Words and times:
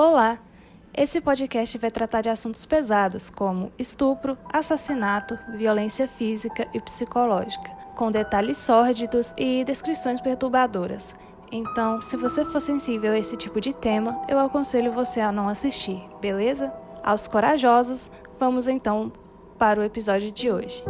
Olá! 0.00 0.38
Esse 0.94 1.20
podcast 1.20 1.76
vai 1.76 1.90
tratar 1.90 2.20
de 2.20 2.28
assuntos 2.28 2.64
pesados 2.64 3.28
como 3.28 3.72
estupro, 3.76 4.38
assassinato, 4.48 5.36
violência 5.56 6.06
física 6.06 6.68
e 6.72 6.80
psicológica, 6.80 7.68
com 7.96 8.08
detalhes 8.08 8.58
sórdidos 8.58 9.34
e 9.36 9.64
descrições 9.64 10.20
perturbadoras. 10.20 11.16
Então, 11.50 12.00
se 12.00 12.16
você 12.16 12.44
for 12.44 12.60
sensível 12.60 13.10
a 13.10 13.18
esse 13.18 13.36
tipo 13.36 13.60
de 13.60 13.72
tema, 13.72 14.22
eu 14.28 14.38
aconselho 14.38 14.92
você 14.92 15.20
a 15.20 15.32
não 15.32 15.48
assistir, 15.48 16.00
beleza? 16.20 16.72
Aos 17.02 17.26
corajosos, 17.26 18.08
vamos 18.38 18.68
então 18.68 19.10
para 19.58 19.80
o 19.80 19.82
episódio 19.82 20.30
de 20.30 20.48
hoje. 20.48 20.80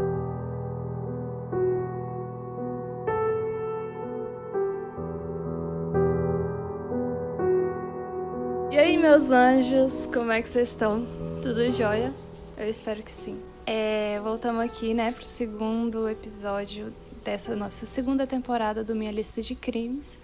Meus 8.98 9.30
anjos, 9.30 10.06
como 10.06 10.32
é 10.32 10.42
que 10.42 10.48
vocês 10.48 10.70
estão? 10.70 11.06
Tudo 11.40 11.70
jóia? 11.70 12.12
Eu 12.56 12.68
espero 12.68 13.00
que 13.00 13.12
sim. 13.12 13.38
É, 13.64 14.18
voltamos 14.20 14.60
aqui, 14.60 14.92
né, 14.92 15.12
pro 15.12 15.24
segundo 15.24 16.08
episódio 16.08 16.92
dessa 17.24 17.54
nossa 17.54 17.86
segunda 17.86 18.26
temporada 18.26 18.82
do 18.82 18.96
Minha 18.96 19.12
Lista 19.12 19.40
de 19.40 19.54
Crimes. 19.54 20.18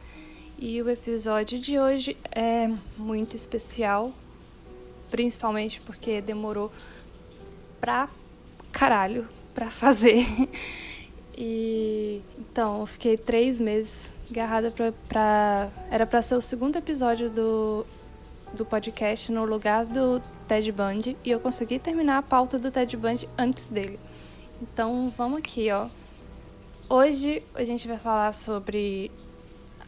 E 0.58 0.82
o 0.82 0.90
episódio 0.90 1.60
de 1.60 1.78
hoje 1.78 2.16
é 2.32 2.68
muito 2.98 3.36
especial, 3.36 4.12
principalmente 5.08 5.80
porque 5.82 6.20
demorou 6.20 6.72
pra 7.80 8.08
caralho 8.72 9.28
pra 9.54 9.70
fazer. 9.70 10.26
E 11.36 12.22
então, 12.38 12.78
eu 12.78 12.86
fiquei 12.86 13.16
três 13.18 13.58
meses 13.58 14.12
agarrada 14.30 14.70
pra, 14.70 14.92
pra. 15.08 15.68
Era 15.90 16.06
pra 16.06 16.22
ser 16.22 16.36
o 16.36 16.40
segundo 16.40 16.76
episódio 16.76 17.28
do 17.28 17.84
do 18.54 18.64
podcast 18.64 19.30
no 19.30 19.44
lugar 19.44 19.84
do 19.84 20.22
Ted 20.46 20.70
Bundy 20.70 21.16
e 21.24 21.30
eu 21.30 21.40
consegui 21.40 21.78
terminar 21.78 22.18
a 22.18 22.22
pauta 22.22 22.58
do 22.58 22.70
Ted 22.70 22.96
Bundy 22.96 23.28
antes 23.36 23.66
dele. 23.66 23.98
Então 24.62 25.12
vamos 25.16 25.38
aqui, 25.38 25.70
ó. 25.70 25.88
Hoje 26.88 27.42
a 27.54 27.64
gente 27.64 27.88
vai 27.88 27.98
falar 27.98 28.32
sobre 28.32 29.10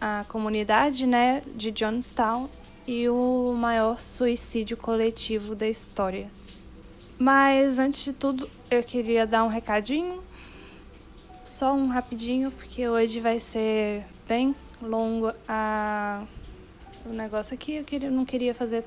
a 0.01 0.25
comunidade, 0.29 1.07
né, 1.07 1.43
de 1.55 1.71
Johnstown 1.71 2.49
e 2.87 3.09
o 3.09 3.55
maior 3.57 4.01
suicídio 4.01 4.77
coletivo 4.77 5.55
da 5.55 5.69
história. 5.69 6.31
Mas 7.19 7.79
antes 7.79 8.05
de 8.05 8.13
tudo, 8.13 8.51
eu 8.71 8.83
queria 8.83 9.27
dar 9.27 9.45
um 9.45 9.49
recadinho, 9.49 10.23
só 11.45 11.73
um 11.73 11.87
rapidinho, 11.87 12.51
porque 12.51 12.89
hoje 12.89 13.21
vai 13.21 13.41
ser 13.41 14.05
bem 14.29 14.55
longo 14.83 15.33
a 15.49 16.25
o 17.09 17.13
negócio 17.13 17.55
aqui. 17.55 17.77
Eu 17.77 17.85
queria, 17.85 18.11
não 18.11 18.25
queria 18.25 18.55
fazer 18.55 18.85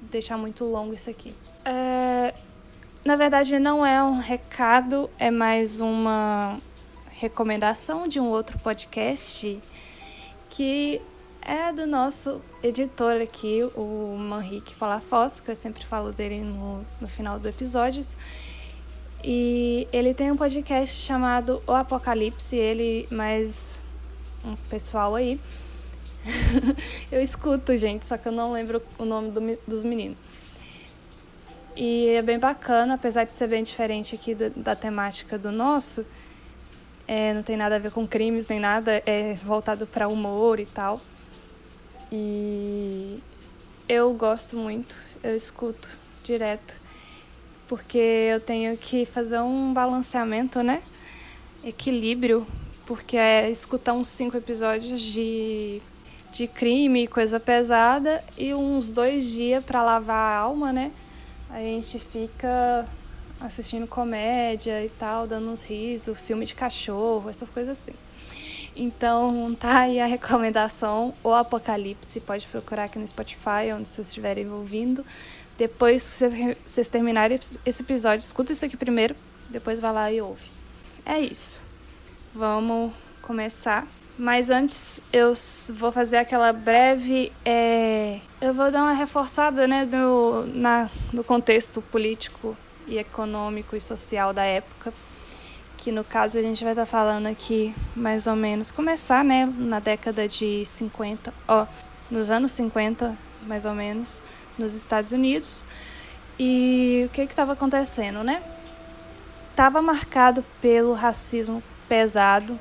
deixar 0.00 0.38
muito 0.38 0.64
longo 0.64 0.94
isso 0.94 1.10
aqui. 1.10 1.34
É, 1.64 2.34
na 3.04 3.16
verdade, 3.16 3.58
não 3.58 3.84
é 3.84 4.02
um 4.02 4.18
recado, 4.18 5.10
é 5.18 5.30
mais 5.30 5.80
uma 5.80 6.58
recomendação 7.08 8.06
de 8.06 8.20
um 8.20 8.26
outro 8.26 8.58
podcast 8.58 9.58
que 10.50 11.00
é 11.40 11.72
do 11.72 11.86
nosso 11.86 12.40
editor 12.62 13.20
aqui, 13.22 13.62
o 13.74 14.16
Manrique 14.18 14.74
Palafoss, 14.74 15.40
que 15.40 15.50
eu 15.50 15.56
sempre 15.56 15.84
falo 15.84 16.12
dele 16.12 16.40
no, 16.40 16.84
no 17.00 17.08
final 17.08 17.38
do 17.38 17.48
episódio. 17.48 18.02
E 19.24 19.88
ele 19.92 20.14
tem 20.14 20.30
um 20.30 20.36
podcast 20.36 21.00
chamado 21.00 21.62
O 21.66 21.72
Apocalipse, 21.72 22.54
ele 22.54 23.08
mais 23.10 23.82
um 24.44 24.54
pessoal 24.68 25.14
aí. 25.14 25.40
eu 27.10 27.22
escuto, 27.22 27.76
gente, 27.76 28.06
só 28.06 28.16
que 28.16 28.28
eu 28.28 28.32
não 28.32 28.52
lembro 28.52 28.82
o 28.98 29.04
nome 29.04 29.30
do, 29.30 29.58
dos 29.66 29.84
meninos. 29.84 30.18
E 31.76 32.08
é 32.08 32.22
bem 32.22 32.38
bacana, 32.38 32.94
apesar 32.94 33.24
de 33.24 33.32
ser 33.32 33.46
bem 33.46 33.62
diferente 33.62 34.14
aqui 34.14 34.34
do, 34.34 34.50
da 34.50 34.74
temática 34.74 35.38
do 35.38 35.52
nosso. 35.52 36.04
É, 37.06 37.32
não 37.32 37.42
tem 37.42 37.56
nada 37.56 37.76
a 37.76 37.78
ver 37.78 37.90
com 37.90 38.06
crimes 38.06 38.48
nem 38.48 38.58
nada, 38.58 39.02
é 39.06 39.34
voltado 39.44 39.86
para 39.86 40.08
humor 40.08 40.58
e 40.58 40.66
tal. 40.66 41.00
E 42.10 43.20
eu 43.88 44.12
gosto 44.12 44.56
muito, 44.56 44.96
eu 45.22 45.36
escuto 45.36 45.88
direto, 46.24 46.80
porque 47.66 47.98
eu 47.98 48.40
tenho 48.40 48.76
que 48.76 49.06
fazer 49.06 49.40
um 49.40 49.72
balanceamento, 49.72 50.62
né? 50.62 50.82
Equilíbrio, 51.62 52.46
porque 52.86 53.16
é 53.16 53.50
escutar 53.50 53.92
uns 53.92 54.08
cinco 54.08 54.36
episódios 54.36 55.00
de 55.00 55.80
de 56.32 56.46
crime, 56.46 57.06
coisa 57.06 57.40
pesada, 57.40 58.22
e 58.36 58.52
uns 58.54 58.92
dois 58.92 59.26
dias 59.30 59.64
para 59.64 59.82
lavar 59.82 60.16
a 60.16 60.38
alma, 60.38 60.72
né? 60.72 60.92
A 61.50 61.58
gente 61.58 61.98
fica 61.98 62.86
assistindo 63.40 63.86
comédia 63.86 64.84
e 64.84 64.88
tal, 64.88 65.26
dando 65.26 65.48
uns 65.50 65.64
risos, 65.64 66.18
filme 66.18 66.44
de 66.44 66.54
cachorro, 66.54 67.30
essas 67.30 67.50
coisas 67.50 67.78
assim. 67.78 67.94
Então 68.76 69.54
tá 69.58 69.80
aí 69.80 70.00
a 70.00 70.06
recomendação, 70.06 71.14
O 71.22 71.32
Apocalipse, 71.32 72.20
pode 72.20 72.46
procurar 72.46 72.84
aqui 72.84 72.98
no 72.98 73.06
Spotify, 73.06 73.72
onde 73.74 73.88
vocês 73.88 74.08
estiverem 74.08 74.50
ouvindo. 74.50 75.04
Depois 75.56 76.18
que 76.18 76.56
vocês 76.64 76.88
terminarem 76.88 77.40
esse 77.66 77.82
episódio, 77.82 78.24
escuta 78.24 78.52
isso 78.52 78.64
aqui 78.64 78.76
primeiro, 78.76 79.16
depois 79.48 79.80
vai 79.80 79.92
lá 79.92 80.12
e 80.12 80.20
ouve. 80.20 80.50
É 81.04 81.18
isso. 81.18 81.62
Vamos 82.34 82.92
começar 83.22 83.88
mas 84.18 84.50
antes 84.50 85.00
eu 85.12 85.32
vou 85.74 85.92
fazer 85.92 86.16
aquela 86.16 86.52
breve. 86.52 87.32
É... 87.44 88.18
Eu 88.40 88.52
vou 88.52 88.70
dar 88.70 88.82
uma 88.82 88.92
reforçada 88.92 89.66
né, 89.68 89.84
no, 89.84 90.44
na, 90.46 90.90
no 91.12 91.22
contexto 91.22 91.80
político 91.80 92.56
e 92.86 92.98
econômico 92.98 93.76
e 93.76 93.80
social 93.80 94.34
da 94.34 94.42
época. 94.42 94.92
Que 95.76 95.92
no 95.92 96.02
caso 96.02 96.36
a 96.36 96.42
gente 96.42 96.64
vai 96.64 96.72
estar 96.72 96.86
falando 96.86 97.26
aqui 97.26 97.72
mais 97.94 98.26
ou 98.26 98.34
menos. 98.34 98.72
Começar 98.72 99.24
né, 99.24 99.46
na 99.56 99.78
década 99.78 100.26
de 100.26 100.66
50, 100.66 101.32
ó, 101.46 101.66
nos 102.10 102.32
anos 102.32 102.50
50, 102.52 103.16
mais 103.46 103.64
ou 103.64 103.74
menos, 103.74 104.20
nos 104.58 104.74
Estados 104.74 105.12
Unidos. 105.12 105.64
E 106.36 107.04
o 107.06 107.08
que 107.10 107.20
estava 107.22 107.52
acontecendo, 107.52 108.24
né? 108.24 108.42
Estava 109.50 109.80
marcado 109.80 110.44
pelo 110.60 110.92
racismo 110.92 111.62
pesado 111.88 112.58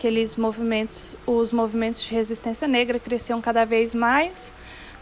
aqueles 0.00 0.34
movimentos, 0.34 1.18
os 1.26 1.52
movimentos 1.52 2.00
de 2.00 2.14
resistência 2.14 2.66
negra 2.66 2.98
cresciam 2.98 3.38
cada 3.38 3.66
vez 3.66 3.94
mais, 3.94 4.50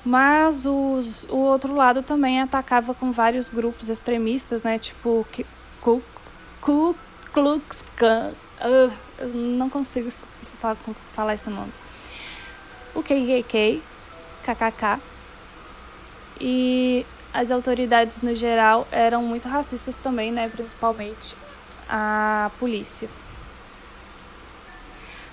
mas 0.05 0.67
os, 0.67 1.23
o 1.31 1.37
outro 1.37 1.73
lado 1.73 2.03
também 2.03 2.41
atacava 2.41 2.93
com 2.93 3.13
vários 3.13 3.49
grupos 3.49 3.89
extremistas, 3.89 4.65
né, 4.65 4.77
tipo 4.77 5.25
Ku, 5.81 6.03
Ku 6.61 6.97
Klux 7.33 7.85
Klan, 7.97 8.33
uh, 8.61 8.93
não 9.33 9.71
consigo 9.71 10.11
falar 11.13 11.35
esse 11.35 11.49
nome, 11.49 11.73
o 12.93 13.01
KKK, 13.01 13.81
KKK, 14.43 15.01
e 16.41 17.07
as 17.33 17.53
autoridades 17.53 18.21
no 18.21 18.35
geral 18.35 18.89
eram 18.91 19.23
muito 19.23 19.47
racistas 19.49 20.01
também, 20.01 20.33
né, 20.33 20.49
principalmente 20.49 21.37
a 21.89 22.51
polícia. 22.59 23.09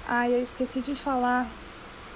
Ai, 0.08 0.34
eu 0.34 0.42
esqueci 0.42 0.82
de 0.82 0.94
falar. 0.94 1.48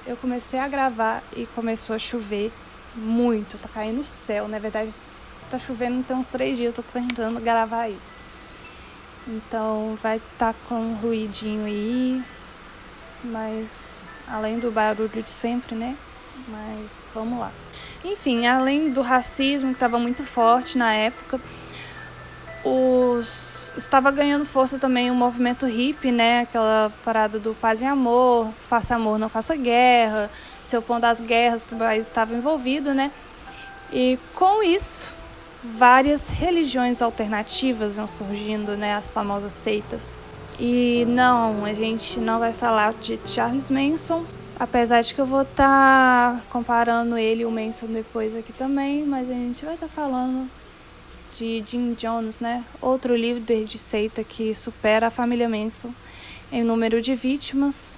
Eu 0.05 0.15
comecei 0.15 0.59
a 0.59 0.67
gravar 0.67 1.23
e 1.35 1.47
começou 1.47 1.95
a 1.95 1.99
chover 1.99 2.51
muito. 2.95 3.57
Tá 3.57 3.67
caindo 3.67 4.01
o 4.01 4.05
céu. 4.05 4.47
Na 4.47 4.59
verdade, 4.59 4.93
tá 5.49 5.57
chovendo 5.57 6.03
tem 6.03 6.15
uns 6.15 6.27
três 6.27 6.55
dias. 6.55 6.67
Eu 6.67 6.83
tô 6.83 6.91
tentando 6.91 7.39
gravar 7.39 7.89
isso. 7.89 8.19
Então 9.27 9.97
vai 10.01 10.17
estar 10.17 10.53
tá 10.53 10.59
com 10.67 10.75
um 10.75 10.93
ruidinho 10.95 11.65
aí. 11.65 12.23
Mas 13.23 13.99
além 14.27 14.59
do 14.59 14.69
barulho 14.69 15.23
de 15.23 15.31
sempre, 15.31 15.75
né? 15.75 15.97
Mas 16.47 17.07
vamos 17.13 17.39
lá. 17.39 17.51
Enfim, 18.05 18.45
além 18.45 18.91
do 18.91 19.01
racismo 19.01 19.69
que 19.69 19.75
estava 19.75 19.97
muito 19.97 20.23
forte 20.23 20.77
na 20.77 20.93
época, 20.93 21.41
os 22.63 23.58
estava 23.83 24.11
ganhando 24.11 24.45
força 24.45 24.77
também 24.77 25.09
o 25.09 25.15
movimento 25.15 25.65
hippie, 25.65 26.11
né? 26.11 26.41
Aquela 26.41 26.91
parada 27.03 27.39
do 27.39 27.53
paz 27.55 27.81
e 27.81 27.85
amor, 27.85 28.51
faça 28.59 28.95
amor, 28.95 29.17
não 29.17 29.29
faça 29.29 29.55
guerra, 29.55 30.29
se 30.63 30.77
opondo 30.77 31.05
às 31.05 31.19
guerras 31.19 31.65
que 31.65 31.73
o 31.73 31.77
país 31.77 32.05
estava 32.05 32.33
envolvido, 32.33 32.93
né? 32.93 33.11
E 33.91 34.19
com 34.35 34.61
isso, 34.61 35.13
várias 35.63 36.29
religiões 36.29 37.01
alternativas 37.01 37.95
vão 37.95 38.07
surgindo, 38.07 38.77
né? 38.77 38.95
As 38.95 39.09
famosas 39.09 39.53
seitas. 39.53 40.13
E 40.59 41.05
não, 41.07 41.65
a 41.65 41.73
gente 41.73 42.19
não 42.19 42.39
vai 42.39 42.53
falar 42.53 42.93
de 42.93 43.19
Charles 43.25 43.71
Manson, 43.71 44.25
apesar 44.59 45.01
de 45.01 45.13
que 45.13 45.21
eu 45.21 45.25
vou 45.25 45.43
estar 45.43 46.35
tá 46.35 46.41
comparando 46.49 47.17
ele 47.17 47.43
e 47.43 47.45
o 47.45 47.51
Manson 47.51 47.87
depois 47.87 48.35
aqui 48.35 48.51
também, 48.51 49.05
mas 49.05 49.29
a 49.29 49.33
gente 49.33 49.63
vai 49.63 49.75
estar 49.75 49.87
tá 49.87 49.91
falando 49.91 50.49
de 51.39 51.63
Jim 51.65 51.93
Jones, 51.93 52.41
né? 52.41 52.65
Outro 52.81 53.15
líder 53.15 53.65
de 53.65 53.77
seita 53.77 54.23
que 54.23 54.53
supera 54.53 55.07
a 55.07 55.09
família 55.09 55.47
Manson 55.47 55.93
em 56.51 56.63
número 56.63 57.01
de 57.01 57.15
vítimas. 57.15 57.97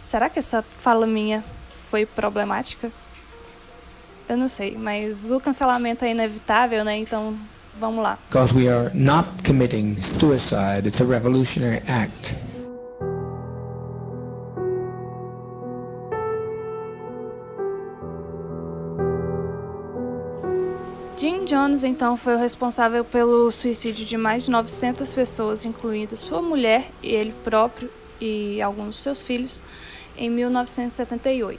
Será 0.00 0.30
que 0.30 0.38
essa 0.38 0.62
fala 0.62 1.06
minha 1.06 1.44
foi 1.90 2.06
problemática? 2.06 2.90
eu 4.30 4.36
não 4.36 4.48
sei, 4.48 4.76
mas 4.78 5.28
o 5.28 5.40
cancelamento 5.40 6.04
é 6.04 6.12
inevitável, 6.12 6.84
né? 6.84 6.96
Então, 6.96 7.36
vamos 7.80 8.00
lá. 8.00 8.16
Because 8.28 8.54
we 8.54 8.68
are 8.68 8.88
not 8.94 9.28
committing 9.44 9.96
suicide, 10.20 10.86
it's 10.86 11.00
a 11.00 11.04
revolutionary 11.04 11.82
act. 11.88 12.36
Jones, 21.50 21.82
então, 21.82 22.16
foi 22.16 22.36
o 22.36 22.38
responsável 22.38 23.04
pelo 23.04 23.50
suicídio 23.50 24.06
de 24.06 24.16
mais 24.16 24.44
de 24.44 24.52
900 24.52 25.12
pessoas, 25.12 25.64
incluindo 25.64 26.16
sua 26.16 26.40
mulher 26.40 26.88
e 27.02 27.08
ele 27.08 27.34
próprio 27.42 27.90
e 28.20 28.62
alguns 28.62 28.98
seus 28.98 29.20
filhos, 29.20 29.60
em 30.16 30.30
1978. 30.30 31.58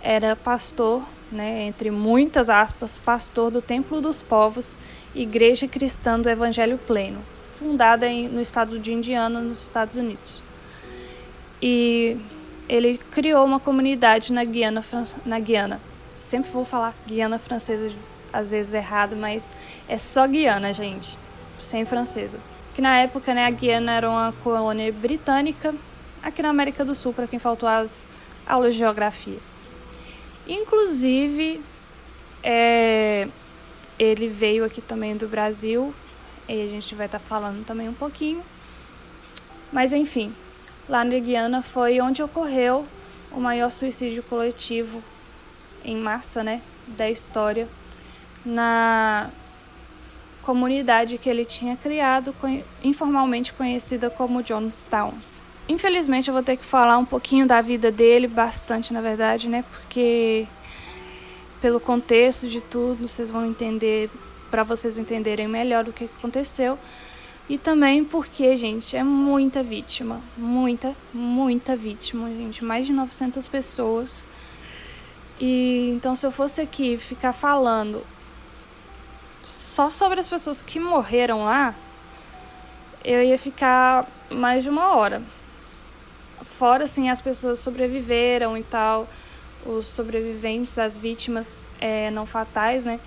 Era 0.00 0.36
pastor, 0.36 1.02
né, 1.32 1.64
entre 1.64 1.90
muitas 1.90 2.48
aspas, 2.48 2.98
pastor 2.98 3.50
do 3.50 3.60
Templo 3.60 4.00
dos 4.00 4.22
Povos, 4.22 4.78
Igreja 5.12 5.66
Cristã 5.66 6.20
do 6.20 6.30
Evangelho 6.30 6.78
Pleno, 6.78 7.18
fundada 7.58 8.06
em, 8.06 8.28
no 8.28 8.40
estado 8.40 8.78
de 8.78 8.92
Indiana, 8.92 9.40
nos 9.40 9.60
Estados 9.60 9.96
Unidos. 9.96 10.40
E 11.60 12.16
ele 12.68 12.96
criou 13.10 13.44
uma 13.44 13.58
comunidade 13.58 14.32
na 14.32 14.44
Guiana, 14.44 14.84
na 15.26 15.40
Guiana. 15.40 15.80
Sempre 16.22 16.52
vou 16.52 16.64
falar 16.64 16.94
Guiana 17.08 17.40
Francesa 17.40 17.92
às 18.32 18.50
vezes 18.50 18.74
errado, 18.74 19.16
mas 19.16 19.54
é 19.88 19.96
só 19.96 20.26
Guiana, 20.26 20.72
gente, 20.72 21.18
sem 21.58 21.84
francesa. 21.84 22.38
Que 22.74 22.82
na 22.82 22.98
época, 22.98 23.34
né, 23.34 23.46
a 23.46 23.50
Guiana 23.50 23.92
era 23.92 24.08
uma 24.08 24.32
colônia 24.44 24.92
britânica 24.92 25.74
aqui 26.22 26.42
na 26.42 26.50
América 26.50 26.84
do 26.84 26.94
Sul, 26.94 27.12
para 27.12 27.26
quem 27.26 27.38
faltou 27.38 27.68
as 27.68 28.08
aulas 28.46 28.74
de 28.74 28.78
geografia. 28.78 29.38
Inclusive, 30.46 31.60
é, 32.42 33.28
ele 33.98 34.28
veio 34.28 34.64
aqui 34.64 34.80
também 34.80 35.16
do 35.16 35.26
Brasil, 35.26 35.94
e 36.48 36.62
a 36.62 36.66
gente 36.66 36.94
vai 36.94 37.06
estar 37.06 37.18
tá 37.18 37.24
falando 37.24 37.64
também 37.64 37.88
um 37.88 37.94
pouquinho. 37.94 38.42
Mas 39.72 39.92
enfim, 39.92 40.34
lá 40.88 41.04
na 41.04 41.18
Guiana 41.18 41.60
foi 41.60 42.00
onde 42.00 42.22
ocorreu 42.22 42.86
o 43.30 43.40
maior 43.40 43.70
suicídio 43.70 44.22
coletivo 44.22 45.02
em 45.84 45.96
massa, 45.96 46.42
né, 46.42 46.62
da 46.86 47.10
história 47.10 47.68
na 48.44 49.30
comunidade 50.42 51.18
que 51.18 51.28
ele 51.28 51.44
tinha 51.44 51.76
criado, 51.76 52.34
informalmente 52.82 53.52
conhecida 53.52 54.08
como 54.08 54.42
Jonestown. 54.42 55.12
Infelizmente 55.68 56.28
eu 56.28 56.34
vou 56.34 56.42
ter 56.42 56.56
que 56.56 56.64
falar 56.64 56.96
um 56.96 57.04
pouquinho 57.04 57.46
da 57.46 57.60
vida 57.60 57.92
dele, 57.92 58.26
bastante 58.26 58.92
na 58.92 59.02
verdade, 59.02 59.48
né? 59.48 59.62
Porque 59.70 60.46
pelo 61.60 61.78
contexto 61.78 62.48
de 62.48 62.60
tudo, 62.60 63.06
vocês 63.06 63.30
vão 63.30 63.44
entender, 63.44 64.10
para 64.50 64.62
vocês 64.62 64.96
entenderem 64.96 65.46
melhor 65.46 65.86
o 65.86 65.92
que 65.92 66.04
aconteceu. 66.04 66.78
E 67.48 67.58
também 67.58 68.04
porque, 68.04 68.56
gente, 68.56 68.96
é 68.96 69.02
muita 69.02 69.62
vítima, 69.62 70.20
muita, 70.36 70.94
muita 71.12 71.76
vítima, 71.76 72.28
gente, 72.28 72.64
mais 72.64 72.86
de 72.86 72.92
900 72.92 73.46
pessoas. 73.48 74.24
E 75.40 75.90
então 75.94 76.14
se 76.14 76.26
eu 76.26 76.30
fosse 76.30 76.60
aqui 76.60 76.98
ficar 76.98 77.32
falando 77.32 78.02
só 79.78 79.88
sobre 79.90 80.18
as 80.18 80.26
pessoas 80.26 80.60
que 80.60 80.80
morreram 80.80 81.44
lá, 81.44 81.72
eu 83.04 83.22
ia 83.22 83.38
ficar 83.38 84.08
mais 84.28 84.64
de 84.64 84.68
uma 84.68 84.96
hora. 84.96 85.22
Fora, 86.42 86.82
assim, 86.82 87.08
as 87.08 87.20
pessoas 87.20 87.60
sobreviveram 87.60 88.58
e 88.58 88.64
tal, 88.64 89.08
os 89.64 89.86
sobreviventes, 89.86 90.80
as 90.80 90.98
vítimas 90.98 91.70
é, 91.80 92.10
não 92.10 92.26
fatais, 92.26 92.84
né? 92.84 92.98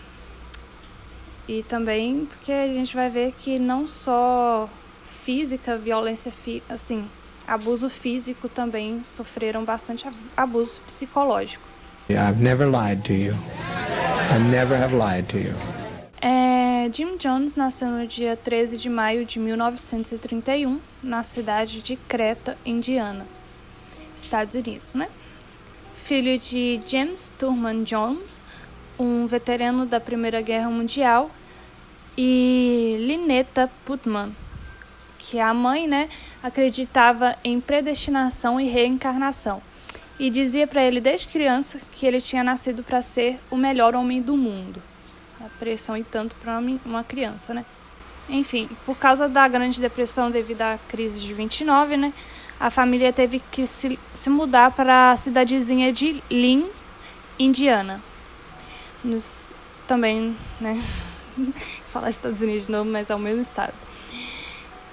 E 1.46 1.62
também 1.62 2.26
porque 2.26 2.54
a 2.54 2.68
gente 2.68 2.96
vai 2.96 3.10
ver 3.10 3.34
que 3.38 3.60
não 3.60 3.86
só 3.86 4.70
física, 5.04 5.78
violência, 5.78 6.32
assim, 6.70 7.06
abuso 7.46 7.90
físico 7.90 8.48
também 8.48 9.04
sofreram 9.06 9.66
bastante 9.66 10.08
abuso 10.38 10.80
psicológico. 10.88 11.66
I've 12.10 12.42
never 12.42 12.66
lied 12.66 13.04
to 13.08 13.14
you. 13.14 13.34
I 14.34 14.40
never 14.40 14.82
have 14.82 14.96
lied 14.96 15.28
to 15.32 15.38
you. 15.38 15.81
É, 16.24 16.88
Jim 16.94 17.18
Jones 17.18 17.56
nasceu 17.56 17.88
no 17.88 18.06
dia 18.06 18.38
13 18.38 18.78
de 18.78 18.88
maio 18.88 19.26
de 19.26 19.40
1931 19.40 20.80
na 21.02 21.24
cidade 21.24 21.82
de 21.82 21.96
Creta, 21.96 22.56
Indiana, 22.64 23.26
Estados 24.16 24.54
Unidos, 24.54 24.94
né? 24.94 25.10
Filho 25.96 26.38
de 26.38 26.80
James 26.86 27.34
Turman 27.40 27.84
Jones, 27.84 28.44
um 29.00 29.26
veterano 29.26 29.84
da 29.88 30.00
Primeira 30.00 30.42
Guerra 30.42 30.70
Mundial, 30.70 31.32
e 32.16 32.98
Lineta 33.00 33.72
Putman, 33.84 34.36
que 35.18 35.40
a 35.40 35.52
mãe, 35.56 35.88
né, 35.88 36.08
acreditava 36.44 37.36
em 37.44 37.60
predestinação 37.60 38.62
e 38.62 38.68
reencarnação 38.68 39.60
e 40.20 40.30
dizia 40.30 40.68
para 40.68 40.84
ele 40.84 41.02
desde 41.02 41.30
criança 41.30 41.82
que 41.92 42.06
ele 42.06 42.22
tinha 42.22 42.44
nascido 42.44 42.84
para 42.84 43.02
ser 43.02 43.40
o 43.50 43.58
melhor 43.58 43.96
homem 43.96 44.22
do 44.22 44.38
mundo 44.38 44.91
pressão 45.60 45.96
e 45.98 46.04
tanto 46.04 46.36
para 46.38 46.60
uma 46.86 47.04
criança, 47.04 47.54
né? 47.54 47.66
Enfim, 48.30 48.70
por 48.86 48.98
causa 48.98 49.28
da 49.28 49.48
Grande 49.48 49.82
Depressão 49.82 50.32
devido 50.32 50.62
à 50.62 50.80
crise 50.88 51.20
de 51.20 51.34
29, 51.34 51.98
né, 51.98 52.14
a 52.60 52.70
família 52.70 53.12
teve 53.12 53.42
que 53.52 53.66
se, 53.66 54.00
se 54.14 54.30
mudar 54.30 54.72
para 54.72 55.12
a 55.12 55.18
cidadezinha 55.18 55.92
de 55.92 56.24
Lynn, 56.30 56.64
Indiana. 57.38 58.02
Nos, 59.04 59.52
também, 59.88 60.38
né, 60.60 60.82
falar 61.92 62.10
Estados 62.10 62.42
Unidos 62.42 62.68
de 62.68 62.72
novo, 62.72 62.90
mas 62.90 63.10
é 63.10 63.16
o 63.16 63.20
mesmo 63.20 63.42
estado. 63.42 63.74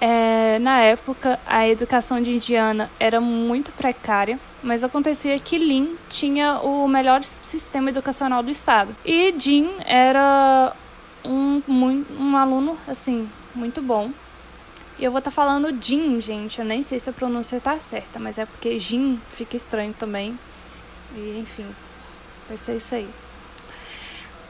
É, 0.01 0.57
na 0.59 0.79
época, 0.79 1.37
a 1.45 1.67
educação 1.67 2.21
de 2.21 2.31
Indiana 2.31 2.89
era 2.99 3.19
muito 3.19 3.71
precária, 3.73 4.39
mas 4.63 4.83
acontecia 4.83 5.37
que 5.39 5.57
Lin 5.57 5.97
tinha 6.07 6.59
o 6.61 6.87
melhor 6.87 7.23
sistema 7.23 7.89
educacional 7.89 8.41
do 8.41 8.49
estado. 8.49 8.95
E 9.03 9.33
Jim 9.37 9.69
era 9.85 10.73
um, 11.25 11.61
um, 11.67 12.37
aluno, 12.37 12.77
assim, 12.87 13.29
muito 13.53 13.81
bom. 13.81 14.11
E 14.97 15.03
eu 15.03 15.11
vou 15.11 15.19
estar 15.19 15.31
tá 15.31 15.35
falando 15.35 15.77
Jim, 15.83 16.21
gente. 16.21 16.59
Eu 16.59 16.65
nem 16.65 16.81
sei 16.81 16.99
se 16.99 17.09
a 17.09 17.13
pronúncia 17.13 17.57
está 17.57 17.77
certa, 17.77 18.19
mas 18.19 18.37
é 18.37 18.45
porque 18.45 18.79
Jim 18.79 19.19
fica 19.31 19.57
estranho 19.57 19.93
também. 19.93 20.37
E, 21.13 21.39
enfim, 21.41 21.65
vai 22.47 22.57
ser 22.57 22.77
isso 22.77 22.95
aí. 22.95 23.09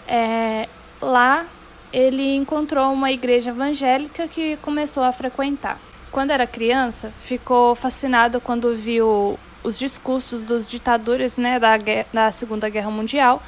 É, 0.07 0.68
lá 1.01 1.46
ele 1.91 2.36
encontrou 2.36 2.91
uma 2.91 3.12
igreja 3.12 3.50
evangélica 3.50 4.27
que 4.27 4.58
começou 4.58 5.03
a 5.03 5.12
frequentar. 5.12 5.79
Quando 6.12 6.31
era 6.31 6.48
criança, 6.48 7.13
ficou 7.22 7.75
fascinado 7.75 8.41
quando 8.41 8.75
viu 8.75 9.38
os 9.63 9.77
discursos 9.77 10.41
dos 10.41 10.69
ditadores 10.69 11.38
né, 11.38 11.60
da, 11.60 11.77
da 12.12 12.31
Segunda 12.31 12.69
Guerra 12.69 12.89
Mundial 12.89 13.43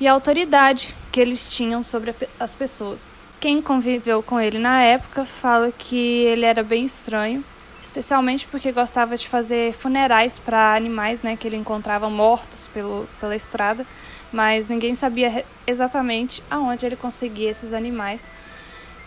e 0.00 0.06
a 0.06 0.12
autoridade 0.12 0.94
que 1.10 1.20
eles 1.20 1.50
tinham 1.50 1.82
sobre 1.82 2.14
as 2.38 2.54
pessoas. 2.54 3.10
Quem 3.40 3.62
conviveu 3.62 4.22
com 4.22 4.40
ele 4.40 4.58
na 4.58 4.82
época 4.82 5.24
fala 5.24 5.72
que 5.76 5.96
ele 5.96 6.44
era 6.44 6.62
bem 6.62 6.84
estranho, 6.84 7.44
especialmente 7.80 8.46
porque 8.46 8.72
gostava 8.72 9.16
de 9.16 9.26
fazer 9.26 9.72
funerais 9.72 10.38
para 10.38 10.74
animais 10.74 11.22
né, 11.22 11.36
que 11.36 11.46
ele 11.46 11.56
encontrava 11.56 12.10
mortos 12.10 12.66
pelo, 12.68 13.08
pela 13.20 13.34
estrada 13.34 13.86
mas 14.32 14.68
ninguém 14.68 14.94
sabia 14.94 15.44
exatamente 15.66 16.42
aonde 16.50 16.84
ele 16.84 16.96
conseguia 16.96 17.50
esses 17.50 17.72
animais 17.72 18.30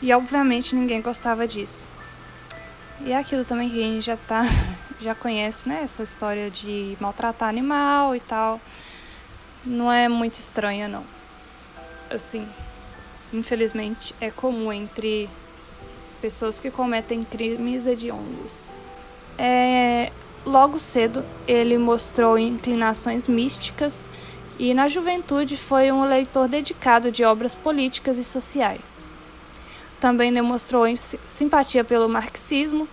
e 0.02 0.12
obviamente 0.14 0.76
ninguém 0.76 1.02
gostava 1.02 1.48
disso. 1.48 1.88
E 3.02 3.12
é 3.12 3.18
aquilo 3.18 3.46
também 3.46 3.70
que 3.70 3.80
a 3.80 3.88
gente 3.88 4.02
já 4.02 4.18
tá 4.18 4.42
já 5.00 5.16
conhece, 5.16 5.68
né, 5.68 5.82
essa 5.84 6.04
história 6.04 6.50
de 6.50 6.96
maltratar 7.00 7.50
animal 7.50 8.16
e 8.16 8.20
tal. 8.20 8.60
Não 9.66 9.92
é 9.92 10.08
muito 10.08 10.40
estranha 10.40 10.88
não. 10.88 11.04
Assim, 12.10 12.48
infelizmente 13.32 14.14
é 14.20 14.30
comum 14.30 14.72
entre 14.72 15.30
pessoas 16.22 16.60
que 16.60 16.70
cometem 16.70 17.24
crimes 17.24 17.88
hediondos. 17.88 18.70
É, 19.38 20.12
logo 20.46 20.78
cedo 20.78 21.26
ele 21.48 21.78
mostrou 21.78 22.38
inclinações 22.38 23.28
místicas 23.28 24.08
e 24.60 24.74
na 24.74 24.88
juventude 24.88 25.58
foi 25.58 25.92
um 25.92 26.04
leitor 26.04 26.48
dedicado 26.48 27.12
de 27.12 27.24
obras 27.24 27.56
políticas 27.56 28.18
e 28.18 28.24
sociais. 28.24 29.00
Também 30.00 30.34
demonstrou 30.34 30.86
simpatia 31.28 31.84
pelo 31.84 32.10
marxismo 32.10 32.88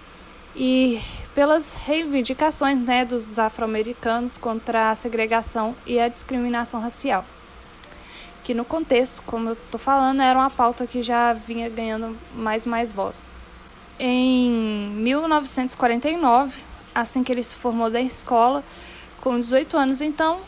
e 0.54 1.00
pelas 1.34 1.74
reivindicações 1.74 2.80
né, 2.80 3.04
dos 3.04 3.38
afro-americanos 3.38 4.36
contra 4.36 4.90
a 4.90 4.94
segregação 4.94 5.74
e 5.86 5.98
a 6.00 6.08
discriminação 6.08 6.80
racial, 6.80 7.24
que 8.42 8.52
no 8.52 8.64
contexto, 8.64 9.22
como 9.22 9.50
eu 9.50 9.52
estou 9.52 9.78
falando, 9.78 10.20
era 10.20 10.38
uma 10.38 10.50
pauta 10.50 10.86
que 10.86 11.00
já 11.00 11.32
vinha 11.32 11.68
ganhando 11.68 12.16
mais 12.34 12.66
mais 12.66 12.92
voz. 12.92 13.30
Em 14.00 14.50
1949, 14.96 16.60
assim 16.94 17.22
que 17.22 17.30
ele 17.30 17.42
se 17.42 17.54
formou 17.54 17.88
da 17.88 18.00
escola, 18.00 18.64
com 19.20 19.38
18 19.38 19.76
anos 19.76 20.00
então, 20.00 20.40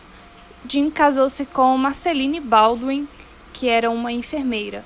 Jim 0.68 0.90
casou-se 0.90 1.46
com 1.46 1.76
Marceline 1.76 2.40
Baldwin, 2.40 3.08
que 3.52 3.68
era 3.68 3.90
uma 3.90 4.12
enfermeira. 4.12 4.84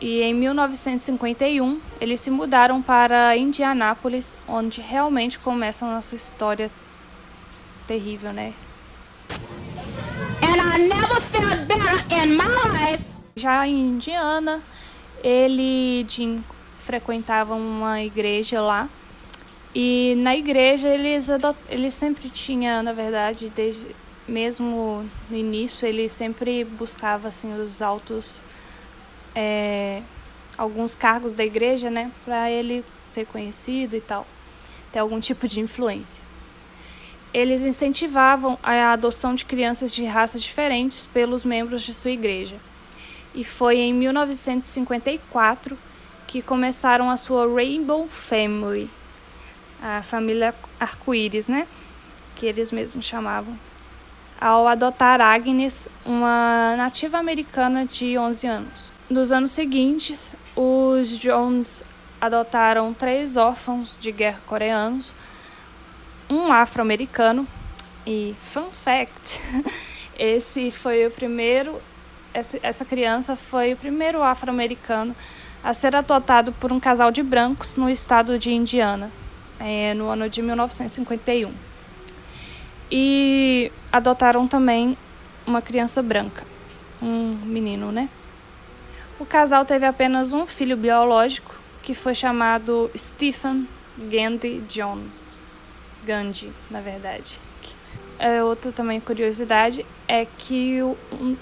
E 0.00 0.22
em 0.22 0.32
1951, 0.32 1.80
eles 2.00 2.20
se 2.20 2.30
mudaram 2.30 2.80
para 2.80 3.36
Indianápolis, 3.36 4.36
onde 4.48 4.80
realmente 4.80 5.38
começa 5.38 5.84
a 5.84 5.94
nossa 5.94 6.14
história 6.14 6.70
terrível, 7.86 8.32
né? 8.32 8.54
Já 13.36 13.66
em 13.66 13.78
Indiana, 13.78 14.62
ele 15.22 16.04
Jim 16.08 16.42
frequentava 16.78 17.54
uma 17.54 18.02
igreja 18.02 18.60
lá. 18.60 18.88
E 19.74 20.14
na 20.18 20.34
igreja 20.34 20.88
eles, 20.88 21.28
eles 21.68 21.94
sempre 21.94 22.28
tinha, 22.28 22.82
na 22.82 22.92
verdade, 22.92 23.52
desde 23.54 23.86
mesmo 24.30 25.04
no 25.28 25.36
início, 25.36 25.86
ele 25.86 26.08
sempre 26.08 26.64
buscava 26.64 27.28
assim 27.28 27.52
os 27.54 27.82
altos 27.82 28.40
é, 29.34 30.02
alguns 30.56 30.94
cargos 30.94 31.32
da 31.32 31.44
igreja, 31.44 31.90
né, 31.90 32.10
para 32.24 32.50
ele 32.50 32.84
ser 32.94 33.26
conhecido 33.26 33.96
e 33.96 34.00
tal, 34.00 34.26
ter 34.92 34.98
algum 34.98 35.18
tipo 35.18 35.48
de 35.48 35.60
influência. 35.60 36.22
Eles 37.32 37.62
incentivavam 37.62 38.58
a 38.62 38.92
adoção 38.92 39.34
de 39.34 39.44
crianças 39.44 39.94
de 39.94 40.04
raças 40.04 40.42
diferentes 40.42 41.06
pelos 41.06 41.44
membros 41.44 41.82
de 41.82 41.94
sua 41.94 42.10
igreja. 42.10 42.56
E 43.34 43.44
foi 43.44 43.78
em 43.78 43.94
1954 43.94 45.78
que 46.26 46.42
começaram 46.42 47.08
a 47.08 47.16
sua 47.16 47.46
Rainbow 47.46 48.08
Family, 48.08 48.90
a 49.80 50.02
família 50.02 50.54
arco-íris, 50.78 51.46
né? 51.46 51.66
Que 52.34 52.46
eles 52.46 52.72
mesmos 52.72 53.04
chamavam. 53.04 53.56
Ao 54.40 54.66
adotar 54.66 55.20
Agnes, 55.20 55.86
uma 56.02 56.74
nativa 56.74 57.18
americana 57.18 57.84
de 57.84 58.16
11 58.16 58.46
anos. 58.46 58.92
Nos 59.10 59.32
anos 59.32 59.50
seguintes, 59.50 60.34
os 60.56 61.10
Jones 61.18 61.84
adotaram 62.18 62.94
três 62.94 63.36
órfãos 63.36 63.98
de 64.00 64.10
guerra 64.10 64.40
coreanos, 64.46 65.12
um 66.30 66.50
afro-americano 66.50 67.46
e, 68.06 68.34
fun 68.40 68.70
fact, 68.70 69.38
esse 70.18 70.70
foi 70.70 71.06
o 71.06 71.10
primeiro, 71.10 71.78
essa 72.32 72.84
criança 72.86 73.36
foi 73.36 73.74
o 73.74 73.76
primeiro 73.76 74.22
afro-americano 74.22 75.14
a 75.62 75.74
ser 75.74 75.94
adotado 75.94 76.50
por 76.52 76.72
um 76.72 76.80
casal 76.80 77.10
de 77.10 77.22
brancos 77.22 77.76
no 77.76 77.90
estado 77.90 78.38
de 78.38 78.50
Indiana, 78.50 79.10
é, 79.58 79.92
no 79.92 80.08
ano 80.08 80.30
de 80.30 80.40
1951. 80.40 81.52
E 82.90 83.70
adotaram 83.92 84.48
também 84.48 84.96
uma 85.46 85.62
criança 85.62 86.02
branca, 86.02 86.44
um 87.00 87.36
menino, 87.44 87.92
né? 87.92 88.08
O 89.18 89.26
casal 89.26 89.64
teve 89.64 89.86
apenas 89.86 90.32
um 90.32 90.46
filho 90.46 90.76
biológico, 90.76 91.54
que 91.82 91.94
foi 91.94 92.14
chamado 92.14 92.90
Stephen 92.96 93.68
Gandhi 93.98 94.62
Jones. 94.68 95.28
Gandhi, 96.04 96.50
na 96.70 96.80
verdade. 96.80 97.38
É, 98.18 98.42
outra 98.42 98.72
também 98.72 99.00
curiosidade 99.00 99.84
é 100.06 100.26
que 100.26 100.82
um, 100.82 101.36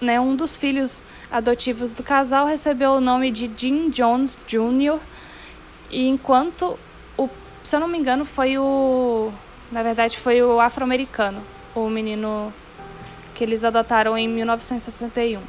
né, 0.00 0.20
um 0.20 0.34
dos 0.34 0.56
filhos 0.56 1.02
adotivos 1.30 1.94
do 1.94 2.02
casal 2.02 2.46
recebeu 2.46 2.92
o 2.92 3.00
nome 3.00 3.30
de 3.30 3.50
Jim 3.56 3.90
Jones 3.90 4.38
Jr. 4.46 4.98
E 5.90 6.08
enquanto 6.08 6.78
o, 7.16 7.28
se 7.62 7.76
eu 7.76 7.80
não 7.80 7.88
me 7.88 7.98
engano, 7.98 8.24
foi 8.24 8.58
o, 8.58 9.32
na 9.72 9.82
verdade, 9.82 10.18
foi 10.18 10.42
o 10.42 10.60
afro-americano, 10.60 11.42
o 11.74 11.88
menino 11.88 12.52
que 13.34 13.42
eles 13.42 13.64
adotaram 13.64 14.16
em 14.16 14.28
1961 14.28 15.40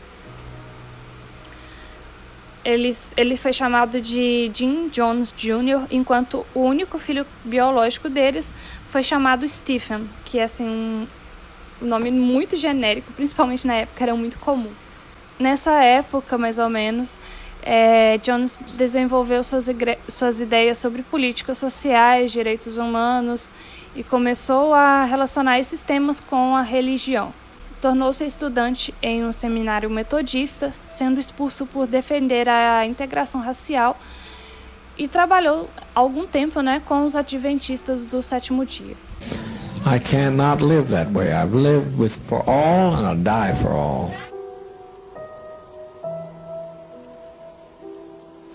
ele, 2.63 2.91
ele 3.17 3.35
foi 3.35 3.51
chamado 3.51 3.99
de 3.99 4.49
Jim 4.53 4.87
Jones 4.87 5.33
Jr., 5.35 5.85
enquanto 5.91 6.45
o 6.53 6.61
único 6.61 6.97
filho 6.97 7.25
biológico 7.43 8.09
deles 8.09 8.53
foi 8.87 9.03
chamado 9.03 9.47
Stephen, 9.47 10.09
que 10.23 10.39
é 10.39 10.43
assim 10.43 10.65
um 10.65 11.07
nome 11.81 12.11
muito 12.11 12.55
genérico, 12.55 13.11
principalmente 13.13 13.67
na 13.67 13.75
época 13.75 14.03
era 14.03 14.15
muito 14.15 14.39
comum. 14.39 14.71
Nessa 15.37 15.83
época, 15.83 16.37
mais 16.37 16.57
ou 16.57 16.69
menos, 16.69 17.19
é, 17.61 18.17
Jones 18.19 18.59
desenvolveu 18.77 19.43
suas, 19.43 19.67
suas 20.07 20.39
ideias 20.39 20.77
sobre 20.77 21.01
políticas 21.01 21.57
sociais, 21.57 22.31
direitos 22.31 22.77
humanos 22.77 23.51
e 23.95 24.03
começou 24.03 24.73
a 24.73 25.05
relacionar 25.05 25.59
esses 25.59 25.81
temas 25.81 26.19
com 26.19 26.55
a 26.55 26.61
religião. 26.61 27.33
Tornou-se 27.81 28.25
estudante 28.25 28.93
em 29.01 29.23
um 29.25 29.31
seminário 29.31 29.89
metodista, 29.89 30.73
sendo 30.85 31.19
expulso 31.19 31.65
por 31.65 31.85
defender 31.85 32.47
a 32.47 32.85
integração 32.85 33.41
racial 33.41 33.99
e 34.97 35.07
trabalhou 35.07 35.69
algum 35.93 36.25
tempo 36.25 36.61
né, 36.61 36.81
com 36.85 37.05
os 37.05 37.15
adventistas 37.15 38.05
do 38.05 38.21
sétimo 38.21 38.65
dia. 38.65 38.95
I 39.85 39.99
cannot 39.99 40.63
live 40.63 40.89
that 40.91 41.11
way. 41.11 41.33
I've 41.33 41.53
lived 41.53 41.99
with 41.99 42.11
for 42.11 42.41
all 42.47 42.95
and 42.95 43.05
I'll 43.05 43.21
die 43.21 43.53
for 43.61 43.71
all. 43.71 44.22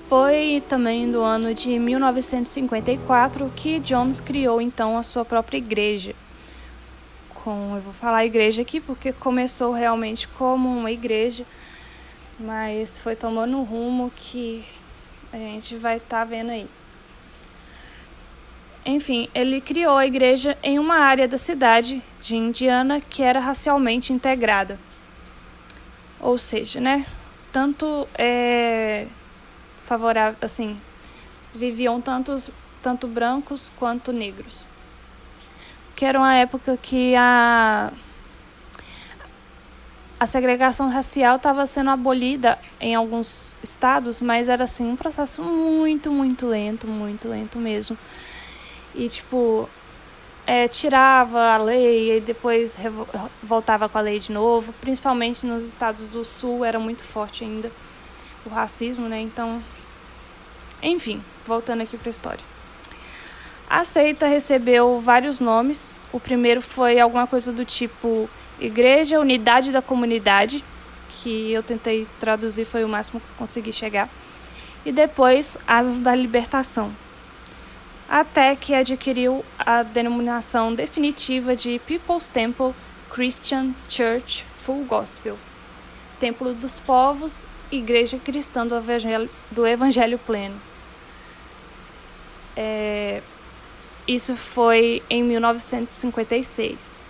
Foi 0.08 0.62
também 0.70 1.06
no 1.06 1.20
ano 1.20 1.52
de 1.52 1.78
1954 1.78 3.52
que 3.54 3.78
Jones 3.80 4.20
criou 4.20 4.58
então 4.58 4.96
a 4.96 5.02
sua 5.02 5.22
própria 5.22 5.58
igreja, 5.58 6.14
com, 7.34 7.76
eu 7.76 7.82
vou 7.82 7.92
falar 7.92 8.24
igreja 8.24 8.62
aqui 8.62 8.80
porque 8.80 9.12
começou 9.12 9.70
realmente 9.70 10.26
como 10.26 10.66
uma 10.66 10.90
igreja, 10.90 11.44
mas 12.40 12.98
foi 12.98 13.14
tomando 13.14 13.58
um 13.58 13.64
rumo 13.64 14.10
que 14.16 14.64
a 15.30 15.36
gente 15.36 15.76
vai 15.76 15.98
estar 15.98 16.20
tá 16.20 16.24
vendo 16.24 16.52
aí. 16.52 16.66
Enfim, 18.86 19.28
ele 19.34 19.60
criou 19.60 19.98
a 19.98 20.06
igreja 20.06 20.56
em 20.62 20.78
uma 20.78 20.96
área 20.96 21.28
da 21.28 21.36
cidade 21.36 22.02
de 22.22 22.34
Indiana 22.34 22.98
que 22.98 23.22
era 23.22 23.40
racialmente 23.40 24.10
integrada. 24.10 24.80
Ou 26.18 26.38
seja, 26.38 26.80
né, 26.80 27.04
tanto 27.52 28.08
é, 28.16 29.06
favorável, 29.88 30.38
assim, 30.42 30.76
viviam 31.54 32.00
tantos, 32.00 32.50
tanto 32.82 33.06
brancos 33.08 33.72
quanto 33.76 34.12
negros 34.12 34.66
que 35.98 36.04
era 36.04 36.16
uma 36.16 36.32
época 36.32 36.76
que 36.76 37.16
a, 37.16 37.92
a 40.20 40.26
segregação 40.28 40.88
racial 40.88 41.34
estava 41.34 41.66
sendo 41.66 41.90
abolida 41.90 42.56
em 42.80 42.94
alguns 42.94 43.56
estados, 43.64 44.20
mas 44.20 44.48
era 44.48 44.62
assim 44.62 44.88
um 44.88 44.94
processo 44.94 45.42
muito, 45.42 46.12
muito 46.12 46.46
lento, 46.46 46.86
muito 46.86 47.26
lento 47.26 47.58
mesmo. 47.58 47.98
E 48.94 49.08
tipo, 49.08 49.68
é, 50.46 50.68
tirava 50.68 51.54
a 51.54 51.56
lei 51.56 52.18
e 52.18 52.20
depois 52.20 52.78
voltava 53.42 53.88
com 53.88 53.98
a 53.98 54.00
lei 54.00 54.20
de 54.20 54.30
novo, 54.30 54.72
principalmente 54.80 55.44
nos 55.44 55.64
estados 55.64 56.06
do 56.06 56.24
sul 56.24 56.64
era 56.64 56.78
muito 56.78 57.02
forte 57.02 57.42
ainda 57.42 57.72
o 58.46 58.50
racismo, 58.50 59.08
né? 59.08 59.20
Então, 59.20 59.60
enfim, 60.82 61.22
voltando 61.46 61.82
aqui 61.82 61.96
para 61.96 62.08
a 62.08 62.10
história. 62.10 62.44
A 63.68 63.84
seita 63.84 64.26
recebeu 64.26 64.98
vários 64.98 65.40
nomes. 65.40 65.94
O 66.10 66.18
primeiro 66.18 66.62
foi 66.62 66.98
alguma 66.98 67.26
coisa 67.26 67.52
do 67.52 67.64
tipo 67.64 68.28
Igreja 68.58 69.20
Unidade 69.20 69.70
da 69.70 69.82
Comunidade, 69.82 70.64
que 71.10 71.52
eu 71.52 71.62
tentei 71.62 72.06
traduzir, 72.18 72.64
foi 72.64 72.82
o 72.82 72.88
máximo 72.88 73.20
que 73.20 73.26
consegui 73.36 73.72
chegar. 73.72 74.08
E 74.86 74.90
depois 74.92 75.58
Asas 75.66 75.98
da 75.98 76.14
Libertação. 76.14 76.90
Até 78.08 78.56
que 78.56 78.74
adquiriu 78.74 79.44
a 79.58 79.82
denominação 79.82 80.74
definitiva 80.74 81.54
de 81.54 81.78
People's 81.86 82.30
Temple 82.30 82.72
Christian 83.10 83.74
Church 83.86 84.44
Full 84.44 84.84
Gospel. 84.86 85.38
Templo 86.18 86.54
dos 86.54 86.78
Povos, 86.78 87.46
Igreja 87.70 88.18
Cristã 88.18 88.66
do 88.66 88.76
Evangelho, 88.76 89.28
do 89.50 89.66
Evangelho 89.66 90.18
Pleno. 90.18 90.67
É, 92.60 93.22
isso 94.08 94.34
foi 94.34 95.00
em 95.08 95.22
1956. 95.22 97.04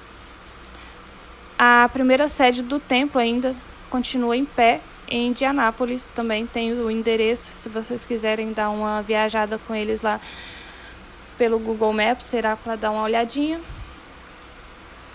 A 1.58 1.88
primeira 1.90 2.28
sede 2.28 2.62
do 2.62 2.78
templo 2.78 3.18
ainda 3.18 3.56
continua 3.88 4.36
em 4.36 4.44
pé 4.44 4.82
em 5.08 5.28
Indianápolis. 5.28 6.12
Também 6.14 6.46
tem 6.46 6.74
o 6.74 6.90
endereço, 6.90 7.50
se 7.50 7.70
vocês 7.70 8.04
quiserem 8.04 8.52
dar 8.52 8.68
uma 8.68 9.00
viajada 9.00 9.58
com 9.58 9.74
eles 9.74 10.02
lá 10.02 10.20
pelo 11.38 11.58
Google 11.58 11.94
Maps, 11.94 12.26
será 12.26 12.54
para 12.54 12.76
dar 12.76 12.90
uma 12.90 13.04
olhadinha. 13.04 13.58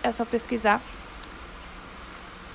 É 0.02 0.12
só 0.12 0.26
pesquisar. 0.26 0.82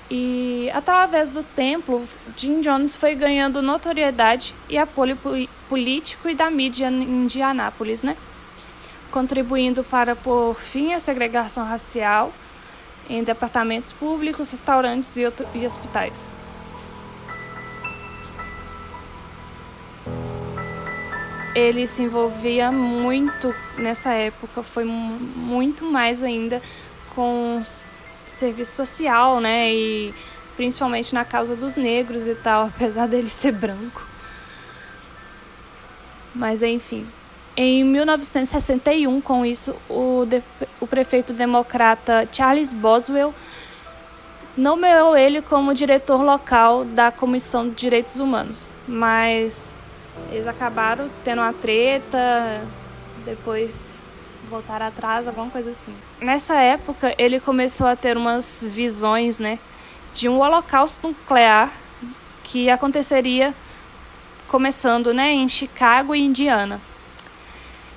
E 0.09 0.71
através 0.73 1.29
do 1.29 1.43
templo, 1.43 2.03
Jim 2.35 2.61
Jones 2.61 2.95
foi 2.95 3.13
ganhando 3.13 3.61
notoriedade 3.61 4.55
e 4.67 4.77
apoio 4.77 5.17
político 5.67 6.27
e 6.27 6.33
da 6.33 6.49
mídia 6.49 6.87
em 6.87 7.03
Indianápolis, 7.03 8.01
né? 8.01 8.17
contribuindo 9.11 9.83
para 9.83 10.15
por 10.15 10.55
fim 10.55 10.93
a 10.93 10.99
segregação 10.99 11.65
racial 11.65 12.31
em 13.09 13.23
departamentos 13.23 13.91
públicos, 13.91 14.51
restaurantes 14.51 15.15
e, 15.17 15.25
outro, 15.25 15.47
e 15.53 15.65
hospitais. 15.65 16.27
Ele 21.55 21.87
se 21.87 22.03
envolvia 22.03 22.71
muito 22.71 23.53
nessa 23.77 24.11
época, 24.13 24.61
foi 24.61 24.85
muito 24.85 25.83
mais 25.83 26.21
ainda 26.21 26.61
com 27.15 27.61
serviço 28.31 28.71
social, 28.71 29.39
né? 29.39 29.71
E 29.71 30.13
principalmente 30.55 31.13
na 31.13 31.23
causa 31.23 31.55
dos 31.55 31.75
negros 31.75 32.27
e 32.27 32.35
tal, 32.35 32.65
apesar 32.75 33.07
dele 33.07 33.29
ser 33.29 33.51
branco. 33.51 34.05
Mas 36.33 36.61
enfim. 36.61 37.07
Em 37.55 37.83
1961, 37.83 39.19
com 39.19 39.45
isso, 39.45 39.75
o, 39.89 40.25
de, 40.25 40.41
o 40.79 40.87
prefeito 40.87 41.33
democrata 41.33 42.27
Charles 42.31 42.71
Boswell 42.71 43.33
nomeou 44.55 45.17
ele 45.17 45.41
como 45.41 45.73
diretor 45.73 46.21
local 46.21 46.85
da 46.85 47.11
Comissão 47.11 47.67
de 47.67 47.75
Direitos 47.75 48.17
Humanos. 48.17 48.69
Mas 48.87 49.75
eles 50.31 50.47
acabaram 50.47 51.09
tendo 51.23 51.41
uma 51.41 51.53
treta, 51.53 52.61
depois 53.25 53.98
voltaram 54.49 54.87
atrás, 54.87 55.27
alguma 55.27 55.49
coisa 55.49 55.71
assim. 55.71 55.93
Nessa 56.19 56.55
época, 56.55 57.13
ele 57.17 57.39
começou 57.39 57.87
a 57.87 57.95
ter 57.95 58.17
umas 58.17 58.65
visões, 58.67 59.39
né, 59.39 59.59
de 60.13 60.27
um 60.27 60.39
holocausto 60.39 61.07
nuclear 61.07 61.71
que 62.43 62.69
aconteceria 62.69 63.53
começando, 64.47 65.13
né, 65.13 65.31
em 65.31 65.47
Chicago 65.47 66.15
e 66.15 66.21
Indiana. 66.21 66.81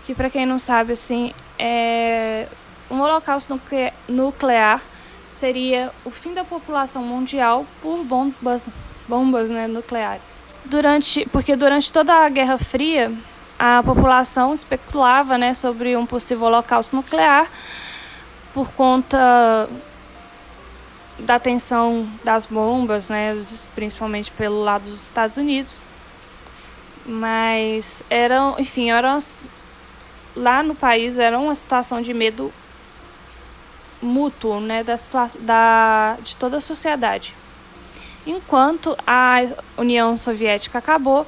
Que 0.04 0.14
para 0.14 0.28
quem 0.28 0.44
não 0.44 0.59
sabe 0.59 0.92
assim, 0.92 1.32
é 1.59 2.47
um 2.90 3.00
holocausto 3.00 3.59
nuclear 4.06 4.82
seria 5.30 5.90
o 6.04 6.11
fim 6.11 6.35
da 6.35 6.44
população 6.44 7.02
mundial 7.02 7.66
por 7.80 8.04
bombas, 8.04 8.68
bombas 9.09 9.49
né, 9.49 9.66
nucleares. 9.66 10.44
Durante, 10.64 11.26
porque 11.32 11.56
durante 11.56 11.90
toda 11.90 12.12
a 12.14 12.28
Guerra 12.28 12.59
Fria, 12.59 13.11
a 13.59 13.82
população 13.82 14.52
especulava, 14.52 15.38
né, 15.38 15.54
sobre 15.54 15.97
um 15.97 16.04
possível 16.04 16.47
holocausto 16.47 16.97
nuclear 16.97 17.49
por 18.52 18.71
conta 18.73 19.68
da 21.18 21.38
tensão 21.38 22.09
das 22.25 22.47
bombas, 22.47 23.09
né, 23.09 23.40
principalmente 23.75 24.30
pelo 24.30 24.61
lado 24.62 24.85
dos 24.85 25.02
Estados 25.02 25.37
Unidos. 25.37 25.82
Mas 27.06 28.02
eram, 28.11 28.56
enfim, 28.59 28.90
eram 28.90 29.18
lá 30.37 30.62
no 30.62 30.75
país 30.75 31.18
era 31.18 31.38
uma 31.38 31.54
situação 31.54 32.00
de 32.00 32.12
medo 32.14 32.52
mútuo, 34.00 34.61
né, 34.61 34.82
da, 34.82 34.97
da 35.40 36.16
de 36.23 36.37
toda 36.37 36.56
a 36.56 36.61
sociedade. 36.61 37.35
Enquanto 38.26 38.97
a 39.06 39.38
União 39.76 40.16
Soviética 40.16 40.78
acabou, 40.78 41.26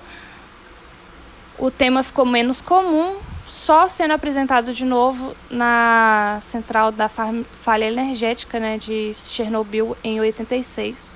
o 1.59 1.71
tema 1.71 2.03
ficou 2.03 2.27
menos 2.27 2.61
comum, 2.61 3.17
só 3.47 3.87
sendo 3.89 4.13
apresentado 4.13 4.73
de 4.73 4.85
novo 4.85 5.35
na 5.51 6.39
central 6.43 6.91
da 6.91 7.09
falha 7.09 7.85
energética 7.85 8.59
né, 8.59 8.79
de 8.79 9.13
Chernobyl 9.17 9.97
em 10.03 10.21
86, 10.21 11.15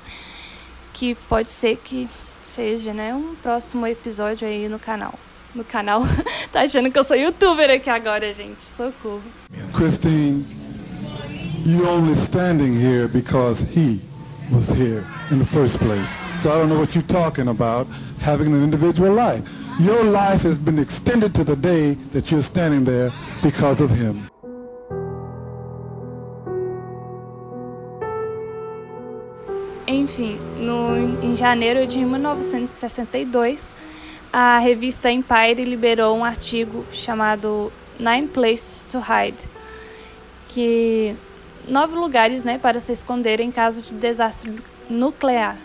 que 0.92 1.14
pode 1.28 1.50
ser 1.50 1.76
que 1.76 2.08
seja, 2.44 2.94
né, 2.94 3.14
um 3.14 3.34
próximo 3.42 3.86
episódio 3.86 4.46
aí 4.46 4.68
no 4.68 4.78
canal. 4.78 5.14
No 5.54 5.64
canal. 5.64 6.02
tá 6.52 6.62
achando 6.62 6.90
que 6.90 6.98
eu 6.98 7.04
sou 7.04 7.16
youtuber 7.16 7.70
aqui 7.70 7.90
agora, 7.90 8.32
gente. 8.32 8.62
Socorro. 8.62 9.22
Christine, 9.74 10.44
you 11.66 11.86
only 11.88 12.14
standing 12.26 12.74
here 12.74 13.08
because 13.08 13.60
he 13.74 14.00
was 14.50 14.68
here 14.70 15.04
in 15.30 15.38
the 15.38 15.46
first 15.46 15.76
place. 15.78 16.08
So 16.42 16.50
I 16.50 16.58
don't 16.58 16.68
know 16.68 16.78
what 16.78 16.94
you're 16.94 17.02
talking 17.08 17.48
about, 17.48 17.88
having 18.20 18.52
an 18.52 18.62
individual 18.62 19.12
life. 19.12 19.42
Your 19.80 20.02
life 20.02 20.42
has 20.42 20.58
been 20.58 20.80
extended 20.80 21.32
to 21.34 21.44
the 21.44 21.54
day 21.54 21.94
that 22.12 22.32
you're 22.32 22.42
standing 22.42 22.84
there 22.84 23.12
because 23.40 23.80
of 23.80 23.92
him. 23.92 24.28
Enfim, 29.86 30.36
no, 30.58 30.96
em 31.22 31.36
janeiro 31.36 31.86
de 31.86 32.04
1962, 32.04 33.72
a 34.32 34.58
revista 34.58 35.12
Empire 35.12 35.64
liberou 35.64 36.16
um 36.16 36.24
artigo 36.24 36.84
chamado 36.92 37.72
Nine 38.00 38.26
Places 38.26 38.82
to 38.82 38.98
Hide, 38.98 39.48
que 40.48 41.14
nove 41.68 41.94
lugares 41.94 42.42
né, 42.42 42.58
para 42.58 42.80
se 42.80 42.90
esconder 42.90 43.38
em 43.38 43.52
caso 43.52 43.82
de 43.82 43.92
desastre 43.92 44.58
nuclear. 44.90 45.56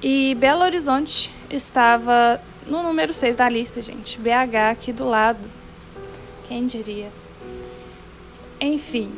E 0.00 0.36
Belo 0.36 0.62
Horizonte 0.62 1.32
estava 1.56 2.40
no 2.66 2.82
número 2.82 3.12
6 3.12 3.36
da 3.36 3.48
lista, 3.48 3.82
gente. 3.82 4.18
BH 4.18 4.70
aqui 4.70 4.92
do 4.92 5.04
lado. 5.04 5.48
Quem 6.46 6.66
diria? 6.66 7.10
Enfim, 8.60 9.12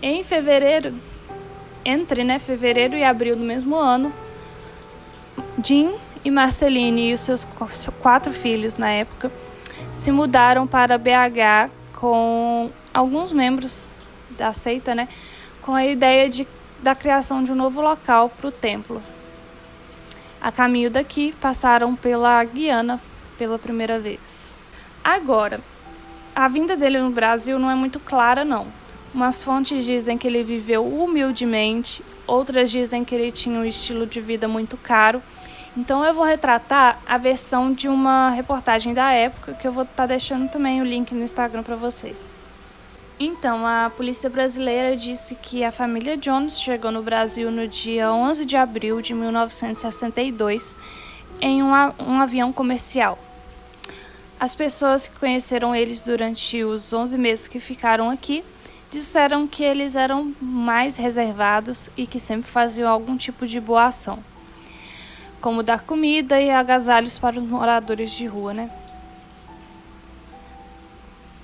em 0.00 0.22
fevereiro 0.24 0.94
entre 1.84 2.24
né, 2.24 2.38
fevereiro 2.38 2.96
e 2.96 3.04
abril 3.04 3.36
do 3.36 3.42
mesmo 3.42 3.76
ano, 3.76 4.12
Jim 5.62 5.94
e 6.24 6.30
Marceline 6.30 7.10
e 7.10 7.14
os 7.14 7.20
seus 7.20 7.46
quatro 8.00 8.32
filhos 8.32 8.76
na 8.76 8.90
época 8.90 9.30
se 9.92 10.12
mudaram 10.12 10.66
para 10.66 10.98
BH 10.98 11.70
com 11.94 12.70
alguns 12.92 13.32
membros 13.32 13.90
da 14.30 14.52
seita, 14.52 14.94
né, 14.94 15.08
com 15.60 15.74
a 15.74 15.84
ideia 15.84 16.28
de, 16.28 16.46
da 16.82 16.94
criação 16.94 17.42
de 17.42 17.52
um 17.52 17.54
novo 17.54 17.80
local 17.80 18.28
para 18.28 18.48
o 18.48 18.52
templo. 18.52 19.02
A 20.42 20.50
caminho 20.50 20.90
daqui, 20.90 21.32
passaram 21.40 21.94
pela 21.94 22.42
Guiana 22.42 23.00
pela 23.38 23.60
primeira 23.60 24.00
vez. 24.00 24.50
Agora, 25.04 25.60
a 26.34 26.48
vinda 26.48 26.76
dele 26.76 26.98
no 26.98 27.10
Brasil 27.10 27.60
não 27.60 27.70
é 27.70 27.76
muito 27.76 28.00
clara, 28.00 28.44
não. 28.44 28.66
Umas 29.14 29.44
fontes 29.44 29.84
dizem 29.84 30.18
que 30.18 30.26
ele 30.26 30.42
viveu 30.42 30.84
humildemente, 30.84 32.02
outras 32.26 32.72
dizem 32.72 33.04
que 33.04 33.14
ele 33.14 33.30
tinha 33.30 33.56
um 33.56 33.64
estilo 33.64 34.04
de 34.04 34.20
vida 34.20 34.48
muito 34.48 34.76
caro. 34.76 35.22
Então 35.76 36.04
eu 36.04 36.12
vou 36.12 36.24
retratar 36.24 36.98
a 37.06 37.16
versão 37.18 37.72
de 37.72 37.88
uma 37.88 38.30
reportagem 38.30 38.92
da 38.92 39.12
época, 39.12 39.54
que 39.54 39.68
eu 39.68 39.70
vou 39.70 39.84
estar 39.84 39.94
tá 39.94 40.06
deixando 40.06 40.50
também 40.50 40.80
o 40.80 40.84
link 40.84 41.14
no 41.14 41.22
Instagram 41.22 41.62
para 41.62 41.76
vocês. 41.76 42.28
Então, 43.24 43.64
a 43.64 43.88
polícia 43.88 44.28
brasileira 44.28 44.96
disse 44.96 45.36
que 45.36 45.62
a 45.62 45.70
família 45.70 46.16
Jones 46.16 46.58
chegou 46.58 46.90
no 46.90 47.04
Brasil 47.04 47.52
no 47.52 47.68
dia 47.68 48.12
11 48.12 48.44
de 48.44 48.56
abril 48.56 49.00
de 49.00 49.14
1962 49.14 50.74
em 51.40 51.62
um, 51.62 51.70
um 52.00 52.20
avião 52.20 52.52
comercial. 52.52 53.16
As 54.40 54.56
pessoas 54.56 55.06
que 55.06 55.16
conheceram 55.20 55.72
eles 55.72 56.02
durante 56.02 56.64
os 56.64 56.92
11 56.92 57.16
meses 57.16 57.46
que 57.46 57.60
ficaram 57.60 58.10
aqui 58.10 58.42
disseram 58.90 59.46
que 59.46 59.62
eles 59.62 59.94
eram 59.94 60.34
mais 60.40 60.96
reservados 60.96 61.90
e 61.96 62.08
que 62.08 62.18
sempre 62.18 62.50
faziam 62.50 62.90
algum 62.90 63.16
tipo 63.16 63.46
de 63.46 63.60
boa 63.60 63.84
ação, 63.84 64.18
como 65.40 65.62
dar 65.62 65.84
comida 65.84 66.40
e 66.40 66.50
agasalhos 66.50 67.20
para 67.20 67.38
os 67.38 67.48
moradores 67.48 68.10
de 68.10 68.26
rua, 68.26 68.52
né? 68.52 68.68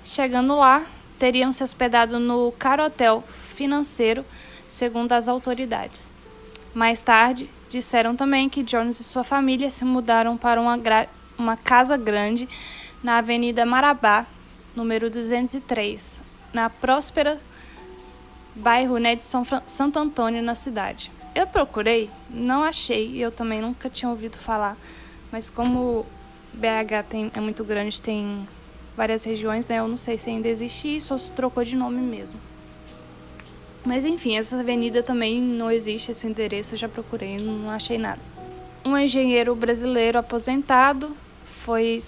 Chegando 0.02 0.56
lá, 0.56 0.84
teriam 1.18 1.52
se 1.52 1.62
hospedado 1.62 2.18
no 2.18 2.52
carotel 2.52 3.22
financeiro, 3.22 4.24
segundo 4.66 5.12
as 5.12 5.28
autoridades. 5.28 6.10
Mais 6.74 7.02
tarde, 7.02 7.50
disseram 7.68 8.14
também 8.14 8.48
que 8.48 8.62
Jones 8.62 9.00
e 9.00 9.04
sua 9.04 9.24
família 9.24 9.70
se 9.70 9.84
mudaram 9.84 10.36
para 10.36 10.60
uma, 10.60 10.78
uma 11.36 11.56
casa 11.56 11.96
grande 11.96 12.48
na 13.02 13.18
Avenida 13.18 13.66
Marabá, 13.66 14.26
número 14.74 15.10
203, 15.10 16.20
na 16.52 16.70
próspera 16.70 17.40
bairro 18.54 18.98
né, 18.98 19.14
de 19.14 19.24
São 19.24 19.44
Santo 19.66 19.98
Antônio, 19.98 20.42
na 20.42 20.54
cidade. 20.54 21.12
Eu 21.34 21.46
procurei, 21.46 22.10
não 22.28 22.62
achei, 22.62 23.16
eu 23.16 23.30
também 23.30 23.60
nunca 23.60 23.88
tinha 23.88 24.10
ouvido 24.10 24.36
falar, 24.36 24.76
mas 25.30 25.48
como 25.48 26.04
BH 26.52 27.08
tem, 27.08 27.30
é 27.34 27.40
muito 27.40 27.62
grande, 27.62 28.02
tem 28.02 28.48
várias 28.98 29.22
regiões, 29.22 29.68
né, 29.68 29.78
eu 29.78 29.86
não 29.86 29.96
sei 29.96 30.18
se 30.18 30.28
ainda 30.28 30.48
existe 30.48 30.96
isso 30.96 31.12
ou 31.12 31.18
se 31.20 31.30
trocou 31.30 31.62
de 31.62 31.76
nome 31.76 32.02
mesmo. 32.02 32.38
Mas 33.84 34.04
enfim, 34.04 34.36
essa 34.36 34.58
avenida 34.58 35.04
também 35.04 35.40
não 35.40 35.70
existe, 35.70 36.10
esse 36.10 36.26
endereço 36.26 36.74
eu 36.74 36.78
já 36.78 36.88
procurei, 36.88 37.38
não 37.38 37.70
achei 37.70 37.96
nada. 37.96 38.20
Um 38.84 38.98
engenheiro 38.98 39.54
brasileiro 39.54 40.18
aposentado 40.18 41.16
foi 41.44 42.00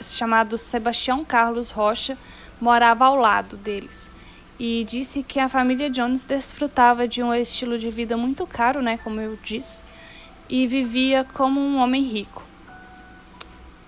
chamado 0.00 0.56
Sebastião 0.56 1.22
Carlos 1.22 1.70
Rocha, 1.70 2.16
morava 2.58 3.04
ao 3.04 3.16
lado 3.16 3.54
deles 3.58 4.10
e 4.58 4.84
disse 4.88 5.22
que 5.22 5.38
a 5.38 5.50
família 5.50 5.90
Jones 5.90 6.24
desfrutava 6.24 7.06
de 7.06 7.22
um 7.22 7.32
estilo 7.32 7.78
de 7.78 7.90
vida 7.90 8.16
muito 8.16 8.46
caro, 8.46 8.80
né, 8.80 8.98
como 9.04 9.20
eu 9.20 9.38
disse, 9.44 9.82
e 10.48 10.66
vivia 10.66 11.26
como 11.34 11.60
um 11.60 11.76
homem 11.76 12.02
rico. 12.02 12.47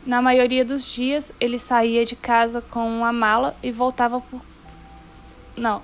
Na 0.07 0.23
maioria 0.23 0.65
dos 0.65 0.91
dias, 0.91 1.33
ele 1.39 1.59
saía 1.59 2.05
de 2.05 2.17
casa 2.17 2.63
com 2.63 2.87
uma 2.89 3.13
mala 3.13 3.55
e 3.63 3.71
voltava 3.71 4.21
por 4.21 4.41
Não. 5.57 5.83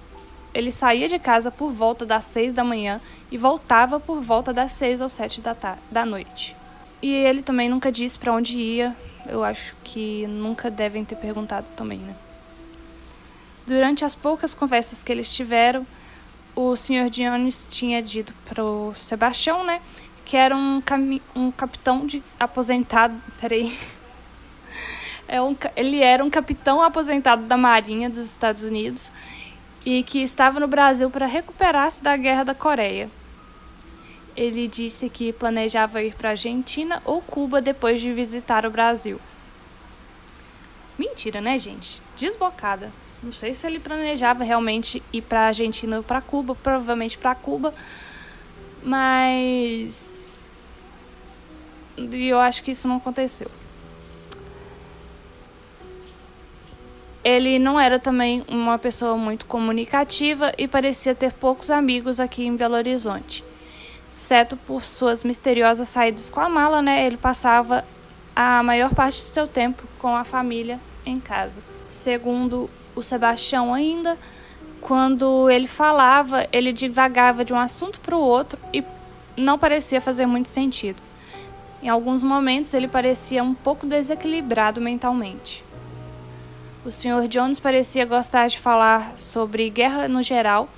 ele 0.55 0.71
saía 0.71 1.07
de 1.07 1.19
casa 1.19 1.51
por 1.51 1.71
volta 1.71 2.07
das 2.07 2.25
seis 2.25 2.53
da 2.53 2.65
manhã 2.65 3.01
e 3.31 3.37
voltava 3.37 4.01
por 4.01 4.23
volta 4.23 4.55
das 4.55 4.73
seis 4.73 5.03
ou 5.03 5.09
sete 5.09 5.43
da, 5.43 5.55
da 5.91 6.07
noite. 6.07 6.57
E 7.03 7.13
ele 7.13 7.43
também 7.43 7.69
nunca 7.69 7.93
disse 7.93 8.19
para 8.19 8.33
onde 8.33 8.57
ia. 8.59 8.97
Eu 9.27 9.45
acho 9.45 9.77
que 9.85 10.27
nunca 10.27 10.71
devem 10.71 11.05
ter 11.05 11.17
perguntado 11.17 11.67
também, 11.77 11.99
né? 11.99 12.17
Durante 13.67 14.05
as 14.05 14.15
poucas 14.15 14.55
conversas 14.55 15.03
que 15.03 15.13
eles 15.13 15.35
tiveram, 15.35 15.87
o 16.55 16.75
Sr. 16.75 17.11
Jones 17.11 17.67
tinha 17.69 18.01
dito 18.01 18.33
para 18.47 18.65
o 18.65 18.95
Sebastião, 18.95 19.63
né, 19.65 19.83
que 20.25 20.37
era 20.37 20.57
um, 20.57 20.81
um 21.35 21.51
capitão 21.51 22.07
de 22.07 22.23
aposentado. 22.41 23.21
Peraí. 23.41 23.77
É 25.29 25.43
um, 25.43 25.57
ele 25.75 26.03
era 26.03 26.25
um 26.25 26.31
capitão 26.31 26.81
aposentado 26.81 27.45
da 27.45 27.57
Marinha 27.57 28.09
dos 28.09 28.25
Estados 28.25 28.63
Unidos 28.63 29.13
e 29.85 30.03
que 30.03 30.23
estava 30.23 30.61
no 30.61 30.69
Brasil 30.69 31.11
para 31.11 31.27
recuperar-se 31.27 32.03
da 32.03 32.17
Guerra 32.17 32.45
da 32.45 32.55
Coreia. 32.55 33.11
Ele 34.37 34.69
disse 34.69 35.09
que 35.09 35.33
planejava 35.33 36.03
ir 36.03 36.15
para 36.15 36.29
a 36.29 36.33
Argentina 36.33 37.01
ou 37.05 37.23
Cuba 37.23 37.61
depois 37.61 38.01
de 38.01 38.13
visitar 38.13 38.67
o 38.67 38.71
Brasil. 38.71 39.21
Mentira, 40.99 41.41
né, 41.41 41.57
gente? 41.59 42.03
Desbocada. 42.17 42.93
Não 43.23 43.33
sei 43.33 43.55
se 43.55 43.67
ele 43.67 43.81
planejava 43.81 44.45
realmente 44.45 45.03
ir 45.13 45.23
para 45.23 45.41
a 45.41 45.47
Argentina 45.47 45.97
ou 45.97 46.03
para 46.03 46.21
Cuba, 46.21 46.55
provavelmente 46.55 47.17
para 47.17 47.35
Cuba, 47.35 47.75
mas 48.83 50.49
eu 51.97 52.39
acho 52.39 52.63
que 52.63 52.71
isso 52.71 52.87
não 52.87 52.97
aconteceu. 52.97 53.51
Ele 57.27 57.59
não 57.59 57.81
era 57.81 57.99
também 57.99 58.45
uma 58.47 58.79
pessoa 58.79 59.17
muito 59.17 59.47
comunicativa 59.47 60.53
e 60.57 60.69
parecia 60.69 61.13
ter 61.13 61.33
poucos 61.33 61.73
amigos 61.73 62.21
aqui 62.21 62.47
em 62.47 62.55
Belo 62.55 62.77
Horizonte. 62.77 63.43
Exceto 64.09 64.57
por 64.57 64.85
suas 64.85 65.25
misteriosas 65.25 65.89
saídas 65.89 66.31
com 66.31 66.39
a 66.39 66.49
mala, 66.49 66.81
né? 66.81 67.05
Ele 67.05 67.17
passava 67.17 67.85
a 68.37 68.63
maior 68.63 68.95
parte 68.95 69.17
do 69.17 69.25
seu 69.25 69.49
tempo 69.49 69.83
com 69.99 70.15
a 70.15 70.23
família 70.23 70.79
em 71.05 71.19
casa. 71.19 71.61
Segundo 71.91 72.71
o 72.95 73.03
Sebastião 73.03 73.75
ainda, 73.75 74.17
quando 74.81 75.51
ele 75.51 75.67
falava, 75.67 76.47
ele 76.53 76.73
divagava 76.73 77.45
de 77.45 77.53
um 77.53 77.59
assunto 77.59 77.99
para 77.99 78.15
o 78.15 78.21
outro 78.21 78.57
e 78.73 78.85
não 79.37 79.59
parecia 79.59 80.01
fazer 80.01 80.27
muito 80.27 80.49
sentido. 80.49 81.03
Em 81.83 81.89
alguns 81.89 82.23
momentos 82.23 82.73
ele 82.73 82.87
parecia 82.87 83.43
um 83.43 83.53
pouco 83.53 83.85
desequilibrado 83.85 84.81
mentalmente. 84.81 85.66
O 86.87 86.91
Sr. 86.93 87.27
Jones 87.27 87.59
parecia 87.59 88.07
gostar 88.07 88.47
de 88.47 88.61
falar 88.61 89.19
sobre 89.19 89.69
guerra 89.69 90.07
no 90.07 90.23
geral 90.23 90.69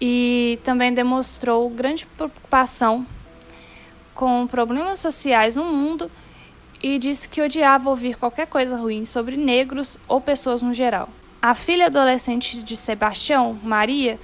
e 0.00 0.58
também 0.64 0.92
demonstrou 0.92 1.70
grande 1.70 2.04
preocupação 2.04 3.06
com 4.12 4.44
problemas 4.48 4.98
sociais 4.98 5.54
no 5.54 5.66
mundo 5.66 6.10
e 6.82 6.98
disse 6.98 7.28
que 7.28 7.40
odiava 7.40 7.88
ouvir 7.88 8.16
qualquer 8.16 8.48
coisa 8.48 8.76
ruim 8.76 9.04
sobre 9.04 9.36
negros 9.36 10.00
ou 10.08 10.20
pessoas 10.20 10.62
no 10.62 10.74
geral. 10.74 11.08
A 11.40 11.54
filha 11.54 11.86
adolescente 11.86 12.60
de 12.60 12.76
Sebastião, 12.76 13.56
Maria, 13.62 14.18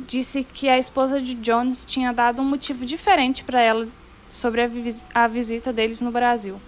disse 0.00 0.42
que 0.42 0.68
a 0.68 0.76
esposa 0.76 1.20
de 1.20 1.34
Jones 1.34 1.84
tinha 1.84 2.12
dado 2.12 2.42
um 2.42 2.44
motivo 2.44 2.84
diferente 2.84 3.44
para 3.44 3.60
ela 3.60 3.86
sobre 4.28 4.62
a, 4.62 4.66
vis 4.66 5.04
a 5.14 5.28
visita 5.28 5.72
deles 5.72 6.00
no 6.00 6.10
Brasil. 6.10 6.60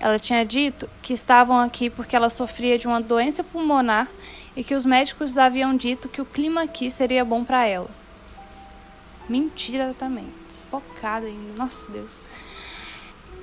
Ela 0.00 0.18
tinha 0.18 0.44
dito 0.44 0.88
que 1.02 1.12
estavam 1.12 1.58
aqui 1.58 1.90
porque 1.90 2.16
ela 2.16 2.30
sofria 2.30 2.78
de 2.78 2.86
uma 2.86 3.00
doença 3.00 3.44
pulmonar 3.44 4.08
e 4.56 4.64
que 4.64 4.74
os 4.74 4.86
médicos 4.86 5.36
haviam 5.36 5.76
dito 5.76 6.08
que 6.08 6.22
o 6.22 6.24
clima 6.24 6.62
aqui 6.62 6.90
seria 6.90 7.24
bom 7.24 7.44
para 7.44 7.66
ela. 7.66 7.90
Mentira 9.28 9.94
também. 9.94 10.26
Focada 10.70 11.26
ainda. 11.26 11.52
Nossa 11.56 11.90
Deus. 11.92 12.20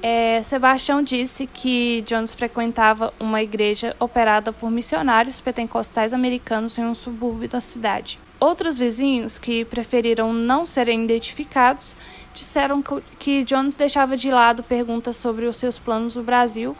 É, 0.01 0.41
Sebastião 0.43 1.01
disse 1.01 1.47
que 1.47 2.03
Jones 2.05 2.35
frequentava 2.35 3.13
uma 3.19 3.41
igreja 3.41 3.95
operada 3.99 4.53
por 4.53 4.69
missionários 4.69 5.39
pentecostais 5.39 6.13
americanos 6.13 6.77
em 6.77 6.83
um 6.83 6.93
subúrbio 6.93 7.49
da 7.49 7.59
cidade. 7.59 8.19
Outros 8.39 8.77
vizinhos, 8.77 9.39
que 9.39 9.65
preferiram 9.65 10.31
não 10.31 10.65
serem 10.65 11.03
identificados, 11.03 11.95
disseram 12.37 12.83
que 13.17 13.43
Jones 13.43 13.75
deixava 13.75 14.15
de 14.15 14.29
lado 14.29 14.61
perguntas 14.61 15.15
sobre 15.17 15.45
os 15.45 15.57
seus 15.57 15.77
planos 15.77 16.15
no 16.15 16.23
Brasil, 16.23 16.75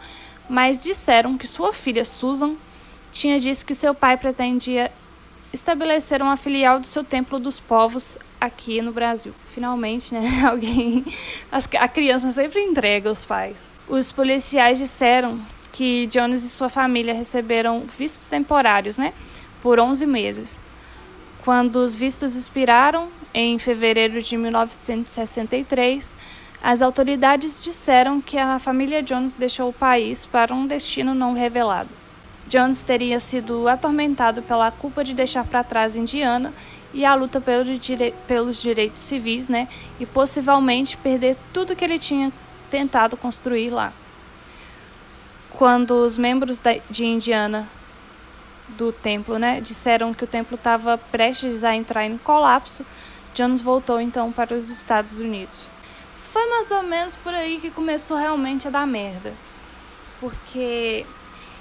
mas 0.48 0.82
disseram 0.82 1.36
que 1.36 1.46
sua 1.46 1.72
filha 1.72 2.04
Susan 2.04 2.54
tinha 3.10 3.38
dito 3.40 3.66
que 3.66 3.74
seu 3.74 3.94
pai 3.94 4.16
pretendia 4.16 4.92
estabelecer 5.52 6.22
uma 6.22 6.36
filial 6.36 6.78
do 6.78 6.86
seu 6.86 7.02
Templo 7.02 7.38
dos 7.38 7.58
Povos 7.58 8.16
aqui 8.40 8.80
no 8.80 8.92
Brasil. 8.92 9.34
Finalmente, 9.46 10.14
né, 10.14 10.20
alguém 10.46 11.04
a 11.50 11.88
criança 11.88 12.30
sempre 12.30 12.60
entrega 12.60 13.10
os 13.10 13.24
pais. 13.24 13.68
Os 13.88 14.12
policiais 14.12 14.78
disseram 14.78 15.40
que 15.72 16.06
Jones 16.06 16.44
e 16.44 16.50
sua 16.50 16.68
família 16.68 17.14
receberam 17.14 17.84
vistos 17.98 18.24
temporários, 18.24 18.96
né, 18.96 19.12
por 19.60 19.80
11 19.80 20.06
meses. 20.06 20.60
Quando 21.48 21.76
os 21.76 21.96
vistos 21.96 22.36
expiraram 22.36 23.08
em 23.32 23.58
fevereiro 23.58 24.20
de 24.20 24.36
1963, 24.36 26.14
as 26.62 26.82
autoridades 26.82 27.64
disseram 27.64 28.20
que 28.20 28.36
a 28.36 28.58
família 28.58 29.02
Jones 29.02 29.34
deixou 29.34 29.70
o 29.70 29.72
país 29.72 30.26
para 30.26 30.52
um 30.52 30.66
destino 30.66 31.14
não 31.14 31.32
revelado. 31.32 31.88
Jones 32.48 32.82
teria 32.82 33.18
sido 33.18 33.66
atormentado 33.66 34.42
pela 34.42 34.70
culpa 34.70 35.02
de 35.02 35.14
deixar 35.14 35.42
para 35.42 35.64
trás 35.64 35.96
Indiana 35.96 36.52
e 36.92 37.02
a 37.02 37.14
luta 37.14 37.40
pelo 37.40 37.78
dire... 37.78 38.12
pelos 38.26 38.60
direitos 38.60 39.00
civis, 39.00 39.48
né? 39.48 39.68
E 39.98 40.04
possivelmente 40.04 40.98
perder 40.98 41.34
tudo 41.54 41.74
que 41.74 41.82
ele 41.82 41.98
tinha 41.98 42.30
tentado 42.68 43.16
construir 43.16 43.70
lá. 43.70 43.90
Quando 45.52 45.92
os 45.92 46.18
membros 46.18 46.60
de 46.90 47.06
Indiana 47.06 47.66
do 48.70 48.92
templo, 48.92 49.38
né, 49.38 49.60
disseram 49.60 50.12
que 50.12 50.24
o 50.24 50.26
templo 50.26 50.54
estava 50.54 50.98
prestes 50.98 51.64
a 51.64 51.74
entrar 51.74 52.04
em 52.04 52.18
colapso, 52.18 52.84
Jones 53.34 53.62
voltou 53.62 54.00
então 54.00 54.32
para 54.32 54.54
os 54.54 54.68
Estados 54.68 55.20
Unidos. 55.20 55.68
Foi 56.20 56.44
mais 56.50 56.70
ou 56.70 56.82
menos 56.82 57.14
por 57.16 57.32
aí 57.32 57.58
que 57.58 57.70
começou 57.70 58.16
realmente 58.16 58.66
a 58.68 58.70
dar 58.70 58.86
merda. 58.86 59.32
Porque 60.20 61.06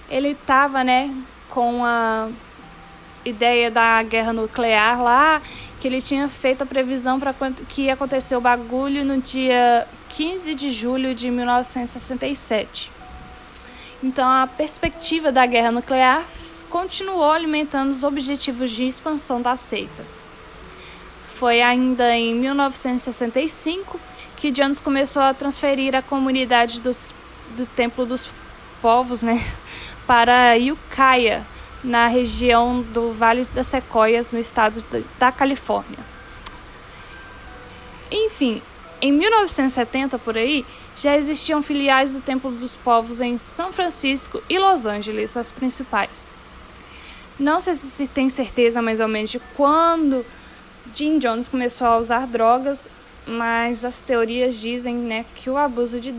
ele 0.09 0.29
estava, 0.29 0.83
né, 0.83 1.13
com 1.49 1.85
a 1.85 2.29
ideia 3.23 3.69
da 3.69 4.01
guerra 4.03 4.33
nuclear 4.33 5.01
lá, 5.01 5.41
que 5.79 5.87
ele 5.87 6.01
tinha 6.01 6.27
feito 6.27 6.63
a 6.63 6.65
previsão 6.65 7.19
para 7.19 7.33
que 7.69 7.83
ia 7.83 7.93
acontecer 7.93 8.35
o 8.35 8.41
bagulho 8.41 9.05
no 9.05 9.21
dia 9.21 9.87
15 10.09 10.55
de 10.55 10.71
julho 10.71 11.13
de 11.13 11.29
1967. 11.29 12.91
Então 14.03 14.27
a 14.27 14.47
perspectiva 14.47 15.31
da 15.31 15.45
guerra 15.45 15.71
nuclear 15.71 16.23
continuou 16.69 17.31
alimentando 17.31 17.91
os 17.91 18.03
objetivos 18.03 18.71
de 18.71 18.85
expansão 18.85 19.41
da 19.41 19.55
seita. 19.55 20.05
Foi 21.35 21.61
ainda 21.61 22.15
em 22.15 22.33
1965 22.35 23.99
que 24.35 24.51
Jones 24.51 24.79
começou 24.79 25.21
a 25.21 25.33
transferir 25.33 25.95
a 25.95 26.01
comunidade 26.01 26.79
dos, 26.79 27.13
do 27.55 27.65
Templo 27.65 28.05
dos 28.05 28.29
Povos 28.81 29.21
né, 29.23 29.43
para 30.05 30.55
Ukiah, 30.55 31.43
na 31.83 32.07
região 32.07 32.81
do 32.81 33.13
Vale 33.13 33.43
das 33.53 33.67
Sequoias, 33.67 34.31
no 34.31 34.39
estado 34.39 34.83
da 35.19 35.31
Califórnia. 35.31 35.99
Enfim, 38.11 38.61
em 39.01 39.11
1970 39.11 40.17
por 40.17 40.37
aí, 40.37 40.65
já 40.95 41.15
existiam 41.15 41.61
filiais 41.61 42.11
do 42.11 42.21
Templo 42.21 42.51
dos 42.51 42.75
Povos 42.75 43.21
em 43.21 43.37
São 43.37 43.71
Francisco 43.71 44.41
e 44.49 44.57
Los 44.57 44.85
Angeles, 44.85 45.37
as 45.37 45.51
principais. 45.51 46.36
Não 47.39 47.59
sei 47.59 47.75
se 47.75 48.07
tem 48.07 48.29
certeza 48.29 48.81
mais 48.81 48.99
ou 48.99 49.07
menos 49.07 49.29
de 49.29 49.39
quando 49.55 50.25
Jim 50.93 51.19
Jones 51.19 51.47
começou 51.47 51.85
a 51.85 51.97
usar 51.97 52.25
drogas, 52.25 52.89
mas 53.27 53.85
as 53.85 54.01
teorias 54.01 54.55
dizem 54.55 54.95
né, 54.95 55.25
que 55.35 55.49
o 55.49 55.57
abuso 55.57 55.99
de, 55.99 56.13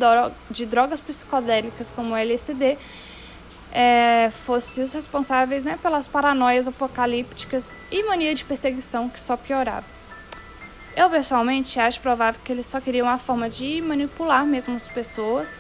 de 0.51 0.67
drogas 0.67 1.01
psicodélicas 1.01 1.91
como 1.91 2.15
LSD 2.15 2.79
é, 3.73 4.31
fosse 4.33 4.81
os 4.81 4.93
responsáveis 4.93 5.65
né, 5.65 5.79
pelas 5.83 6.07
paranoias 6.07 6.69
apocalípticas 6.69 7.69
e 7.91 8.03
mania 8.05 8.35
de 8.35 8.45
perseguição 8.45 9.09
que 9.09 9.21
só 9.21 9.37
piorava. 9.37 9.87
Eu 10.97 11.09
pessoalmente 11.11 11.79
acho 11.79 12.01
provável 12.01 12.41
que 12.45 12.53
eles 12.53 12.67
só 12.67 12.81
queriam 12.81 13.07
uma 13.07 13.19
forma 13.19 13.49
de 13.49 13.81
manipular 13.81 14.45
mesmo 14.47 14.75
as 14.75 14.89
pessoas, 14.89 15.59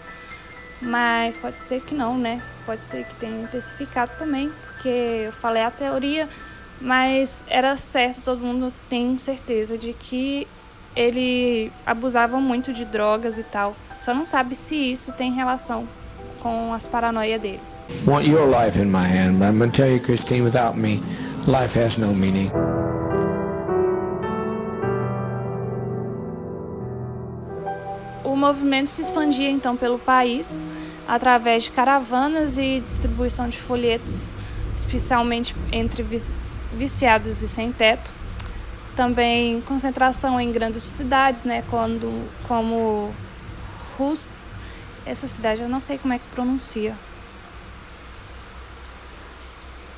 mas 0.80 1.36
pode 1.36 1.58
ser 1.58 1.80
que 1.80 1.94
não, 1.94 2.18
né? 2.18 2.42
Pode 2.66 2.84
ser 2.84 3.04
que 3.04 3.14
tenha 3.16 3.42
intensificado 3.42 4.12
também, 4.18 4.52
porque 4.78 5.24
eu 5.26 5.32
falei 5.32 5.64
a 5.64 5.72
teoria, 5.72 6.28
mas 6.80 7.44
era 7.48 7.76
certo, 7.76 8.20
todo 8.20 8.40
mundo 8.40 8.72
tem 8.88 9.18
certeza 9.18 9.76
de 9.76 9.92
que 9.92 10.46
ele 10.94 11.72
abusava 11.84 12.38
muito 12.38 12.72
de 12.72 12.84
drogas 12.84 13.38
e 13.38 13.42
tal. 13.42 13.76
Só 13.98 14.14
não 14.14 14.24
sabe 14.24 14.54
se 14.54 14.76
isso 14.76 15.10
tem 15.12 15.32
relação 15.32 15.88
com 16.40 16.72
as 16.72 16.86
paranoias 16.86 17.40
dele. 17.42 17.60
Want 18.06 18.26
your 18.28 18.46
life 18.46 18.78
in 18.78 18.86
my 18.86 19.04
hand, 19.04 19.38
but 19.38 19.48
I'm 19.48 19.58
gonna 19.58 19.72
tell 19.72 19.90
you, 19.90 19.98
Christine, 19.98 20.42
without 20.42 20.78
me, 20.78 21.02
life 21.48 21.76
has 21.76 21.98
no 21.98 22.14
meaning. 22.14 22.50
O 28.22 28.36
movimento 28.36 28.88
se 28.90 29.02
expandia 29.02 29.50
então 29.50 29.76
pelo 29.76 29.98
país 29.98 30.62
através 31.08 31.64
de 31.64 31.72
caravanas 31.72 32.58
e 32.58 32.78
distribuição 32.80 33.48
de 33.48 33.58
folhetos 33.58 34.30
especialmente 34.78 35.54
entre 35.72 36.04
viciados 36.72 37.42
e 37.42 37.48
sem 37.48 37.72
teto. 37.72 38.12
Também 38.96 39.60
concentração 39.62 40.40
em 40.40 40.50
grandes 40.50 40.82
cidades, 40.82 41.44
né, 41.44 41.62
quando, 41.70 42.28
como 42.46 43.12
Rust, 43.96 44.30
essa 45.04 45.26
cidade 45.26 45.62
eu 45.62 45.68
não 45.68 45.80
sei 45.80 45.98
como 45.98 46.14
é 46.14 46.18
que 46.18 46.24
pronuncia. 46.32 46.94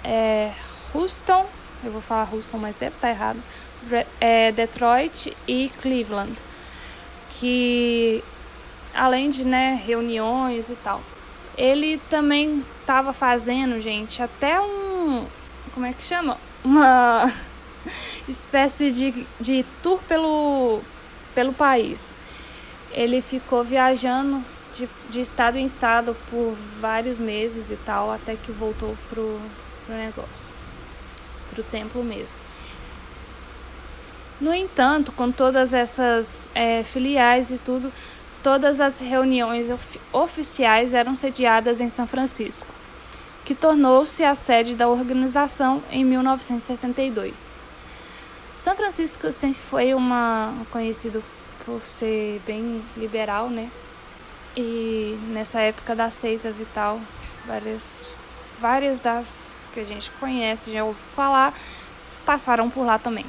É 0.03 0.53
Houston, 0.95 1.47
eu 1.85 1.93
vou 1.93 2.01
falar 2.01 2.29
Houston, 2.33 2.59
mas 2.59 2.77
deve 2.77 2.97
estar 2.97 3.11
errado. 3.11 3.43
É 4.21 4.53
Detroit 4.53 5.35
e 5.47 5.71
Cleveland, 5.81 6.35
que 7.31 8.23
além 8.95 9.31
de 9.31 9.45
né, 9.45 9.81
reuniões 9.87 10.69
e 10.69 10.75
tal. 10.77 11.03
Ele 11.61 12.01
também 12.09 12.65
estava 12.81 13.13
fazendo, 13.13 13.79
gente, 13.83 14.23
até 14.23 14.59
um. 14.59 15.27
Como 15.75 15.85
é 15.85 15.93
que 15.93 16.03
chama? 16.03 16.39
Uma 16.65 17.31
espécie 18.27 18.91
de, 18.91 19.27
de 19.39 19.63
tour 19.83 20.01
pelo, 20.09 20.81
pelo 21.35 21.53
país. 21.53 22.15
Ele 22.93 23.21
ficou 23.21 23.63
viajando 23.63 24.43
de, 24.75 24.89
de 25.11 25.21
estado 25.21 25.59
em 25.59 25.67
estado 25.67 26.17
por 26.31 26.57
vários 26.81 27.19
meses 27.19 27.71
e 27.71 27.77
tal, 27.77 28.11
até 28.11 28.37
que 28.37 28.51
voltou 28.51 28.97
pro, 29.11 29.39
pro 29.85 29.95
negócio, 29.95 30.51
pro 31.51 31.63
templo 31.63 32.03
mesmo. 32.03 32.39
No 34.41 34.55
entanto, 34.55 35.13
com 35.13 35.31
todas 35.31 35.75
essas 35.75 36.49
é, 36.55 36.83
filiais 36.83 37.51
e 37.51 37.59
tudo, 37.59 37.93
Todas 38.43 38.81
as 38.81 38.99
reuniões 39.01 39.69
of 39.69 40.01
oficiais 40.13 40.95
eram 40.95 41.15
sediadas 41.15 41.81
em 41.81 41.91
São 41.91 42.07
Francisco, 42.07 42.67
que 43.45 43.55
tornou-se 43.55 44.25
a 44.25 44.35
sede 44.35 44.75
da 44.75 44.89
organização 44.89 45.83
em 45.91 46.05
1972. 46.05 47.53
São 48.59 48.75
Francisco 48.75 49.31
sempre 49.33 49.61
foi 49.71 49.95
uma 49.95 50.55
conhecido 50.71 51.23
por 51.65 51.83
ser 51.87 52.41
bem 52.47 52.83
liberal, 52.97 53.51
né? 53.51 53.71
E 54.57 55.19
nessa 55.29 55.61
época 55.61 55.95
das 55.95 56.15
seitas 56.15 56.59
e 56.59 56.65
tal, 56.67 57.01
várias, 57.47 58.11
várias 58.59 59.01
das 59.01 59.55
que 59.73 59.81
a 59.81 59.85
gente 59.85 60.11
conhece, 60.13 60.73
já 60.73 60.83
ouviu 60.83 61.03
falar, 61.15 61.55
passaram 62.27 62.69
por 62.69 62.85
lá 62.85 62.99
também. 62.99 63.27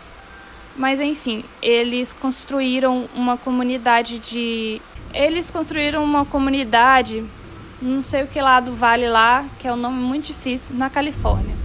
Mas 0.76 1.00
enfim, 1.00 1.44
eles 1.62 2.14
construíram 2.14 3.10
uma 3.14 3.38
comunidade 3.38 4.18
de 4.20 4.82
eles 5.14 5.52
construíram 5.52 6.04
uma 6.04 6.26
comunidade, 6.26 7.24
não 7.82 8.02
sei 8.02 8.24
o 8.24 8.28
que 8.28 8.42
lá 8.42 8.60
do 8.60 8.74
vale 8.74 9.08
lá, 9.08 9.46
que 9.60 9.68
é 9.68 9.74
um 9.74 9.78
nome 9.78 10.02
muito 10.02 10.28
difícil, 10.28 10.76
na 10.76 10.90
Califórnia. 10.90 11.56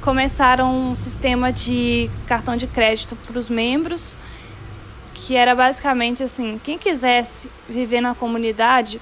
Começaram 0.00 0.90
um 0.90 0.94
sistema 0.94 1.52
de 1.52 2.10
cartão 2.26 2.56
de 2.56 2.66
crédito 2.66 3.16
para 3.16 3.38
os 3.38 3.48
membros, 3.48 4.16
que 5.14 5.36
era 5.36 5.54
basicamente 5.54 6.22
assim, 6.22 6.60
quem 6.62 6.76
quisesse 6.76 7.48
viver 7.68 8.00
na 8.00 8.14
comunidade 8.14 9.00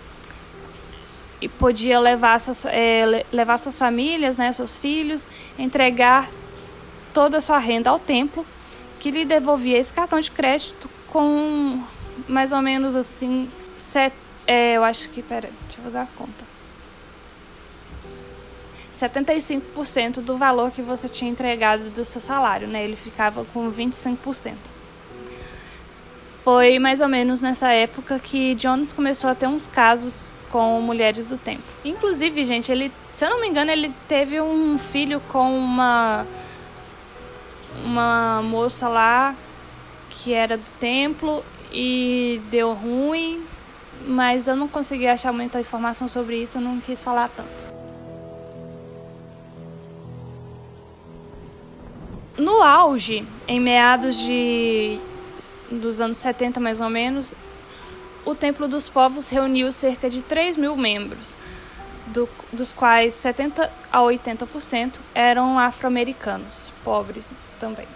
e 1.40 1.48
podia 1.48 1.98
levar 1.98 2.38
suas, 2.38 2.66
é, 2.66 3.24
levar 3.32 3.58
suas 3.58 3.78
famílias, 3.78 4.36
né, 4.36 4.52
seus 4.52 4.78
filhos, 4.78 5.26
entregar 5.58 6.28
toda 7.14 7.38
a 7.38 7.40
sua 7.40 7.58
renda 7.58 7.88
ao 7.88 7.98
templo, 7.98 8.44
que 8.98 9.10
lhe 9.10 9.24
devolvia 9.24 9.78
esse 9.78 9.92
cartão 9.92 10.20
de 10.20 10.30
crédito 10.30 10.90
com 11.06 11.82
mais 12.28 12.52
ou 12.52 12.62
menos 12.62 12.96
assim, 12.96 13.48
set, 13.76 14.14
é, 14.46 14.74
eu 14.76 14.85
acho 14.85 15.09
que, 15.11 15.22
pera, 15.22 15.48
deixa 15.66 15.78
eu 15.78 15.85
fazer 15.85 15.98
as 15.98 16.12
contas. 16.12 16.50
75% 18.94 20.20
do 20.20 20.37
valor 20.37 20.70
que 20.70 20.83
você 20.83 21.09
tinha 21.09 21.30
entregado 21.30 21.90
do 21.90 22.04
seu 22.04 22.20
salário, 22.20 22.68
né? 22.68 22.85
Ele 22.85 22.96
ficava 22.96 23.44
com 23.46 23.70
25%. 23.70 24.54
Foi 26.44 26.78
mais 26.78 27.00
ou 27.00 27.09
menos 27.09 27.40
nessa 27.40 27.72
época 27.72 28.18
que 28.18 28.54
Jones 28.54 28.92
começou 28.92 29.30
a 29.30 29.35
ter 29.35 29.46
uns 29.46 29.66
casos 29.66 30.33
com 30.50 30.80
mulheres 30.80 31.26
do 31.26 31.38
tempo. 31.38 31.62
Inclusive, 31.85 32.44
gente, 32.44 32.70
ele, 32.70 32.92
se 33.12 33.24
eu 33.24 33.30
não 33.30 33.40
me 33.40 33.48
engano, 33.48 33.70
ele 33.70 33.92
teve 34.09 34.40
um 34.40 34.78
filho 34.78 35.20
com 35.28 35.56
uma 35.56 36.26
uma 37.85 38.42
moça 38.42 38.88
lá 38.88 39.35
que 40.11 40.35
era 40.35 40.56
do 40.56 40.72
templo 40.78 41.44
e 41.72 42.40
deu 42.50 42.72
ruim, 42.72 43.44
mas 44.06 44.46
eu 44.46 44.56
não 44.56 44.68
consegui 44.68 45.06
achar 45.06 45.33
muita 45.33 45.61
informação 45.61 46.09
sobre 46.09 46.42
isso, 46.42 46.59
eu 46.59 46.62
não 46.62 46.80
quis 46.80 47.02
falar 47.02 47.28
tanto. 47.28 47.70
No 52.38 52.62
auge, 52.62 53.24
em 53.46 53.61
meados 53.61 54.16
de 54.18 54.98
dos 55.70 56.00
anos 56.00 56.18
70 56.18 56.61
mais 56.61 56.80
ou 56.80 56.90
menos, 56.90 57.35
o 58.24 58.35
Templo 58.35 58.68
dos 58.68 58.88
Povos 58.88 59.28
reuniu 59.28 59.72
cerca 59.72 60.11
de 60.11 60.20
3 60.22 60.56
mil 60.56 60.76
membros, 60.76 61.37
do, 62.06 62.28
dos 62.52 62.72
quais 62.72 63.14
70 63.14 63.70
a 63.90 63.98
80% 64.00 64.94
eram 65.14 65.59
afro-americanos, 65.59 66.72
pobres 66.85 67.33
também. 67.59 67.87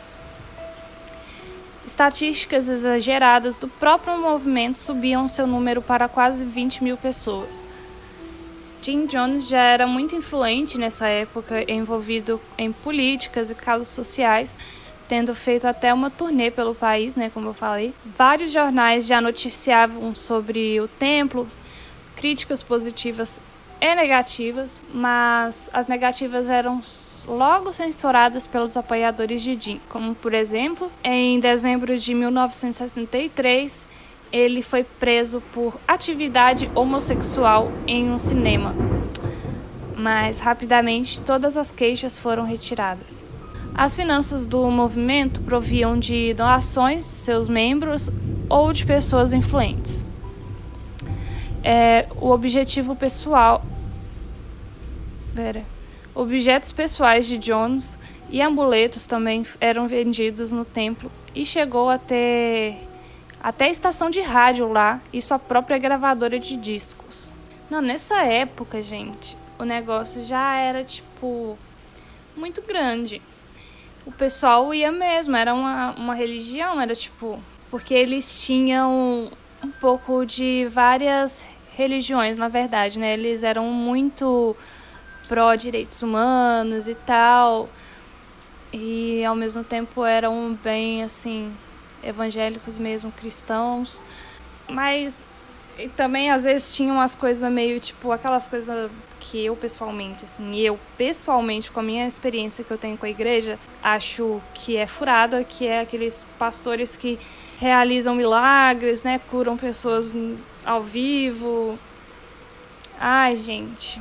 Estatísticas 1.86 2.68
exageradas 2.68 3.58
do 3.58 3.68
próprio 3.68 4.18
movimento 4.18 4.78
subiam 4.78 5.28
seu 5.28 5.46
número 5.46 5.82
para 5.82 6.08
quase 6.08 6.44
20 6.44 6.82
mil 6.82 6.96
pessoas. 6.96 7.66
Jim 8.80 9.06
Jones 9.06 9.48
já 9.48 9.60
era 9.60 9.86
muito 9.86 10.14
influente 10.14 10.78
nessa 10.78 11.06
época, 11.06 11.70
envolvido 11.70 12.40
em 12.56 12.72
políticas 12.72 13.50
e 13.50 13.54
causas 13.54 13.88
sociais, 13.88 14.56
tendo 15.08 15.34
feito 15.34 15.66
até 15.66 15.92
uma 15.92 16.10
turnê 16.10 16.50
pelo 16.50 16.74
país, 16.74 17.16
né, 17.16 17.30
como 17.32 17.48
eu 17.48 17.54
falei. 17.54 17.94
Vários 18.16 18.50
jornais 18.50 19.06
já 19.06 19.20
noticiavam 19.20 20.14
sobre 20.14 20.80
o 20.80 20.88
templo, 20.88 21.46
críticas 22.16 22.62
positivas 22.62 23.40
e 23.80 23.94
negativas, 23.94 24.80
mas 24.92 25.68
as 25.72 25.86
negativas 25.86 26.48
eram 26.48 26.82
logo 27.26 27.72
censuradas 27.72 28.46
pelos 28.46 28.76
apoiadores 28.76 29.42
de 29.42 29.58
Jim, 29.58 29.80
como 29.88 30.14
por 30.14 30.34
exemplo, 30.34 30.90
em 31.02 31.40
dezembro 31.40 31.96
de 31.98 32.14
1973, 32.14 33.86
ele 34.32 34.62
foi 34.62 34.84
preso 34.84 35.40
por 35.52 35.78
atividade 35.86 36.70
homossexual 36.74 37.70
em 37.86 38.10
um 38.10 38.18
cinema. 38.18 38.74
Mas 39.96 40.40
rapidamente 40.40 41.22
todas 41.22 41.56
as 41.56 41.70
queixas 41.70 42.18
foram 42.18 42.44
retiradas. 42.44 43.24
As 43.74 43.96
finanças 43.96 44.46
do 44.46 44.70
movimento 44.70 45.40
proviam 45.40 45.98
de 45.98 46.34
doações 46.34 47.02
de 47.04 47.10
seus 47.10 47.48
membros 47.48 48.10
ou 48.48 48.72
de 48.72 48.84
pessoas 48.84 49.32
influentes. 49.32 50.04
É, 51.62 52.06
o 52.20 52.30
objetivo 52.30 52.94
pessoal. 52.94 53.64
Pera. 55.34 55.73
Objetos 56.14 56.70
pessoais 56.70 57.26
de 57.26 57.36
Jones 57.36 57.98
e 58.30 58.40
amuletos 58.40 59.04
também 59.04 59.44
eram 59.60 59.88
vendidos 59.88 60.52
no 60.52 60.64
templo 60.64 61.10
e 61.34 61.44
chegou 61.44 61.90
a 61.90 61.98
ter 61.98 62.76
até 63.42 63.68
estação 63.68 64.08
de 64.08 64.20
rádio 64.20 64.70
lá 64.70 65.00
e 65.12 65.20
sua 65.20 65.38
própria 65.38 65.76
gravadora 65.76 66.38
de 66.38 66.56
discos. 66.56 67.34
Não, 67.68 67.80
nessa 67.80 68.22
época, 68.22 68.80
gente, 68.80 69.36
o 69.58 69.64
negócio 69.64 70.22
já 70.22 70.56
era 70.56 70.84
tipo 70.84 71.58
muito 72.36 72.62
grande. 72.62 73.20
O 74.06 74.12
pessoal 74.12 74.72
ia 74.72 74.92
mesmo, 74.92 75.34
era 75.34 75.52
uma, 75.54 75.92
uma 75.92 76.14
religião, 76.14 76.80
era 76.80 76.94
tipo. 76.94 77.40
Porque 77.70 77.94
eles 77.94 78.44
tinham 78.44 79.30
um 79.62 79.70
pouco 79.80 80.24
de 80.24 80.66
várias 80.70 81.44
religiões, 81.76 82.38
na 82.38 82.48
verdade, 82.48 82.98
né? 82.98 83.14
Eles 83.14 83.42
eram 83.42 83.66
muito 83.66 84.56
pró 85.28 85.54
direitos 85.54 86.02
humanos 86.02 86.88
e 86.88 86.94
tal. 86.94 87.68
E 88.72 89.24
ao 89.24 89.36
mesmo 89.36 89.62
tempo 89.62 90.04
eram 90.04 90.58
bem 90.62 91.02
assim 91.02 91.54
evangélicos 92.02 92.78
mesmo, 92.78 93.12
cristãos. 93.12 94.04
Mas 94.68 95.24
também 95.96 96.30
às 96.30 96.44
vezes 96.44 96.74
tinham 96.74 96.96
umas 96.96 97.14
coisas 97.14 97.50
meio 97.50 97.78
tipo 97.80 98.12
aquelas 98.12 98.46
coisas 98.46 98.90
que 99.20 99.44
eu 99.44 99.56
pessoalmente, 99.56 100.24
assim, 100.24 100.54
eu 100.56 100.78
pessoalmente 100.98 101.70
com 101.70 101.80
a 101.80 101.82
minha 101.82 102.06
experiência 102.06 102.62
que 102.62 102.70
eu 102.70 102.76
tenho 102.76 102.96
com 102.96 103.06
a 103.06 103.08
igreja, 103.08 103.58
acho 103.82 104.40
que 104.52 104.76
é 104.76 104.86
furada, 104.86 105.42
que 105.42 105.66
é 105.66 105.80
aqueles 105.80 106.26
pastores 106.38 106.94
que 106.94 107.18
realizam 107.58 108.14
milagres, 108.14 109.02
né, 109.02 109.18
curam 109.30 109.56
pessoas 109.56 110.12
ao 110.64 110.82
vivo. 110.82 111.78
Ai, 113.00 113.36
gente, 113.36 114.00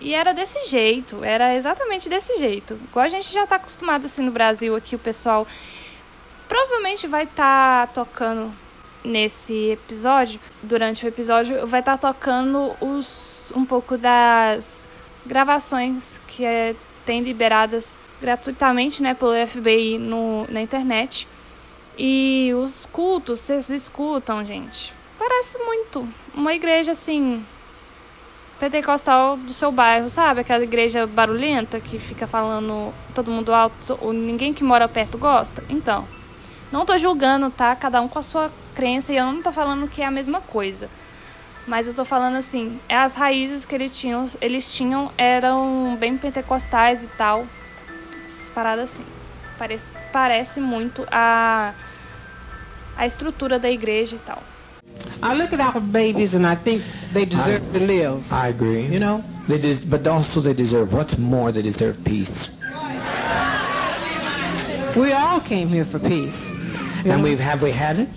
e 0.00 0.14
era 0.14 0.32
desse 0.32 0.64
jeito, 0.66 1.24
era 1.24 1.54
exatamente 1.54 2.08
desse 2.08 2.36
jeito. 2.38 2.78
Igual 2.90 3.04
a 3.04 3.08
gente 3.08 3.32
já 3.32 3.44
está 3.44 3.56
acostumado 3.56 4.04
assim 4.04 4.22
no 4.22 4.30
Brasil 4.30 4.74
aqui, 4.76 4.94
o 4.94 4.98
pessoal 4.98 5.46
provavelmente 6.48 7.06
vai 7.06 7.24
estar 7.24 7.86
tá 7.86 7.92
tocando 7.92 8.52
nesse 9.04 9.70
episódio, 9.70 10.40
durante 10.62 11.04
o 11.04 11.08
episódio, 11.08 11.66
vai 11.66 11.80
estar 11.80 11.96
tá 11.96 12.12
tocando 12.12 12.74
os, 12.80 13.52
um 13.56 13.64
pouco 13.64 13.96
das 13.96 14.86
gravações 15.26 16.20
que 16.26 16.44
é, 16.44 16.74
tem 17.04 17.20
liberadas 17.20 17.98
gratuitamente 18.20 19.02
né, 19.02 19.14
pelo 19.14 19.32
FBI 19.46 19.98
no, 19.98 20.46
na 20.48 20.60
internet. 20.60 21.28
E 21.96 22.52
os 22.54 22.86
cultos, 22.86 23.40
vocês 23.40 23.70
escutam, 23.70 24.44
gente. 24.44 24.94
Parece 25.18 25.58
muito 25.58 26.08
uma 26.32 26.54
igreja 26.54 26.92
assim, 26.92 27.44
pentecostal 28.58 29.36
do 29.36 29.54
seu 29.54 29.70
bairro, 29.70 30.10
sabe? 30.10 30.40
Aquela 30.40 30.64
igreja 30.64 31.06
barulhenta 31.06 31.80
que 31.80 31.98
fica 31.98 32.26
falando 32.26 32.92
todo 33.14 33.30
mundo 33.30 33.52
alto, 33.54 33.98
ou 34.00 34.12
ninguém 34.12 34.52
que 34.52 34.64
mora 34.64 34.88
perto 34.88 35.16
gosta. 35.16 35.62
Então, 35.68 36.06
não 36.70 36.84
tô 36.84 36.98
julgando, 36.98 37.50
tá? 37.50 37.74
Cada 37.76 38.00
um 38.00 38.08
com 38.08 38.18
a 38.18 38.22
sua 38.22 38.50
crença 38.74 39.12
e 39.12 39.16
eu 39.16 39.26
não 39.26 39.42
tô 39.42 39.52
falando 39.52 39.88
que 39.88 40.02
é 40.02 40.06
a 40.06 40.10
mesma 40.10 40.40
coisa. 40.40 40.88
Mas 41.66 41.86
eu 41.86 41.94
tô 41.94 42.04
falando 42.04 42.36
assim, 42.36 42.80
é 42.88 42.96
as 42.96 43.14
raízes 43.14 43.64
que 43.64 43.74
eles 43.74 43.98
tinham, 43.98 44.26
eles 44.40 44.72
tinham 44.74 45.12
eram 45.18 45.96
bem 45.98 46.16
pentecostais 46.16 47.02
e 47.02 47.06
tal. 47.08 47.46
Essas 48.26 48.50
paradas 48.50 48.90
assim. 48.90 49.04
Parece, 49.58 49.98
parece 50.12 50.60
muito 50.60 51.06
a, 51.10 51.74
a 52.96 53.06
estrutura 53.06 53.58
da 53.58 53.70
igreja 53.70 54.16
e 54.16 54.18
tal. 54.18 54.42
I 55.22 55.34
look 55.34 55.52
at 55.52 55.60
our 55.60 55.80
babies 55.80 56.34
and 56.34 56.46
I 56.46 56.54
think 56.54 56.82
they 57.12 57.24
deserve 57.24 57.74
I, 57.74 57.78
to 57.78 57.84
live. 57.86 58.32
I 58.32 58.48
agree. 58.48 58.86
You 58.86 59.00
know? 59.00 59.24
They 59.48 59.58
des- 59.58 59.86
but 59.86 60.06
also 60.06 60.40
they 60.40 60.52
deserve 60.52 60.92
what's 60.92 61.18
more, 61.18 61.52
they 61.52 61.62
deserve 61.62 62.02
peace. 62.04 62.60
We 64.96 65.12
all 65.12 65.40
came 65.40 65.68
here 65.68 65.84
for 65.84 65.98
peace. 65.98 66.36
And 67.04 67.22
we've 67.22 67.38
have 67.38 67.62
we 67.62 67.70
had 67.70 67.98
it? 67.98 68.08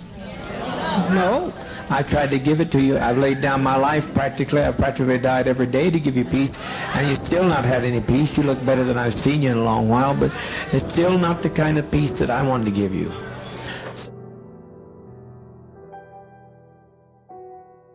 No. 1.12 1.52
I 1.90 2.02
tried 2.02 2.30
to 2.30 2.38
give 2.38 2.60
it 2.60 2.70
to 2.72 2.80
you. 2.80 2.98
I've 2.98 3.18
laid 3.18 3.40
down 3.40 3.62
my 3.62 3.76
life 3.76 4.12
practically. 4.14 4.62
I've 4.62 4.76
practically 4.78 5.18
died 5.18 5.46
every 5.46 5.66
day 5.66 5.90
to 5.90 6.00
give 6.00 6.16
you 6.16 6.24
peace. 6.24 6.50
And 6.94 7.08
you 7.08 7.24
still 7.26 7.44
not 7.44 7.64
had 7.64 7.84
any 7.84 8.00
peace. 8.00 8.36
You 8.36 8.44
look 8.44 8.64
better 8.64 8.84
than 8.84 8.96
I've 8.96 9.18
seen 9.22 9.42
you 9.42 9.50
in 9.50 9.58
a 9.58 9.62
long 9.62 9.88
while, 9.88 10.18
but 10.18 10.32
it's 10.72 10.90
still 10.92 11.18
not 11.18 11.42
the 11.42 11.50
kind 11.50 11.78
of 11.78 11.90
peace 11.90 12.10
that 12.12 12.30
I 12.30 12.42
wanted 12.42 12.64
to 12.64 12.70
give 12.70 12.94
you. 12.94 13.12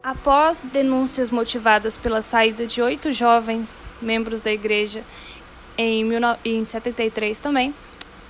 Após 0.01 0.62
denúncias 0.62 1.29
motivadas 1.31 1.97
pela 1.97 2.21
saída 2.21 2.65
de 2.65 2.81
oito 2.81 3.12
jovens 3.12 3.79
membros 4.01 4.39
da 4.39 4.51
igreja 4.51 5.03
em 5.77 6.03
1973 6.05 7.39
também, 7.39 7.73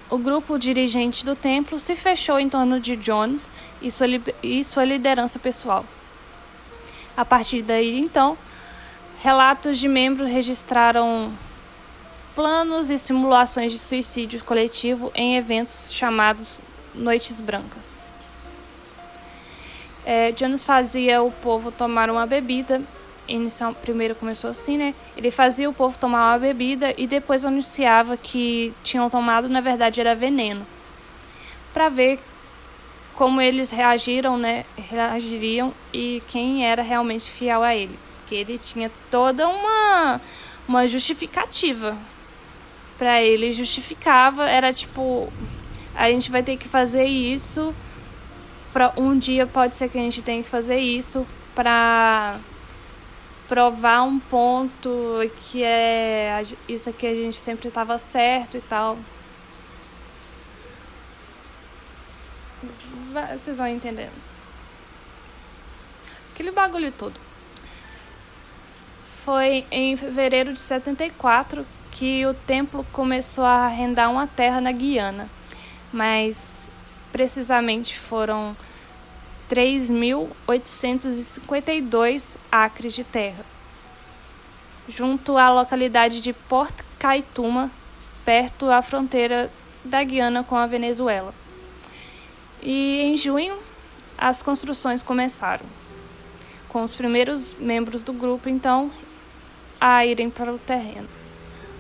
o 0.09 0.17
grupo 0.17 0.57
dirigente 0.57 1.25
do 1.25 1.35
templo 1.35 1.79
se 1.79 1.95
fechou 1.95 2.39
em 2.39 2.49
torno 2.49 2.79
de 2.79 2.95
Jones 2.95 3.51
e 3.81 3.91
sua, 3.91 4.07
e 4.41 4.63
sua 4.63 4.85
liderança 4.85 5.37
pessoal. 5.37 5.85
A 7.15 7.25
partir 7.25 7.61
daí, 7.61 7.99
então, 7.99 8.37
relatos 9.21 9.77
de 9.77 9.87
membros 9.87 10.29
registraram 10.29 11.33
planos 12.33 12.89
e 12.89 12.97
simulações 12.97 13.71
de 13.71 13.79
suicídio 13.79 14.43
coletivo 14.43 15.11
em 15.13 15.35
eventos 15.35 15.91
chamados 15.91 16.61
Noites 16.95 17.41
Brancas. 17.41 17.99
É, 20.09 20.33
fazia 20.65 21.21
o 21.21 21.29
povo 21.29 21.69
tomar 21.69 22.09
uma 22.09 22.25
bebida 22.25 22.81
inicial, 23.27 23.73
primeiro 23.73 24.15
começou 24.15 24.49
assim, 24.49 24.77
né? 24.77 24.95
Ele 25.17 25.29
fazia 25.29 25.69
o 25.69 25.73
povo 25.73 25.99
tomar 25.99 26.31
uma 26.31 26.39
bebida 26.39 26.93
e 26.97 27.05
depois 27.05 27.43
anunciava 27.43 28.15
que 28.15 28.73
tinham 28.81 29.09
tomado, 29.09 29.49
na 29.49 29.59
verdade, 29.59 29.99
era 29.99 30.15
veneno. 30.15 30.65
Para 31.73 31.89
ver 31.89 32.21
como 33.15 33.41
eles 33.41 33.69
reagiram, 33.69 34.37
né? 34.37 34.63
Reagiriam 34.77 35.73
e 35.91 36.23
quem 36.29 36.65
era 36.65 36.81
realmente 36.81 37.29
fiel 37.29 37.61
a 37.61 37.75
ele. 37.75 37.99
Porque 38.19 38.35
ele 38.35 38.57
tinha 38.57 38.89
toda 39.11 39.45
uma, 39.45 40.21
uma 40.65 40.87
justificativa. 40.87 41.97
Para 42.97 43.21
ele 43.21 43.51
justificava, 43.51 44.47
era 44.49 44.71
tipo, 44.71 45.29
a 45.93 46.09
gente 46.09 46.31
vai 46.31 46.41
ter 46.41 46.55
que 46.55 46.69
fazer 46.69 47.03
isso 47.03 47.75
para 48.77 48.93
um 48.95 49.17
dia 49.17 49.47
pode 49.47 49.75
ser 49.75 49.89
que 49.89 49.97
a 49.97 50.01
gente 50.01 50.21
tenha 50.21 50.43
que 50.43 50.49
fazer 50.49 50.77
isso 50.77 51.25
para 51.55 52.39
provar 53.47 54.03
um 54.03 54.19
ponto 54.19 55.17
que 55.41 55.63
é 55.63 56.43
isso 56.69 56.87
aqui 56.87 57.07
a 57.07 57.13
gente 57.15 57.37
sempre 57.37 57.69
estava 57.69 57.97
certo 57.97 58.55
e 58.55 58.61
tal. 58.61 58.95
Vocês 63.33 63.57
vão 63.57 63.67
entendendo. 63.67 64.13
Aquele 66.31 66.51
bagulho 66.51 66.91
todo. 66.91 67.19
Foi 69.25 69.65
em 69.71 69.97
fevereiro 69.97 70.53
de 70.53 70.59
74 70.59 71.65
que 71.89 72.27
o 72.27 72.33
templo 72.35 72.85
começou 72.93 73.43
a 73.43 73.65
arrendar 73.65 74.11
uma 74.11 74.27
terra 74.27 74.61
na 74.61 74.71
Guiana. 74.71 75.27
Mas 75.91 76.71
precisamente 77.17 77.97
foram 77.97 78.55
3.852 79.49 82.37
acres 82.51 82.93
de 82.93 83.03
terra, 83.03 83.43
junto 84.87 85.35
à 85.35 85.49
localidade 85.49 86.21
de 86.21 86.31
Port 86.31 86.75
Caituma, 86.99 87.71
perto 88.23 88.67
da 88.67 88.83
fronteira 88.83 89.51
da 89.83 90.03
Guiana 90.03 90.43
com 90.43 90.55
a 90.55 90.67
Venezuela. 90.67 91.33
E 92.61 93.01
em 93.01 93.17
junho, 93.17 93.57
as 94.15 94.43
construções 94.43 95.01
começaram, 95.01 95.65
com 96.69 96.83
os 96.83 96.93
primeiros 96.93 97.55
membros 97.55 98.03
do 98.03 98.13
grupo, 98.13 98.47
então, 98.47 98.91
a 99.81 100.05
irem 100.05 100.29
para 100.29 100.53
o 100.53 100.59
terreno. 100.59 101.09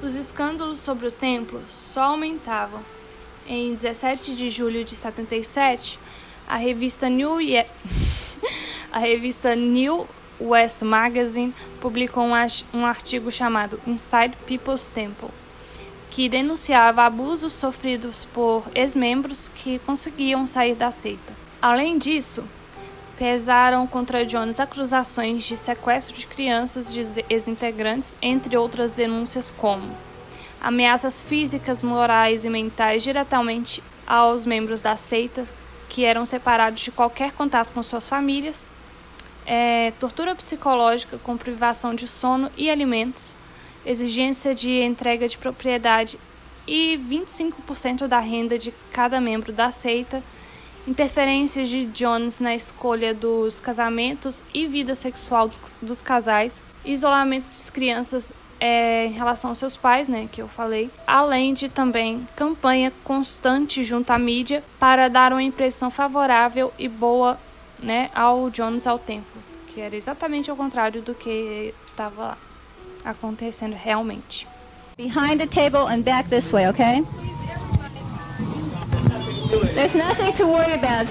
Os 0.01 0.15
escândalos 0.15 0.79
sobre 0.79 1.05
o 1.05 1.11
templo 1.11 1.61
só 1.69 2.05
aumentavam. 2.05 2.96
Em 3.49 3.73
17 3.75 4.35
de 4.35 4.49
julho 4.49 4.83
de 4.83 4.93
77, 4.93 5.97
a 6.45 6.57
revista 6.57 7.07
New, 7.07 7.39
Ye 7.39 7.65
a 8.91 8.99
revista 8.99 9.55
New 9.55 10.05
West 10.37 10.81
Magazine 10.81 11.55
publicou 11.79 12.25
um, 12.25 12.85
artigo 12.85 13.31
chamado 13.31 13.79
Inside 13.87 14.35
People's 14.45 14.87
Temple, 14.87 15.29
que 16.11 16.27
denunciava 16.27 17.03
abusos 17.03 17.53
sofridos 17.53 18.25
por 18.25 18.65
ex-membros 18.75 19.49
que 19.55 19.79
conseguiam 19.79 20.45
sair 20.45 20.75
da 20.75 20.91
seita. 20.91 21.33
Além 21.61 21.97
disso, 21.97 22.43
pesaram 23.17 23.87
contra 23.87 24.25
Jones 24.25 24.59
acusações 24.59 25.45
de 25.45 25.55
sequestro 25.55 26.17
de 26.17 26.27
crianças 26.27 26.91
de 26.91 27.23
ex-integrantes, 27.29 28.17
entre 28.21 28.57
outras 28.57 28.91
denúncias 28.91 29.49
como 29.49 29.87
ameaças 30.61 31.21
físicas, 31.21 31.83
morais 31.83 32.45
e 32.45 32.49
mentais 32.49 33.03
diretamente 33.03 33.83
aos 34.05 34.45
membros 34.45 34.81
da 34.81 34.95
seita, 34.95 35.45
que 35.89 36.03
eram 36.03 36.25
separados 36.25 36.81
de 36.81 36.91
qualquer 36.91 37.31
contato 37.31 37.71
com 37.73 37.81
suas 37.83 38.07
famílias, 38.07 38.65
é, 39.45 39.91
tortura 39.99 40.35
psicológica 40.35 41.17
com 41.17 41.37
privação 41.37 41.95
de 41.95 42.07
sono 42.07 42.51
e 42.57 42.69
alimentos, 42.69 43.37
exigência 43.85 44.53
de 44.53 44.81
entrega 44.81 45.27
de 45.27 45.37
propriedade 45.37 46.19
e 46.67 46.97
25% 46.97 48.07
da 48.07 48.19
renda 48.19 48.57
de 48.57 48.73
cada 48.91 49.21
membro 49.21 49.53
da 49.53 49.71
seita, 49.71 50.21
interferências 50.85 51.69
de 51.69 51.85
Jones 51.85 52.39
na 52.39 52.53
escolha 52.53 53.13
dos 53.13 53.59
casamentos 53.59 54.43
e 54.53 54.67
vida 54.67 54.95
sexual 54.95 55.49
dos, 55.81 56.01
casais, 56.01 56.61
isolamento 56.83 57.47
das 57.47 57.69
crianças 57.69 58.33
é, 58.59 59.05
em 59.05 59.11
relação 59.11 59.51
aos 59.51 59.57
seus 59.57 59.75
pais, 59.75 60.07
né, 60.07 60.27
que 60.31 60.41
eu 60.41 60.47
falei, 60.47 60.89
além 61.05 61.53
de 61.53 61.69
também 61.69 62.27
campanha 62.35 62.91
constante 63.03 63.83
junto 63.83 64.11
à 64.11 64.17
mídia 64.17 64.63
para 64.79 65.07
dar 65.07 65.31
uma 65.31 65.43
impressão 65.43 65.89
favorável 65.89 66.73
e 66.77 66.87
boa, 66.87 67.37
né, 67.81 68.09
ao 68.13 68.49
Jones 68.49 68.87
ao 68.87 68.97
templo, 68.97 69.41
que 69.67 69.81
era 69.81 69.95
exatamente 69.95 70.49
o 70.51 70.55
contrário 70.55 71.01
do 71.01 71.13
que 71.13 71.73
estava 71.87 72.37
acontecendo 73.03 73.75
realmente. 73.75 74.47
Behind 74.97 75.37
the 75.37 75.47
table 75.47 75.87
and 75.87 76.01
back 76.01 76.27
this 76.29 76.51
way, 76.51 76.67
okay? 76.69 77.03
There's 79.75 79.95
nothing 79.95 80.33
to 80.33 80.47
worry 80.47 80.73
about. 80.73 81.07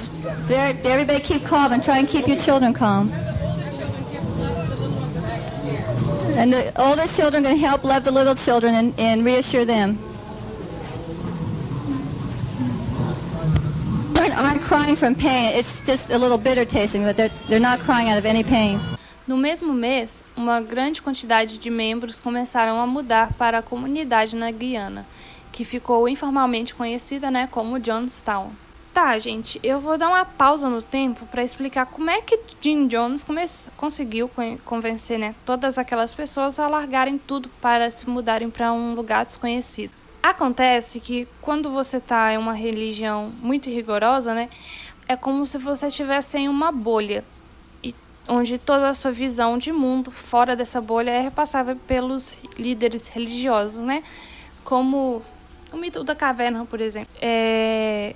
Everybody 0.51 1.21
keep 1.21 1.45
calm 1.45 1.73
and 1.73 1.83
try 1.83 1.99
and 1.99 2.09
keep 2.09 2.27
your 2.27 2.43
children 2.43 2.75
calm. 2.75 3.11
And 6.37 6.53
the 6.53 6.73
older 6.81 7.07
children 7.17 7.45
can 7.45 7.57
help 7.57 7.83
love 7.83 8.05
the 8.05 8.11
little 8.11 8.35
children 8.35 8.75
and, 8.75 8.95
and 8.99 9.25
reassure 9.25 9.65
them. 9.65 9.99
aren't 14.37 14.63
crying 14.63 14.97
from 14.97 15.15
pain. 15.15 15.59
It's 15.59 15.81
just 15.87 16.11
a 16.11 16.19
little 16.19 16.39
bitter 16.39 16.65
tasting, 16.65 17.03
but 17.03 17.17
they're, 17.17 17.31
they're 17.49 17.61
not 17.61 17.81
crying 17.81 18.09
out 18.11 18.19
of 18.19 18.27
any 18.27 18.45
pain. 18.45 18.79
No 19.27 19.37
mesmo 19.37 19.73
mês, 19.73 20.23
uma 20.37 20.61
grande 20.61 21.03
quantidade 21.03 21.59
de 21.59 21.69
membros 21.69 22.21
começaram 22.21 22.79
a 22.79 22.87
mudar 22.87 23.33
para 23.33 23.59
a 23.59 23.63
comunidade 23.63 24.37
na 24.37 24.51
Guiana, 24.53 25.05
que 25.51 25.65
ficou 25.65 26.09
informalmente 26.09 26.75
conhecida 26.75 27.29
né, 27.29 27.49
como 27.51 27.81
Johnstown. 27.81 28.53
Tá, 28.97 29.19
gente, 29.19 29.61
eu 29.63 29.79
vou 29.79 29.99
dar 29.99 30.09
uma 30.09 30.25
pausa 30.25 30.71
no 30.71 30.81
tempo 30.81 31.27
para 31.27 31.45
explicar 31.45 31.85
como 31.85 32.09
é 32.09 32.23
que 32.23 32.41
Jim 32.63 32.87
Jones 32.87 33.27
conseguiu 33.77 34.27
con- 34.27 34.57
convencer 34.65 35.19
né, 35.19 35.35
todas 35.45 35.77
aquelas 35.77 36.15
pessoas 36.15 36.59
a 36.59 36.67
largarem 36.67 37.19
tudo 37.19 37.51
para 37.61 37.91
se 37.91 38.09
mudarem 38.09 38.49
para 38.49 38.73
um 38.73 38.95
lugar 38.95 39.27
desconhecido. 39.27 39.91
Acontece 40.23 40.99
que 40.99 41.29
quando 41.43 41.69
você 41.71 41.99
está 41.99 42.33
em 42.33 42.39
uma 42.39 42.55
religião 42.55 43.31
muito 43.43 43.69
rigorosa, 43.69 44.33
né, 44.33 44.49
é 45.07 45.15
como 45.15 45.45
se 45.45 45.59
você 45.59 45.89
estivesse 45.89 46.39
em 46.39 46.49
uma 46.49 46.73
bolha, 46.73 47.23
onde 48.27 48.57
toda 48.57 48.89
a 48.89 48.95
sua 48.95 49.11
visão 49.11 49.59
de 49.59 49.73
mundo 49.73 50.11
fora 50.11 50.57
dessa 50.57 50.81
bolha 50.81 51.11
é 51.11 51.21
repassada 51.21 51.77
pelos 51.87 52.39
líderes 52.59 53.09
religiosos, 53.09 53.81
né, 53.81 54.03
como 54.65 55.23
o 55.71 55.77
mito 55.77 56.03
da 56.03 56.15
caverna, 56.15 56.65
por 56.65 56.81
exemplo. 56.81 57.11
É, 57.21 58.15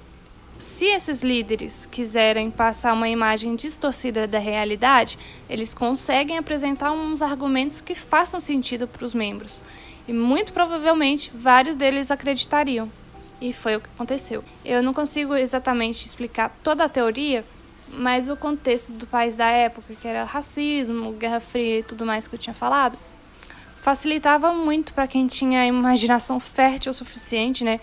se 0.60 0.86
esses 0.86 1.22
líderes 1.22 1.86
quiserem 1.90 2.50
passar 2.50 2.92
uma 2.92 3.08
imagem 3.08 3.56
distorcida 3.56 4.26
da 4.26 4.38
realidade, 4.38 5.18
eles 5.48 5.74
conseguem 5.74 6.36
apresentar 6.36 6.92
uns 6.92 7.22
argumentos 7.22 7.80
que 7.80 7.94
façam 7.94 8.38
sentido 8.38 8.86
para 8.86 9.04
os 9.04 9.14
membros. 9.14 9.60
E 10.06 10.12
muito 10.12 10.52
provavelmente 10.52 11.30
vários 11.34 11.76
deles 11.76 12.10
acreditariam. 12.10 12.90
E 13.40 13.52
foi 13.52 13.76
o 13.76 13.80
que 13.80 13.88
aconteceu. 13.94 14.44
Eu 14.64 14.82
não 14.82 14.92
consigo 14.92 15.34
exatamente 15.34 16.04
explicar 16.04 16.54
toda 16.62 16.84
a 16.84 16.88
teoria, 16.88 17.44
mas 17.88 18.28
o 18.28 18.36
contexto 18.36 18.92
do 18.92 19.06
país 19.06 19.34
da 19.34 19.46
época, 19.46 19.94
que 19.94 20.06
era 20.06 20.24
racismo, 20.24 21.12
Guerra 21.12 21.40
Fria 21.40 21.78
e 21.78 21.82
tudo 21.82 22.04
mais 22.04 22.28
que 22.28 22.34
eu 22.34 22.38
tinha 22.38 22.54
falado, 22.54 22.98
facilitava 23.76 24.52
muito 24.52 24.92
para 24.92 25.06
quem 25.06 25.26
tinha 25.26 25.66
imaginação 25.66 26.38
fértil 26.38 26.90
o 26.90 26.94
suficiente, 26.94 27.64
né, 27.64 27.80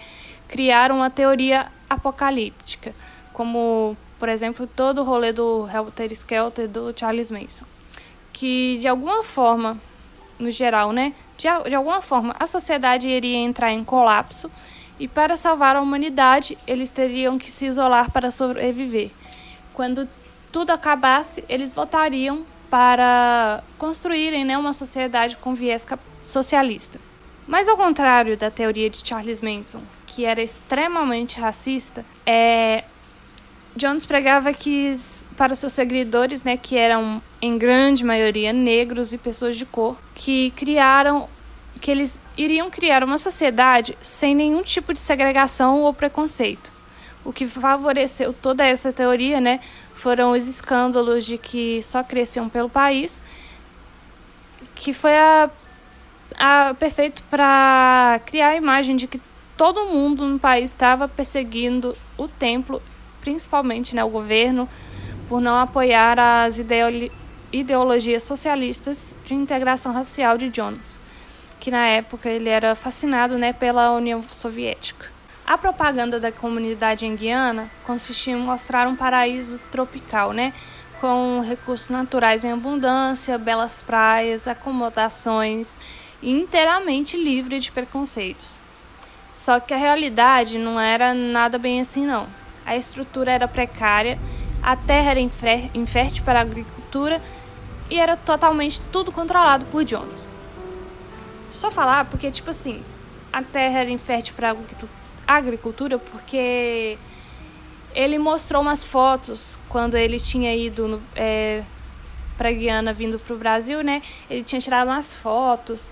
criar 0.48 0.92
uma 0.92 1.10
teoria 1.10 1.72
apocalíptica, 1.90 2.94
como, 3.34 3.96
por 4.20 4.30
exemplo, 4.30 4.68
todo 4.68 5.02
o 5.02 5.04
rolê 5.04 5.32
do 5.32 5.68
Helter 5.72 6.12
Skelter 6.12 6.68
do 6.68 6.94
Charles 6.98 7.32
Manson, 7.32 7.66
que 8.34 8.78
de 8.80 8.88
alguma 8.88 9.24
forma, 9.24 9.78
no 10.40 10.52
geral, 10.52 10.92
né, 10.92 11.14
de, 11.38 11.48
de 11.70 11.76
alguma 11.76 12.02
forma 12.02 12.36
a 12.40 12.48
sociedade 12.48 13.08
iria 13.08 13.38
entrar 13.38 13.72
em 13.72 13.84
colapso 13.84 14.50
e 15.00 15.08
para 15.08 15.38
salvar 15.38 15.76
a 15.76 15.82
humanidade 15.82 16.58
eles 16.66 16.90
teriam 16.90 17.38
que 17.38 17.52
se 17.52 17.66
isolar 17.66 18.12
para 18.12 18.32
sobreviver. 18.32 19.12
Quando 19.74 20.08
tudo 20.52 20.72
acabasse, 20.72 21.44
eles 21.48 21.72
voltariam 21.72 22.44
para 22.70 23.64
construírem 23.78 24.44
né, 24.44 24.58
uma 24.58 24.74
sociedade 24.74 25.38
com 25.38 25.54
viés 25.54 25.86
socialista. 26.22 27.00
Mas 27.48 27.70
ao 27.70 27.78
contrário 27.78 28.36
da 28.36 28.52
teoria 28.52 28.90
de 28.90 29.08
Charles 29.08 29.40
Manson, 29.40 29.82
que 30.18 30.26
era 30.26 30.42
extremamente 30.42 31.40
racista, 31.40 32.04
é... 32.26 32.84
Jones 33.76 34.04
pregava 34.04 34.52
que 34.52 34.92
para 35.38 35.54
seus 35.54 35.74
seguidores, 35.74 36.42
né, 36.42 36.58
que 36.58 36.76
eram 36.76 37.22
em 37.40 37.56
grande 37.56 38.04
maioria 38.04 38.52
negros 38.52 39.14
e 39.14 39.18
pessoas 39.20 39.56
de 39.56 39.64
cor, 39.64 39.96
que 40.16 40.50
criaram 40.56 41.30
que 41.80 41.92
eles 41.92 42.20
iriam 42.36 42.68
criar 42.72 43.04
uma 43.04 43.20
sociedade 43.20 43.96
sem 44.02 44.34
nenhum 44.34 44.64
tipo 44.64 44.92
de 44.92 45.00
segregação 45.00 45.84
ou 45.84 45.94
preconceito. 45.94 46.72
O 47.24 47.32
que 47.32 47.46
favoreceu 47.46 48.34
toda 48.34 48.66
essa 48.66 48.92
teoria, 48.92 49.40
né, 49.40 49.60
foram 49.94 50.32
os 50.32 50.48
escândalos 50.48 51.28
de 51.28 51.38
que 51.38 51.84
só 51.84 52.04
cresciam 52.04 52.50
pelo 52.50 52.72
país, 52.72 53.22
que 54.74 54.94
foi 54.94 55.16
a, 55.16 55.48
a 56.40 56.74
perfeito 56.74 57.22
para 57.30 58.20
criar 58.26 58.48
a 58.48 58.56
imagem 58.56 58.96
de 58.96 59.06
que 59.06 59.22
todo 59.58 59.86
mundo 59.88 60.26
no 60.26 60.38
país 60.38 60.70
estava 60.70 61.08
perseguindo 61.08 61.98
o 62.16 62.28
templo, 62.28 62.82
principalmente 63.20 63.96
né, 63.96 64.04
o 64.04 64.10
governo, 64.10 64.70
por 65.28 65.42
não 65.42 65.58
apoiar 65.60 66.20
as 66.20 66.60
ideolo 66.60 67.12
ideologias 67.52 68.24
socialistas 68.24 69.16
de 69.26 69.34
integração 69.34 69.94
racial 69.94 70.38
de 70.38 70.50
Jones, 70.50 71.00
que 71.62 71.72
na 71.72 71.88
época 71.88 72.30
ele 72.30 72.50
era 72.50 72.76
fascinado 72.76 73.38
né, 73.38 73.54
pela 73.54 73.94
União 73.94 74.22
Soviética. 74.22 75.08
A 75.46 75.58
propaganda 75.58 76.20
da 76.20 76.30
comunidade 76.30 77.06
em 77.06 77.16
Guiana 77.16 77.72
consistia 77.86 78.34
em 78.34 78.38
mostrar 78.38 78.86
um 78.86 78.98
paraíso 78.98 79.58
tropical, 79.72 80.34
né? 80.34 80.52
Com 81.00 81.40
recursos 81.40 81.90
naturais 81.90 82.44
em 82.44 82.52
abundância, 82.52 83.38
belas 83.38 83.82
praias, 83.82 84.46
acomodações 84.46 85.78
e 86.22 86.30
inteiramente 86.30 87.16
livre 87.16 87.60
de 87.60 87.72
preconceitos. 87.72 88.60
Só 89.38 89.60
que 89.60 89.72
a 89.72 89.78
realidade 89.78 90.58
não 90.58 90.80
era 90.80 91.14
nada 91.14 91.60
bem 91.60 91.80
assim, 91.80 92.08
não. 92.08 92.26
A 92.66 92.76
estrutura 92.76 93.32
era 93.32 93.48
precária, 93.48 94.18
a 94.64 94.76
terra 94.76 95.12
era 95.12 95.20
infértil 95.20 96.24
para 96.26 96.40
a 96.40 96.42
agricultura 96.42 97.22
e 97.88 98.00
era 98.00 98.18
totalmente 98.18 98.82
tudo 98.92 99.12
controlado 99.12 99.64
por 99.66 99.86
Jonas. 99.86 100.28
Só 101.52 101.70
falar 101.70 102.06
porque, 102.06 102.32
tipo 102.32 102.50
assim, 102.50 102.84
a 103.32 103.44
terra 103.44 103.82
era 103.82 103.92
infértil 103.92 104.34
para 104.36 104.56
a 105.28 105.36
agricultura 105.36 106.00
porque 106.00 106.98
ele 107.94 108.18
mostrou 108.18 108.64
umas 108.64 108.84
fotos 108.84 109.60
quando 109.70 109.96
ele 109.96 110.20
tinha 110.20 110.56
ido 110.56 111.00
é, 111.16 111.64
para 112.36 112.52
Guiana 112.52 112.92
vindo 112.92 113.20
para 113.20 113.36
o 113.36 113.38
Brasil, 113.38 113.84
né? 113.84 114.02
Ele 114.32 114.42
tinha 114.42 114.60
tirado 114.60 114.88
umas 114.88 115.16
fotos 115.16 115.92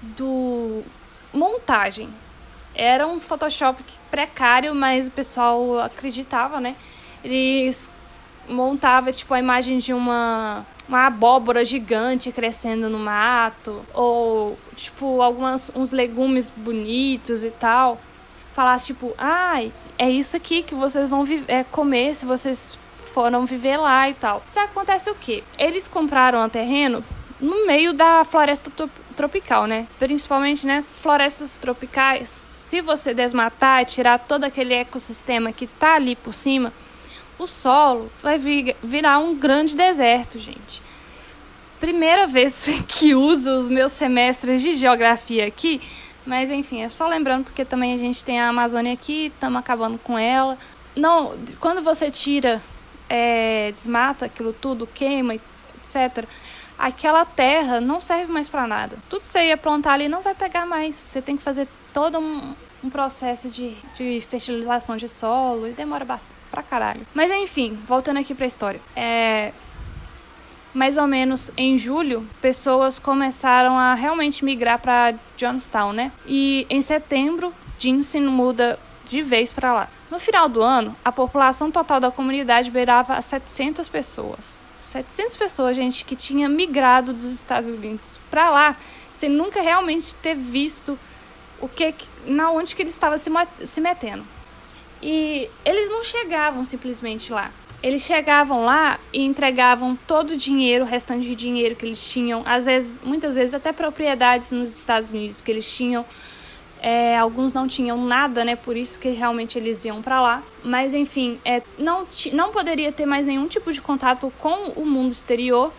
do 0.00 0.84
montagem. 1.32 2.08
Era 2.74 3.06
um 3.06 3.20
Photoshop 3.20 3.82
precário, 4.10 4.74
mas 4.74 5.06
o 5.06 5.10
pessoal 5.10 5.80
acreditava, 5.80 6.60
né? 6.60 6.76
Ele 7.22 7.70
montava 8.48 9.12
tipo 9.12 9.32
a 9.32 9.38
imagem 9.38 9.78
de 9.78 9.92
uma 9.92 10.66
uma 10.86 11.06
abóbora 11.06 11.64
gigante 11.64 12.30
crescendo 12.30 12.90
no 12.90 12.98
mato 12.98 13.82
ou 13.94 14.58
tipo 14.76 15.22
algumas 15.22 15.70
uns 15.74 15.92
legumes 15.92 16.50
bonitos 16.50 17.42
e 17.42 17.50
tal 17.50 17.98
falasse 18.54 18.86
tipo, 18.86 19.12
ai, 19.18 19.72
ah, 19.74 20.04
é 20.04 20.08
isso 20.08 20.36
aqui 20.36 20.62
que 20.62 20.74
vocês 20.74 21.10
vão 21.10 21.24
é, 21.48 21.64
comer 21.64 22.14
se 22.14 22.24
vocês 22.24 22.78
foram 23.12 23.44
viver 23.44 23.76
lá 23.76 24.08
e 24.08 24.14
tal. 24.14 24.42
Só 24.46 24.60
acontece 24.60 25.10
o 25.10 25.14
quê? 25.14 25.42
Eles 25.58 25.88
compraram 25.88 26.42
um 26.44 26.48
terreno 26.48 27.04
no 27.40 27.66
meio 27.66 27.92
da 27.92 28.24
floresta 28.24 28.70
tropical, 29.16 29.66
né? 29.66 29.88
Principalmente, 29.98 30.66
né, 30.66 30.84
florestas 30.86 31.58
tropicais. 31.58 32.53
Se 32.64 32.80
você 32.80 33.12
desmatar 33.12 33.82
e 33.82 33.84
tirar 33.84 34.18
todo 34.18 34.44
aquele 34.44 34.72
ecossistema 34.72 35.52
que 35.52 35.66
tá 35.66 35.96
ali 35.96 36.16
por 36.16 36.32
cima, 36.32 36.72
o 37.38 37.46
solo 37.46 38.10
vai 38.22 38.38
vir, 38.38 38.74
virar 38.82 39.18
um 39.18 39.34
grande 39.34 39.76
deserto, 39.76 40.38
gente. 40.38 40.82
Primeira 41.78 42.26
vez 42.26 42.66
que 42.88 43.14
uso 43.14 43.50
os 43.50 43.68
meus 43.68 43.92
semestres 43.92 44.62
de 44.62 44.72
geografia 44.72 45.46
aqui, 45.46 45.78
mas 46.24 46.48
enfim, 46.48 46.80
é 46.80 46.88
só 46.88 47.06
lembrando 47.06 47.44
porque 47.44 47.66
também 47.66 47.92
a 47.92 47.98
gente 47.98 48.24
tem 48.24 48.40
a 48.40 48.48
Amazônia 48.48 48.94
aqui, 48.94 49.26
estamos 49.26 49.60
acabando 49.60 49.98
com 49.98 50.18
ela. 50.18 50.56
Não, 50.96 51.38
quando 51.60 51.82
você 51.82 52.10
tira, 52.10 52.62
é, 53.10 53.70
desmata 53.72 54.24
aquilo 54.24 54.54
tudo, 54.54 54.86
queima, 54.86 55.34
etc. 55.34 56.24
Aquela 56.78 57.26
terra 57.26 57.78
não 57.78 58.00
serve 58.00 58.32
mais 58.32 58.48
para 58.48 58.66
nada. 58.66 58.96
Tudo 59.06 59.20
que 59.20 59.28
você 59.28 59.48
ia 59.48 59.56
plantar 59.58 59.92
ali 59.92 60.08
não 60.08 60.22
vai 60.22 60.34
pegar 60.34 60.64
mais. 60.64 60.96
Você 60.96 61.20
tem 61.20 61.36
que 61.36 61.42
fazer 61.42 61.68
todo 61.94 62.18
um, 62.18 62.54
um 62.82 62.90
processo 62.90 63.48
de, 63.48 63.74
de 63.94 64.20
fertilização 64.20 64.96
de 64.96 65.08
solo 65.08 65.68
e 65.68 65.70
demora 65.70 66.04
pra 66.50 66.62
caralho. 66.62 67.06
Mas 67.14 67.30
enfim, 67.30 67.78
voltando 67.86 68.18
aqui 68.18 68.34
pra 68.34 68.44
história. 68.44 68.80
É, 68.94 69.52
mais 70.74 70.98
ou 70.98 71.06
menos 71.06 71.52
em 71.56 71.78
julho, 71.78 72.28
pessoas 72.42 72.98
começaram 72.98 73.78
a 73.78 73.94
realmente 73.94 74.44
migrar 74.44 74.80
para 74.80 75.14
Johnstown, 75.36 75.92
né? 75.92 76.12
E 76.26 76.66
em 76.68 76.82
setembro, 76.82 77.54
Jim 77.78 78.02
se 78.02 78.20
muda 78.20 78.78
de 79.08 79.22
vez 79.22 79.52
para 79.52 79.72
lá. 79.72 79.88
No 80.10 80.18
final 80.18 80.48
do 80.48 80.60
ano, 80.60 80.96
a 81.04 81.12
população 81.12 81.70
total 81.70 82.00
da 82.00 82.10
comunidade 82.10 82.70
beirava 82.70 83.14
a 83.14 83.22
700 83.22 83.88
pessoas. 83.88 84.58
700 84.80 85.36
pessoas, 85.36 85.76
gente, 85.76 86.04
que 86.04 86.16
tinha 86.16 86.48
migrado 86.48 87.12
dos 87.12 87.32
Estados 87.32 87.68
Unidos 87.68 88.18
para 88.30 88.50
lá, 88.50 88.76
sem 89.12 89.28
nunca 89.28 89.60
realmente 89.60 90.14
ter 90.16 90.34
visto 90.34 90.98
o 91.64 91.68
que, 91.68 91.94
na 92.26 92.50
onde 92.50 92.76
que 92.76 92.82
eles 92.82 92.92
estavam 92.92 93.16
se, 93.16 93.30
se 93.64 93.80
metendo. 93.80 94.22
E 95.02 95.48
eles 95.64 95.90
não 95.90 96.04
chegavam 96.04 96.64
simplesmente 96.64 97.32
lá. 97.32 97.50
Eles 97.82 98.02
chegavam 98.02 98.64
lá 98.64 98.98
e 99.12 99.22
entregavam 99.22 99.96
todo 100.06 100.32
o 100.32 100.36
dinheiro, 100.36 100.84
o 100.84 100.86
restante 100.86 101.26
de 101.26 101.34
dinheiro 101.34 101.74
que 101.74 101.84
eles 101.84 102.02
tinham, 102.06 102.42
às 102.46 102.66
vezes, 102.66 103.00
muitas 103.02 103.34
vezes 103.34 103.54
até 103.54 103.72
propriedades 103.72 104.52
nos 104.52 104.76
Estados 104.76 105.10
Unidos 105.10 105.40
que 105.40 105.50
eles 105.50 105.74
tinham. 105.74 106.04
É, 106.80 107.16
alguns 107.16 107.52
não 107.52 107.66
tinham 107.66 108.02
nada, 108.04 108.44
né? 108.44 108.56
Por 108.56 108.76
isso 108.76 108.98
que 108.98 109.08
realmente 109.08 109.58
eles 109.58 109.84
iam 109.86 110.02
para 110.02 110.20
lá. 110.20 110.42
Mas 110.62 110.92
enfim, 110.92 111.40
é, 111.44 111.62
não, 111.78 112.06
não 112.32 112.52
poderia 112.52 112.92
ter 112.92 113.06
mais 113.06 113.24
nenhum 113.24 113.46
tipo 113.48 113.72
de 113.72 113.80
contato 113.80 114.30
com 114.38 114.70
o 114.76 114.84
mundo 114.84 115.12
exterior. 115.12 115.72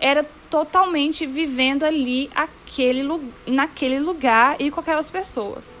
Era 0.00 0.24
totalmente 0.52 1.24
vivendo 1.24 1.82
ali 1.82 2.30
aquele, 2.34 3.02
naquele 3.46 3.98
lugar 3.98 4.56
e 4.60 4.70
com 4.70 4.80
aquelas 4.80 5.08
pessoas. 5.08 5.74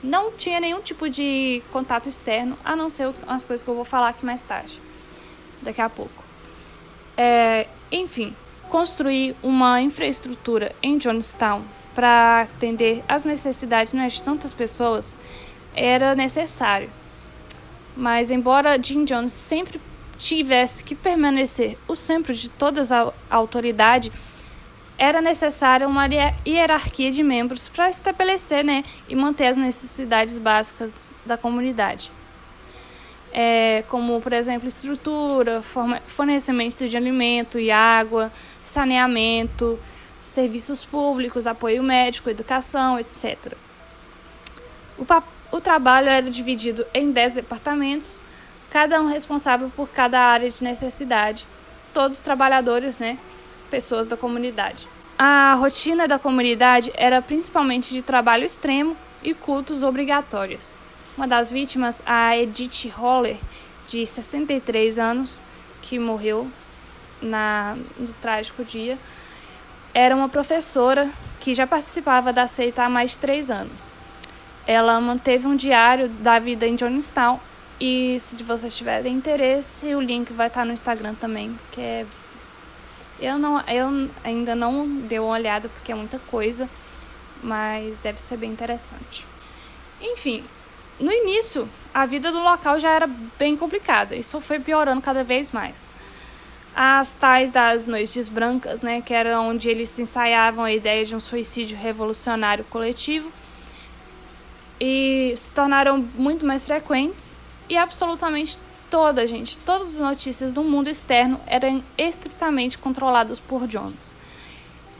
Não 0.00 0.30
tinha 0.30 0.60
nenhum 0.60 0.80
tipo 0.80 1.10
de 1.10 1.60
contato 1.72 2.08
externo, 2.08 2.56
a 2.64 2.76
não 2.76 2.88
ser 2.88 3.12
as 3.26 3.44
coisas 3.44 3.64
que 3.64 3.68
eu 3.68 3.74
vou 3.74 3.84
falar 3.84 4.10
aqui 4.10 4.24
mais 4.24 4.44
tarde, 4.44 4.80
daqui 5.60 5.82
a 5.82 5.90
pouco. 5.90 6.22
É, 7.16 7.66
enfim, 7.90 8.32
construir 8.68 9.34
uma 9.42 9.82
infraestrutura 9.82 10.72
em 10.80 10.96
Johnstown 10.96 11.64
para 11.96 12.42
atender 12.42 13.02
às 13.08 13.24
necessidades 13.24 13.92
né, 13.92 14.06
de 14.06 14.22
tantas 14.22 14.54
pessoas 14.54 15.16
era 15.74 16.14
necessário. 16.14 16.88
Mas, 17.96 18.30
embora 18.30 18.80
Jim 18.80 19.04
Jones 19.04 19.32
sempre 19.32 19.80
tivesse 20.18 20.82
que 20.84 20.94
permanecer 20.94 21.76
o 21.86 21.94
centro 21.94 22.34
de 22.34 22.48
toda 22.48 22.82
a 23.30 23.36
autoridade, 23.36 24.12
era 24.96 25.20
necessária 25.20 25.86
uma 25.88 26.06
hierarquia 26.46 27.10
de 27.10 27.22
membros 27.22 27.68
para 27.68 27.88
estabelecer 27.88 28.64
né, 28.64 28.84
e 29.08 29.14
manter 29.14 29.46
as 29.46 29.56
necessidades 29.56 30.38
básicas 30.38 30.94
da 31.26 31.36
comunidade. 31.36 32.10
É, 33.32 33.82
como, 33.88 34.20
por 34.20 34.32
exemplo, 34.32 34.68
estrutura, 34.68 35.60
fornecimento 36.06 36.88
de 36.88 36.96
alimento 36.96 37.58
e 37.58 37.70
água, 37.72 38.30
saneamento, 38.62 39.78
serviços 40.24 40.84
públicos, 40.84 41.46
apoio 41.46 41.82
médico, 41.82 42.30
educação, 42.30 42.98
etc. 42.98 43.54
O, 44.96 45.04
o 45.56 45.60
trabalho 45.60 46.08
era 46.08 46.30
dividido 46.30 46.86
em 46.94 47.10
10 47.10 47.34
departamentos, 47.34 48.20
cada 48.74 49.00
um 49.00 49.06
responsável 49.06 49.70
por 49.76 49.88
cada 49.88 50.18
área 50.18 50.50
de 50.50 50.64
necessidade, 50.64 51.46
todos 51.92 52.18
trabalhadores, 52.18 52.98
né, 52.98 53.16
pessoas 53.70 54.08
da 54.08 54.16
comunidade. 54.16 54.88
A 55.16 55.54
rotina 55.54 56.08
da 56.08 56.18
comunidade 56.18 56.90
era 56.96 57.22
principalmente 57.22 57.94
de 57.94 58.02
trabalho 58.02 58.44
extremo 58.44 58.96
e 59.22 59.32
cultos 59.32 59.84
obrigatórios. 59.84 60.74
Uma 61.16 61.28
das 61.28 61.52
vítimas, 61.52 62.02
a 62.04 62.36
Edith 62.36 62.92
Holler, 62.98 63.36
de 63.86 64.04
63 64.04 64.98
anos, 64.98 65.40
que 65.80 65.96
morreu 65.96 66.50
na, 67.22 67.76
no 67.96 68.12
trágico 68.14 68.64
dia, 68.64 68.98
era 69.94 70.16
uma 70.16 70.28
professora 70.28 71.08
que 71.38 71.54
já 71.54 71.64
participava 71.64 72.32
da 72.32 72.48
seita 72.48 72.82
há 72.82 72.88
mais 72.88 73.12
de 73.12 73.20
três 73.20 73.52
anos. 73.52 73.88
Ela 74.66 75.00
manteve 75.00 75.46
um 75.46 75.54
diário 75.54 76.08
da 76.08 76.40
vida 76.40 76.66
em 76.66 76.74
Johnstown 76.74 77.38
e 77.80 78.18
se 78.20 78.42
vocês 78.42 78.76
tiverem 78.76 79.14
interesse, 79.14 79.94
o 79.94 80.00
link 80.00 80.32
vai 80.32 80.46
estar 80.46 80.64
no 80.64 80.72
Instagram 80.72 81.14
também, 81.14 81.58
que 81.72 81.80
é 81.80 82.06
eu 83.20 83.38
não 83.38 83.60
eu 83.68 84.10
ainda 84.22 84.54
não 84.54 84.86
dei 84.86 85.18
uma 85.18 85.32
olhada 85.32 85.68
porque 85.68 85.92
é 85.92 85.94
muita 85.94 86.18
coisa, 86.18 86.68
mas 87.42 88.00
deve 88.00 88.20
ser 88.20 88.36
bem 88.36 88.50
interessante. 88.50 89.26
Enfim, 90.00 90.44
no 91.00 91.12
início, 91.12 91.68
a 91.92 92.06
vida 92.06 92.30
do 92.32 92.40
local 92.40 92.78
já 92.80 92.90
era 92.90 93.06
bem 93.38 93.56
complicada, 93.56 94.16
isso 94.16 94.40
foi 94.40 94.58
piorando 94.58 95.00
cada 95.00 95.24
vez 95.24 95.52
mais 95.52 95.86
as 96.74 97.12
tais 97.12 97.52
das 97.52 97.86
noites 97.86 98.28
brancas, 98.28 98.82
né, 98.82 99.00
que 99.00 99.14
era 99.14 99.40
onde 99.40 99.68
eles 99.68 99.96
ensaiavam 99.98 100.64
a 100.64 100.72
ideia 100.72 101.04
de 101.04 101.14
um 101.14 101.20
suicídio 101.20 101.76
revolucionário 101.76 102.64
coletivo, 102.64 103.30
e 104.80 105.32
se 105.36 105.52
tornaram 105.52 105.98
muito 106.16 106.44
mais 106.44 106.64
frequentes 106.64 107.36
e 107.68 107.76
absolutamente 107.76 108.58
toda 108.90 109.26
gente, 109.26 109.58
todas 109.58 109.94
as 109.94 109.98
notícias 109.98 110.52
do 110.52 110.62
mundo 110.62 110.88
externo 110.88 111.40
eram 111.46 111.82
estritamente 111.98 112.78
controladas 112.78 113.40
por 113.40 113.66
Jones. 113.66 114.14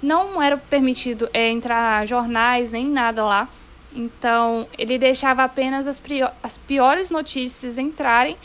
Não 0.03 0.43
era 0.43 0.57
permitido 0.57 1.29
é, 1.33 1.49
entrar 1.51 2.07
jornais 2.07 2.73
nem 2.73 2.87
nada 2.87 3.25
lá, 3.25 3.49
então 3.95 4.67
ele 4.77 4.99
deixava 4.99 5.45
apenas 5.45 5.87
as, 5.87 6.03
as 6.43 6.59
piores 6.59 7.11
notícias 7.11 7.79
entrarem 7.79 8.37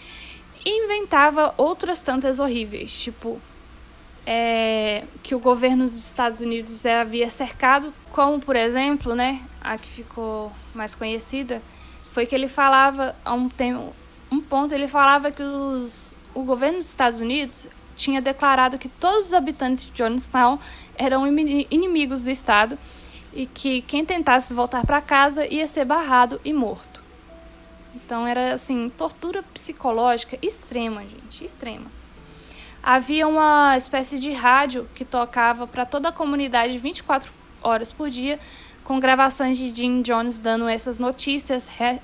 e 0.64 0.86
inventava 0.86 1.54
outras 1.58 2.02
tantas 2.02 2.40
horríveis, 2.40 3.02
tipo 3.02 3.42
é, 4.26 5.06
que 5.24 5.34
o 5.34 5.40
governo 5.40 5.86
dos 5.86 5.98
Estados 5.98 6.40
Unidos 6.40 6.86
havia 6.86 7.30
cercado, 7.30 7.92
como 8.12 8.40
por 8.40 8.56
exemplo, 8.56 9.16
né, 9.16 9.42
a 9.60 9.76
que 9.78 9.88
ficou 9.88 10.52
mais 10.74 10.94
conhecida, 10.94 11.62
foi 12.12 12.28
que 12.28 12.36
ele 12.36 12.48
falava 12.48 13.16
a 13.26 13.34
um 13.34 13.50
tempo, 13.50 13.94
um 14.32 14.40
ponto 14.42 14.74
ele 14.74 14.88
falava 14.88 15.32
que 15.32 15.42
os, 15.42 16.18
o 16.34 16.44
governo 16.44 16.78
dos 16.78 16.88
Estados 16.88 17.20
Unidos 17.20 17.68
tinha 17.96 18.22
declarado 18.22 18.78
que 18.78 18.88
todos 18.88 19.28
os 19.28 19.34
habitantes 19.34 19.86
de 19.86 19.92
Johnstown 19.92 20.58
eram 20.96 21.28
inimigos 21.28 22.24
do 22.24 22.30
Estado 22.30 22.78
e 23.34 23.46
que 23.46 23.82
quem 23.82 24.06
tentasse 24.06 24.54
voltar 24.54 24.86
para 24.86 25.02
casa 25.02 25.46
ia 25.46 25.68
ser 25.68 25.86
barrado 25.86 26.40
e 26.44 26.54
morto. 26.54 27.04
Então 27.94 28.26
era 28.26 28.54
assim, 28.54 28.90
tortura 28.90 29.44
psicológica 29.44 30.38
extrema, 30.42 31.02
gente, 31.02 31.44
extrema. 31.44 31.92
Havia 32.82 33.28
uma 33.28 33.76
espécie 33.78 34.20
de 34.20 34.32
rádio 34.32 34.88
que 34.96 35.04
tocava 35.04 35.68
para 35.68 35.86
toda 35.86 36.10
a 36.10 36.12
comunidade 36.12 36.78
24 36.78 37.32
horas 37.62 37.92
por 37.92 38.10
dia, 38.10 38.40
com 38.84 39.00
gravações 39.00 39.58
de 39.58 39.74
Jim 39.76 40.02
Jones 40.02 40.40
dando 40.40 40.68
essas 40.68 40.98
notícias 40.98 41.68
re 41.68 42.00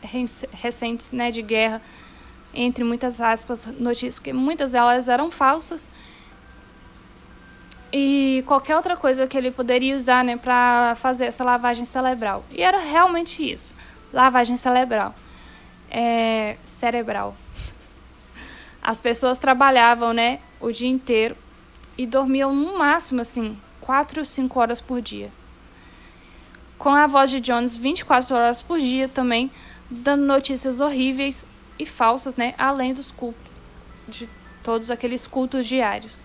recentes 0.51 1.11
né, 1.11 1.31
de 1.31 1.41
guerra, 1.41 1.81
entre 2.55 2.83
muitas 2.83 3.19
aspas, 3.19 3.65
notícias 3.79 4.17
que 4.17 4.33
muitas 4.33 4.71
delas 4.71 5.09
eram 5.09 5.29
falsas. 5.29 5.89
E 7.91 8.43
qualquer 8.47 8.75
outra 8.75 8.97
coisa 8.97 9.27
que 9.27 9.37
ele 9.37 9.51
poderia 9.51 9.95
usar 9.95 10.23
né, 10.23 10.37
para 10.37 10.95
fazer 10.95 11.25
essa 11.25 11.43
lavagem 11.43 11.85
cerebral. 11.85 12.43
E 12.51 12.61
era 12.61 12.79
realmente 12.79 13.47
isso 13.47 13.75
lavagem 14.11 14.57
cerebral 14.57 15.13
é, 15.89 16.57
cerebral. 16.65 17.35
As 18.81 19.01
pessoas 19.01 19.37
trabalhavam, 19.37 20.13
né, 20.13 20.39
o 20.59 20.71
dia 20.71 20.89
inteiro 20.89 21.35
e 21.97 22.05
dormiam 22.05 22.53
no 22.53 22.77
máximo, 22.77 23.21
assim, 23.21 23.57
4 23.81 24.19
ou 24.19 24.25
5 24.25 24.59
horas 24.59 24.81
por 24.81 25.01
dia. 25.01 25.31
Com 26.77 26.89
a 26.89 27.07
voz 27.07 27.29
de 27.29 27.39
Jones 27.39 27.77
24 27.77 28.35
horas 28.35 28.61
por 28.61 28.79
dia 28.79 29.07
também, 29.07 29.49
dando 29.89 30.25
notícias 30.25 30.81
horríveis 30.81 31.47
e 31.77 31.85
falsas, 31.85 32.35
né, 32.35 32.53
além 32.57 32.93
dos 32.93 33.11
cultos, 33.11 33.51
de 34.07 34.29
todos 34.63 34.89
aqueles 34.89 35.27
cultos 35.27 35.65
diários. 35.65 36.23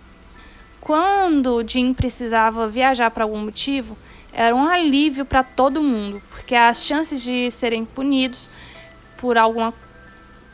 Quando 0.80 1.62
Jim 1.66 1.92
precisava 1.92 2.66
viajar 2.66 3.11
por 3.11 3.22
algum 3.22 3.38
motivo, 3.38 3.96
era 4.32 4.55
um 4.55 4.64
alívio 4.64 5.24
para 5.24 5.42
todo 5.42 5.82
mundo, 5.82 6.22
porque 6.30 6.55
as 6.55 6.84
chances 6.84 7.22
de 7.22 7.51
serem 7.51 7.84
punidos 7.84 8.51
por 9.18 9.36
alguma, 9.36 9.74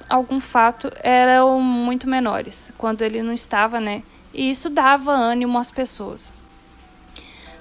algum 0.08 0.40
fato 0.40 0.90
eram 1.02 1.60
muito 1.60 2.08
menores 2.08 2.72
quando 2.76 3.02
ele 3.02 3.22
não 3.22 3.32
estava, 3.32 3.78
né? 3.78 4.02
E 4.34 4.50
isso 4.50 4.68
dava 4.68 5.12
ânimo 5.12 5.58
às 5.58 5.70
pessoas. 5.70 6.32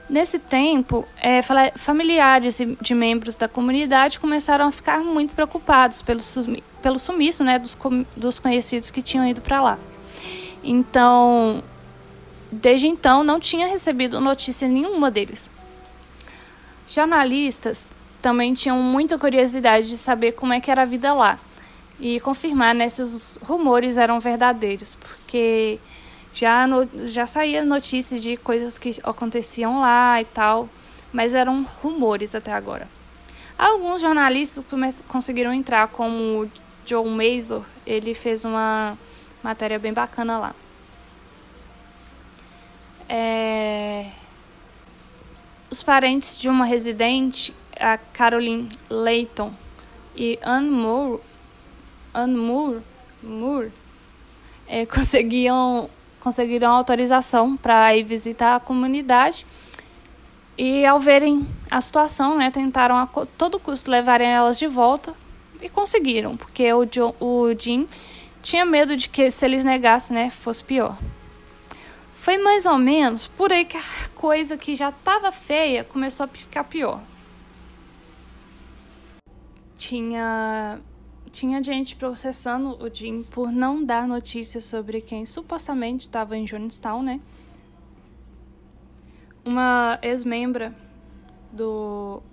Nesse 0.08 0.38
tempo, 0.38 1.08
é, 1.20 1.42
familiares 1.76 2.60
de 2.80 2.94
membros 2.94 3.36
da 3.36 3.48
comunidade 3.48 4.20
começaram 4.20 4.68
a 4.68 4.72
ficar 4.72 5.00
muito 5.00 5.34
preocupados 5.34 6.04
pelo, 6.04 6.22
pelo 6.82 7.00
sumiço 7.00 7.44
né, 7.44 7.58
dos, 7.58 7.76
dos 8.16 8.40
conhecidos 8.40 8.92
que 8.92 9.02
tinham 9.02 9.28
ido 9.28 9.42
para 9.42 9.62
lá. 9.62 9.80
Então, 10.64 11.64
desde 12.52 12.88
então, 12.88 13.24
não 13.24 13.40
tinha 13.40 13.68
recebido 13.68 14.22
notícia 14.22 14.68
nenhuma 14.68 15.10
deles. 15.10 15.50
Jornalistas 16.88 17.90
também 18.22 18.54
tinham 18.54 18.78
muita 18.78 19.18
curiosidade 19.18 19.90
de 19.90 19.98
saber 19.98 20.34
como 20.34 20.54
é 20.54 20.60
que 20.60 20.70
era 20.70 20.84
a 20.84 20.86
vida 20.86 21.14
lá 21.14 21.40
e 22.00 22.20
confirmar 22.20 22.76
né, 22.76 22.90
se 22.90 23.02
os 23.02 23.40
rumores 23.42 23.98
eram 23.98 24.20
verdadeiros, 24.20 24.96
porque 24.96 25.80
já, 26.36 26.68
no, 26.68 26.88
já 27.08 27.26
saía 27.26 27.66
notícias 27.66 28.22
de 28.22 28.38
coisas 28.38 28.78
que 28.78 28.96
aconteciam 29.02 29.80
lá 29.80 30.22
e 30.22 30.26
tal, 30.26 30.70
mas 31.12 31.34
eram 31.34 31.66
rumores 31.82 32.36
até 32.36 32.54
agora. 32.54 32.88
Alguns 33.58 34.02
jornalistas 34.02 34.66
conseguiram 35.08 35.54
entrar, 35.54 35.88
como 35.88 36.44
o 36.44 36.52
Joe 36.86 37.10
Mazur, 37.10 37.64
ele 37.88 38.14
fez 38.14 38.46
uma 38.46 38.98
matéria 39.42 39.80
bem 39.80 39.94
bacana 39.94 40.38
lá. 40.38 40.56
É... 43.10 44.08
Os 45.72 45.82
parentes 45.82 46.38
de 46.38 46.50
uma 46.50 46.66
residente 46.66 47.54
a 47.80 47.98
Caroline 47.98 48.70
Layton 48.90 49.52
e 50.16 50.40
Anne 50.44 50.70
Moore, 50.70 51.22
Anne 52.14 52.38
Moore, 52.38 52.82
Moore 53.22 53.72
é, 54.68 54.86
conseguiam, 54.88 55.90
conseguiram 56.26 56.72
autorização 56.72 57.56
para 57.56 57.96
ir 57.96 58.02
visitar 58.02 58.56
a 58.56 58.60
comunidade 58.60 59.46
e 60.58 60.84
ao 60.84 61.00
verem 61.00 61.46
a 61.70 61.80
situação, 61.80 62.36
né, 62.36 62.50
tentaram 62.50 62.98
a 62.98 63.06
todo 63.38 63.60
custo 63.60 63.92
levarem 63.92 64.28
elas 64.28 64.58
de 64.58 64.66
volta 64.66 65.14
e 65.62 65.70
conseguiram, 65.70 66.36
porque 66.36 66.74
o, 66.74 66.84
John, 66.86 67.14
o 67.20 67.54
Jim 67.56 67.88
tinha 68.42 68.66
medo 68.66 68.98
de 68.98 69.08
que 69.08 69.30
se 69.30 69.46
eles 69.46 69.64
negassem, 69.64 70.16
né, 70.18 70.32
fosse 70.32 70.64
pior. 70.64 70.98
Foi 72.16 72.40
mais 72.40 72.66
ou 72.66 72.80
menos 72.80 73.28
por 73.28 73.54
aí 73.54 73.64
que 73.64 73.78
a 73.78 73.84
coisa 74.16 74.58
que 74.58 74.76
já 74.76 74.90
estava 74.90 75.32
feia 75.32 75.84
começou 75.84 76.24
a 76.24 76.28
ficar 76.28 76.64
pior. 76.64 77.02
tinha 79.78 80.80
tinha 81.36 81.62
gente 81.62 81.98
processando 81.98 82.82
o 82.82 82.90
Jim 82.92 83.22
por 83.22 83.52
não 83.52 83.84
dar 83.84 84.08
notícias 84.08 84.64
sobre 84.64 85.02
quem 85.02 85.26
supostamente 85.26 86.04
estava 86.04 86.38
em 86.38 86.48
Jonestown, 86.48 87.04
né? 87.04 87.20
Uma 89.44 90.00
ex-membra 90.02 90.74
do, 91.52 92.24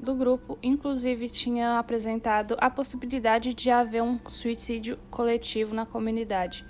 do 0.00 0.14
grupo, 0.14 0.58
inclusive, 0.62 1.28
tinha 1.28 1.78
apresentado 1.78 2.56
a 2.58 2.70
possibilidade 2.70 3.52
de 3.52 3.70
haver 3.70 4.02
um 4.02 4.18
suicídio 4.32 4.98
coletivo 5.10 5.74
na 5.74 5.84
comunidade. 5.84 6.64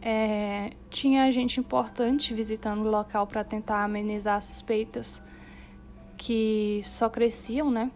É, 0.00 0.70
tinha 0.88 1.30
gente 1.32 1.58
importante 1.58 2.32
visitando 2.32 2.86
o 2.86 2.90
local 2.90 3.26
para 3.26 3.42
tentar 3.42 3.82
amenizar 3.82 4.40
suspeitas 4.40 5.20
que 6.16 6.80
só 6.84 7.10
cresciam, 7.10 7.68
né? 7.68 7.90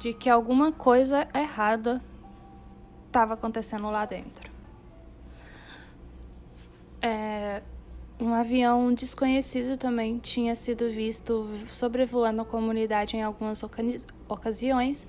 De 0.00 0.12
que 0.12 0.28
alguma 0.28 0.72
coisa 0.72 1.28
errada 1.32 2.02
estava 3.06 3.34
acontecendo 3.34 3.88
lá 3.90 4.04
dentro. 4.04 4.50
É, 7.02 7.62
um 8.20 8.34
avião 8.34 8.92
desconhecido 8.92 9.76
também 9.76 10.18
tinha 10.18 10.54
sido 10.54 10.90
visto 10.90 11.48
sobrevoando 11.66 12.42
a 12.42 12.44
comunidade 12.44 13.16
em 13.16 13.22
algumas 13.22 13.62
ocasiões, 14.28 15.06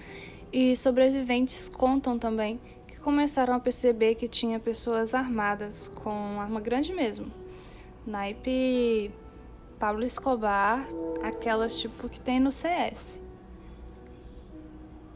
e 0.52 0.76
sobreviventes 0.76 1.70
contam 1.70 2.20
também 2.20 2.60
que 2.88 3.00
começaram 3.00 3.54
a 3.54 3.60
perceber 3.60 4.16
que 4.16 4.28
tinha 4.28 4.60
pessoas 4.60 5.14
armadas, 5.14 5.88
com 5.88 6.40
arma 6.40 6.60
grande 6.60 6.94
mesmo. 6.94 7.32
Naipe 8.06 9.12
Pablo 9.80 10.04
Escobar, 10.04 10.86
aquelas 11.24 11.78
tipo 11.80 12.10
que 12.10 12.20
tem 12.20 12.40
no 12.40 12.52
CS. 12.52 13.21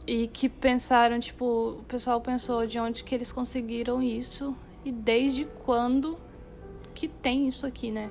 E 0.06 0.28
que 0.28 0.48
pensaram, 0.48 1.18
tipo, 1.18 1.78
o 1.80 1.84
pessoal 1.84 2.20
pensou 2.20 2.66
de 2.66 2.78
onde 2.78 3.02
que 3.02 3.14
eles 3.14 3.32
conseguiram 3.32 4.00
isso 4.02 4.56
e 4.84 4.92
desde 4.92 5.44
quando 5.64 6.18
que 6.94 7.08
tem 7.08 7.48
isso 7.48 7.66
aqui, 7.66 7.90
né? 7.90 8.10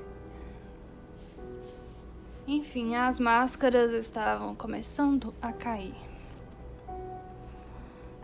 Enfim, 2.47 2.95
as 2.95 3.19
máscaras 3.19 3.93
estavam 3.93 4.53
começando 4.53 5.33
a 5.41 5.51
cair. 5.51 5.95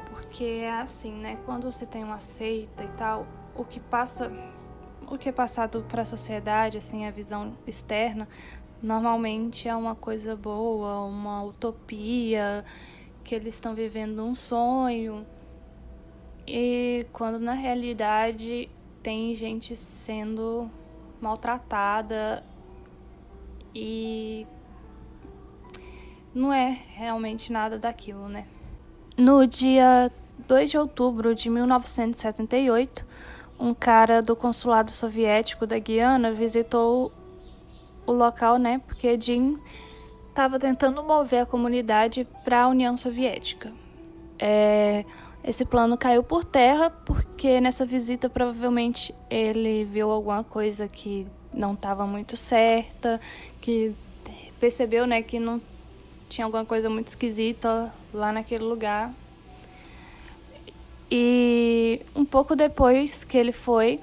Porque 0.09 0.43
é 0.43 0.71
assim, 0.71 1.13
né? 1.13 1.39
Quando 1.45 1.71
você 1.71 1.85
tem 1.85 2.03
uma 2.03 2.19
seita 2.19 2.83
e 2.83 2.89
tal, 2.89 3.25
o 3.55 3.63
que 3.63 3.79
passa 3.79 4.31
o 5.07 5.17
que 5.17 5.27
é 5.27 5.31
passado 5.31 5.83
para 5.89 6.03
a 6.03 6.05
sociedade, 6.05 6.77
assim, 6.77 7.05
a 7.05 7.11
visão 7.11 7.53
externa, 7.67 8.29
normalmente 8.81 9.67
é 9.67 9.75
uma 9.75 9.93
coisa 9.93 10.37
boa, 10.37 11.05
uma 11.05 11.43
utopia, 11.43 12.63
que 13.23 13.35
eles 13.35 13.55
estão 13.55 13.73
vivendo 13.73 14.23
um 14.23 14.35
sonho. 14.35 15.25
E 16.47 17.05
quando 17.13 17.39
na 17.39 17.53
realidade 17.53 18.69
tem 19.01 19.33
gente 19.35 19.75
sendo 19.75 20.69
maltratada 21.21 22.43
e 23.73 24.45
não 26.33 26.51
é 26.51 26.77
realmente 26.93 27.51
nada 27.51 27.77
daquilo, 27.77 28.27
né? 28.27 28.47
No 29.17 29.45
dia 29.45 30.11
2 30.47 30.71
de 30.71 30.77
outubro 30.77 31.35
de 31.35 31.49
1978, 31.49 33.05
um 33.59 33.73
cara 33.73 34.21
do 34.21 34.35
consulado 34.35 34.91
soviético 34.91 35.67
da 35.67 35.77
Guiana 35.77 36.31
visitou 36.31 37.11
o 38.05 38.11
local, 38.11 38.57
né? 38.57 38.81
Porque 38.87 39.19
Jim 39.19 39.59
estava 40.31 40.57
tentando 40.57 41.03
mover 41.03 41.41
a 41.41 41.45
comunidade 41.45 42.25
para 42.43 42.63
a 42.63 42.67
União 42.67 42.95
Soviética. 42.97 43.71
É, 44.39 45.05
esse 45.43 45.65
plano 45.65 45.97
caiu 45.97 46.23
por 46.23 46.43
terra 46.43 46.89
porque 46.89 47.61
nessa 47.61 47.85
visita 47.85 48.29
provavelmente 48.29 49.13
ele 49.29 49.85
viu 49.85 50.09
alguma 50.09 50.43
coisa 50.43 50.87
que 50.87 51.27
não 51.53 51.73
estava 51.73 52.07
muito 52.07 52.35
certa, 52.37 53.19
que 53.59 53.93
percebeu, 54.59 55.05
né, 55.05 55.21
que 55.21 55.37
não 55.37 55.61
tinha 56.29 56.45
alguma 56.45 56.65
coisa 56.65 56.89
muito 56.89 57.09
esquisita 57.09 57.93
lá 58.13 58.31
naquele 58.31 58.63
lugar 58.63 59.13
e 61.11 62.01
um 62.15 62.23
pouco 62.23 62.55
depois 62.55 63.25
que 63.25 63.37
ele 63.37 63.51
foi, 63.51 63.99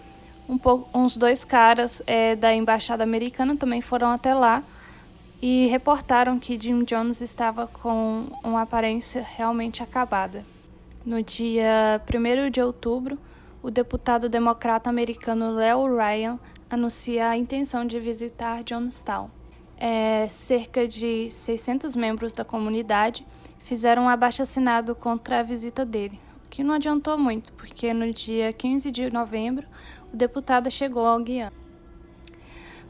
um 0.46 0.58
pouco, 0.58 0.90
uns 0.96 1.16
dois 1.16 1.42
caras 1.42 2.02
é, 2.06 2.36
da 2.36 2.54
embaixada 2.54 3.02
americana 3.02 3.56
também 3.56 3.80
foram 3.80 4.10
até 4.10 4.34
lá 4.34 4.62
e 5.40 5.66
reportaram 5.66 6.38
que 6.38 6.58
Jim 6.60 6.84
Jones 6.84 7.20
estava 7.20 7.66
com 7.66 8.26
uma 8.42 8.62
aparência 8.62 9.22
realmente 9.22 9.82
acabada. 9.82 10.44
No 11.04 11.22
dia 11.22 12.02
1 12.08 12.50
de 12.50 12.60
outubro, 12.60 13.18
o 13.62 13.70
deputado 13.70 14.28
democrata 14.28 14.90
americano 14.90 15.52
Leo 15.52 15.96
Ryan 15.96 16.38
anuncia 16.68 17.28
a 17.28 17.36
intenção 17.36 17.84
de 17.84 17.98
visitar 18.00 18.62
Jonestown. 18.64 19.30
É, 19.76 20.26
cerca 20.28 20.88
de 20.88 21.30
600 21.30 21.94
membros 21.94 22.32
da 22.32 22.44
comunidade 22.44 23.26
fizeram 23.60 24.04
um 24.04 24.08
abaixo-assinado 24.08 24.94
contra 24.94 25.40
a 25.40 25.42
visita 25.42 25.84
dele 25.84 26.20
que 26.50 26.64
não 26.64 26.74
adiantou 26.74 27.16
muito, 27.18 27.52
porque 27.52 27.92
no 27.92 28.12
dia 28.12 28.52
15 28.52 28.90
de 28.90 29.10
novembro 29.12 29.66
o 30.12 30.16
deputado 30.16 30.70
chegou 30.70 31.06
ao 31.06 31.20
Guiana. 31.20 31.52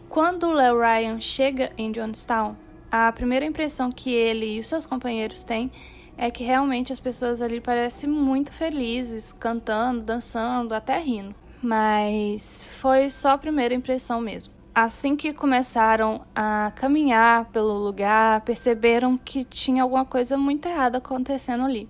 Quando 0.08 0.50
Leo 0.50 0.80
Ryan 0.80 1.20
chega 1.20 1.70
em 1.76 1.92
Johnstown, 1.92 2.56
a 2.90 3.12
primeira 3.12 3.44
impressão 3.44 3.92
que 3.92 4.10
ele 4.10 4.56
e 4.56 4.58
os 4.58 4.66
seus 4.66 4.86
companheiros 4.86 5.44
têm 5.44 5.70
é 6.16 6.30
que 6.30 6.42
realmente 6.42 6.92
as 6.92 6.98
pessoas 6.98 7.42
ali 7.42 7.60
parecem 7.60 8.08
muito 8.08 8.50
felizes, 8.50 9.32
cantando, 9.32 10.02
dançando, 10.02 10.74
até 10.74 10.98
rindo. 10.98 11.34
Mas 11.62 12.76
foi 12.80 13.10
só 13.10 13.32
a 13.32 13.38
primeira 13.38 13.74
impressão 13.74 14.18
mesmo. 14.18 14.54
Assim 14.74 15.14
que 15.14 15.32
começaram 15.34 16.22
a 16.34 16.72
caminhar 16.74 17.44
pelo 17.46 17.74
lugar, 17.74 18.40
perceberam 18.40 19.18
que 19.18 19.44
tinha 19.44 19.82
alguma 19.82 20.06
coisa 20.06 20.38
muito 20.38 20.66
errada 20.66 20.98
acontecendo 20.98 21.64
ali. 21.64 21.88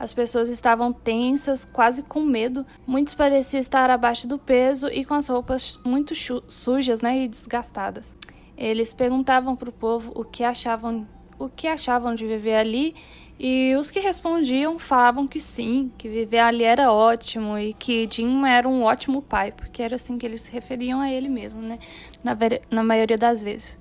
As 0.00 0.14
pessoas 0.14 0.48
estavam 0.48 0.94
tensas, 0.94 1.62
quase 1.62 2.02
com 2.02 2.22
medo. 2.22 2.64
Muitos 2.86 3.12
pareciam 3.12 3.60
estar 3.60 3.90
abaixo 3.90 4.26
do 4.26 4.38
peso 4.38 4.88
e 4.88 5.04
com 5.04 5.12
as 5.12 5.28
roupas 5.28 5.78
muito 5.84 6.14
sujas 6.48 7.02
né, 7.02 7.24
e 7.24 7.28
desgastadas. 7.28 8.16
Eles 8.56 8.94
perguntavam 8.94 9.54
para 9.54 9.68
o 9.68 9.72
povo 9.72 10.10
o 10.16 10.24
que 10.24 10.42
achavam 10.42 11.06
o 11.38 11.48
que 11.48 11.66
achavam 11.66 12.14
de 12.14 12.26
viver 12.26 12.54
ali 12.54 12.94
e 13.38 13.74
os 13.76 13.90
que 13.90 14.00
respondiam 14.00 14.78
falavam 14.78 15.26
que 15.26 15.40
sim, 15.40 15.90
que 15.96 16.06
viver 16.08 16.38
ali 16.38 16.64
era 16.64 16.92
ótimo 16.92 17.58
e 17.58 17.72
que 17.72 18.06
Jim 18.10 18.44
era 18.46 18.68
um 18.68 18.82
ótimo 18.82 19.22
pai, 19.22 19.50
porque 19.52 19.82
era 19.82 19.96
assim 19.96 20.18
que 20.18 20.26
eles 20.26 20.42
se 20.42 20.52
referiam 20.52 21.00
a 21.00 21.10
ele 21.10 21.28
mesmo, 21.28 21.62
né? 21.62 21.78
Na, 22.22 22.36
na 22.70 22.84
maioria 22.84 23.16
das 23.16 23.42
vezes. 23.42 23.78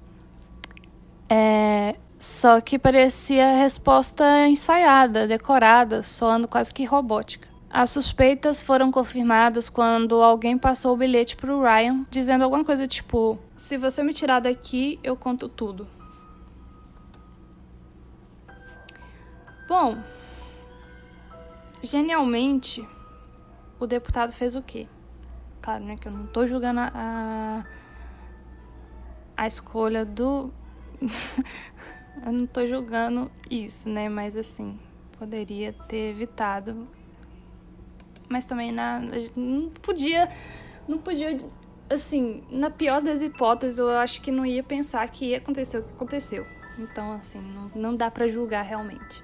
É, 1.30 1.96
só 2.20 2.60
que 2.60 2.78
parecia 2.78 3.56
resposta 3.56 4.46
ensaiada, 4.46 5.26
decorada, 5.26 6.04
soando 6.04 6.50
quase 6.50 6.74
que 6.74 6.84
robótica. 6.84 7.48
As 7.70 7.92
suspeitas 7.92 8.62
foram 8.62 8.92
confirmadas 8.92 9.70
quando 9.70 10.22
alguém 10.22 10.58
passou 10.58 10.94
o 10.94 10.98
bilhete 10.98 11.38
para 11.38 11.56
o 11.56 11.62
Ryan, 11.62 12.06
dizendo 12.12 12.44
alguma 12.44 12.66
coisa 12.66 12.86
tipo: 12.86 13.40
Se 13.56 13.78
você 13.78 14.04
me 14.04 14.14
tirar 14.14 14.42
daqui, 14.42 15.00
eu 15.02 15.16
conto 15.16 15.48
tudo. 15.48 15.88
Bom, 19.66 20.00
genialmente, 21.82 22.86
o 23.80 23.88
deputado 23.88 24.34
fez 24.34 24.56
o 24.56 24.62
quê? 24.62 24.88
Claro, 25.62 25.86
né, 25.86 25.96
que 25.96 26.08
eu 26.08 26.12
não 26.12 26.26
estou 26.26 26.46
julgando 26.48 26.82
a, 26.82 27.64
a 29.38 29.48
escolha 29.48 30.04
do 30.04 30.52
Eu 32.26 32.32
não 32.32 32.46
tô 32.46 32.66
julgando 32.66 33.32
isso, 33.50 33.90
né? 33.90 34.10
Mas 34.10 34.36
assim, 34.36 34.80
poderia 35.18 35.74
ter 35.74 36.12
evitado. 36.12 36.88
Mas 38.28 38.46
também 38.46 38.72
na, 38.72 39.02
não 39.36 39.70
podia. 39.82 40.30
Não 40.88 40.98
podia. 40.98 41.38
Assim, 41.90 42.44
na 42.52 42.70
pior 42.70 43.02
das 43.02 43.22
hipóteses, 43.22 43.80
eu 43.80 43.90
acho 43.90 44.22
que 44.22 44.32
não 44.32 44.46
ia 44.46 44.64
pensar 44.64 45.10
que 45.10 45.26
ia 45.26 45.38
acontecer 45.38 45.80
o 45.80 45.84
que 45.84 45.94
aconteceu. 45.94 46.46
Então, 46.78 47.12
assim, 47.14 47.42
não, 47.42 47.72
não 47.76 47.96
dá 47.96 48.12
para 48.12 48.28
julgar 48.28 48.64
realmente. 48.64 49.24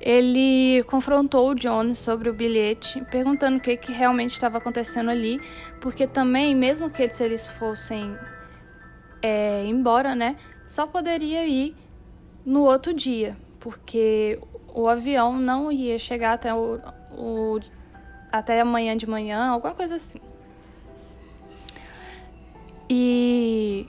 Ele 0.00 0.84
confrontou 0.84 1.50
o 1.50 1.54
John 1.54 1.94
sobre 1.94 2.28
o 2.28 2.34
bilhete, 2.34 3.02
perguntando 3.10 3.58
o 3.58 3.60
que, 3.60 3.76
que 3.76 3.92
realmente 3.92 4.32
estava 4.32 4.58
acontecendo 4.58 5.10
ali, 5.10 5.40
porque 5.80 6.06
também, 6.06 6.54
mesmo 6.54 6.90
que 6.90 7.02
eles, 7.02 7.20
eles 7.20 7.48
fossem 7.48 8.16
é, 9.22 9.64
embora, 9.66 10.14
né, 10.14 10.36
só 10.66 10.86
poderia 10.86 11.46
ir 11.46 11.74
no 12.46 12.62
outro 12.62 12.94
dia, 12.94 13.36
porque 13.58 14.38
o 14.72 14.86
avião 14.86 15.36
não 15.36 15.72
ia 15.72 15.98
chegar 15.98 16.34
até 16.34 16.54
o, 16.54 16.80
o 17.10 17.60
até 18.30 18.60
amanhã 18.60 18.96
de 18.96 19.06
manhã, 19.06 19.48
alguma 19.48 19.74
coisa 19.74 19.96
assim. 19.96 20.20
E 22.88 23.88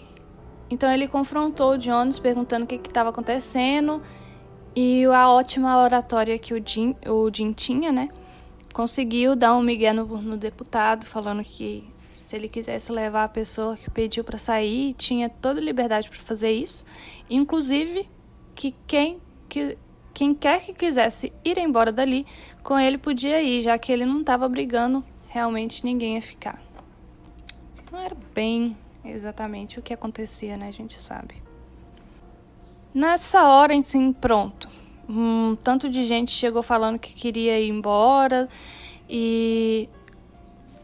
então 0.71 0.91
ele 0.91 1.07
confrontou 1.07 1.73
o 1.73 1.77
Jones 1.77 2.17
perguntando 2.17 2.65
o 2.65 2.67
que 2.67 2.75
estava 2.75 3.09
acontecendo 3.09 4.01
E 4.75 5.05
a 5.05 5.29
ótima 5.29 5.81
oratória 5.81 6.37
que 6.39 6.53
o 6.53 6.61
Jim, 6.65 6.95
o 7.05 7.29
Jim 7.33 7.53
tinha, 7.53 7.91
né? 7.91 8.09
Conseguiu 8.73 9.35
dar 9.35 9.55
um 9.55 9.61
migué 9.61 9.93
no, 9.93 10.05
no 10.05 10.37
deputado, 10.37 11.05
falando 11.05 11.43
que 11.43 11.83
se 12.11 12.35
ele 12.35 12.47
quisesse 12.49 12.91
levar 12.91 13.23
a 13.23 13.29
pessoa 13.29 13.77
que 13.77 13.89
pediu 13.89 14.23
para 14.23 14.37
sair, 14.37 14.93
tinha 14.93 15.29
toda 15.29 15.61
liberdade 15.61 16.09
para 16.09 16.19
fazer 16.19 16.51
isso. 16.51 16.85
Inclusive, 17.29 18.07
que 18.57 18.73
quem, 18.87 19.21
que 19.47 19.77
quem 20.15 20.33
quer 20.33 20.65
que 20.65 20.73
quisesse 20.73 21.31
ir 21.45 21.59
embora 21.59 21.91
dali, 21.91 22.25
com 22.63 22.77
ele 22.77 22.97
podia 22.97 23.39
ir, 23.39 23.61
já 23.61 23.77
que 23.77 23.91
ele 23.91 24.03
não 24.03 24.21
estava 24.21 24.49
brigando 24.49 25.05
realmente 25.27 25.85
ninguém 25.85 26.17
a 26.17 26.21
ficar. 26.23 26.59
Não 27.91 27.99
era 27.99 28.17
bem 28.33 28.75
exatamente 29.05 29.77
o 29.77 29.81
que 29.83 29.93
acontecia, 29.93 30.57
né? 30.57 30.69
A 30.69 30.71
gente 30.71 30.95
sabe. 30.95 31.43
Nessa 32.91 33.47
hora, 33.47 33.77
assim, 33.77 34.11
pronto. 34.11 34.67
Um 35.07 35.55
tanto 35.55 35.87
de 35.87 36.03
gente 36.03 36.31
chegou 36.31 36.63
falando 36.63 36.97
que 36.97 37.13
queria 37.13 37.59
ir 37.59 37.69
embora 37.69 38.49
e 39.07 39.87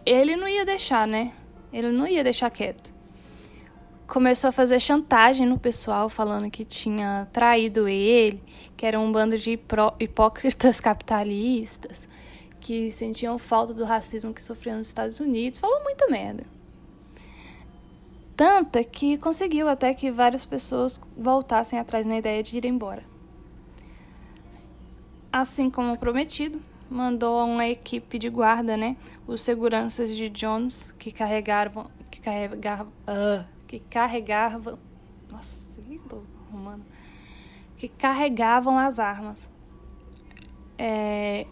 ele 0.05 0.35
não 0.35 0.47
ia 0.47 0.63
deixar, 0.63 1.07
né? 1.07 1.33
Ele 1.73 1.89
não 1.89 2.05
ia 2.05 2.23
deixar 2.23 2.51
quieto. 2.51 2.93
Começou 4.13 4.49
a 4.49 4.51
fazer 4.51 4.79
chantagem 4.79 5.47
no 5.47 5.57
pessoal, 5.57 6.07
falando 6.07 6.51
que 6.51 6.63
tinha 6.63 7.27
traído 7.33 7.87
ele, 7.87 8.43
que 8.77 8.85
era 8.85 8.99
um 8.99 9.11
bando 9.11 9.35
de 9.39 9.59
hipócritas 9.99 10.77
capitalistas, 10.79 12.07
que 12.59 12.91
sentiam 12.91 13.39
falta 13.39 13.73
do 13.73 13.83
racismo 13.83 14.31
que 14.31 14.39
sofriam 14.39 14.77
nos 14.77 14.85
Estados 14.85 15.19
Unidos. 15.19 15.59
Falou 15.59 15.81
muita 15.81 16.05
merda. 16.05 16.43
Tanta 18.37 18.83
que 18.83 19.17
conseguiu 19.17 19.67
até 19.67 19.95
que 19.95 20.11
várias 20.11 20.45
pessoas 20.45 21.01
voltassem 21.17 21.79
atrás 21.79 22.05
na 22.05 22.19
ideia 22.19 22.43
de 22.43 22.55
ir 22.55 22.65
embora. 22.65 23.03
Assim 25.31 25.71
como 25.71 25.97
prometido, 25.97 26.61
mandou 26.87 27.43
uma 27.47 27.67
equipe 27.67 28.19
de 28.19 28.29
guarda, 28.29 28.77
né? 28.77 28.95
Os 29.25 29.41
seguranças 29.41 30.15
de 30.15 30.29
Jones 30.29 30.91
que 30.99 31.11
carregavam, 31.11 31.89
que 32.11 32.21
carregavam, 32.21 32.93
uh, 33.07 33.62
que 33.73 33.79
carregavam, 33.79 34.77
nossa, 35.31 35.81
lindo, 35.81 36.23
romano, 36.51 36.85
que 37.75 37.87
carregavam 37.87 38.77
as 38.77 38.99
armas. 38.99 39.51
É, 40.77 41.47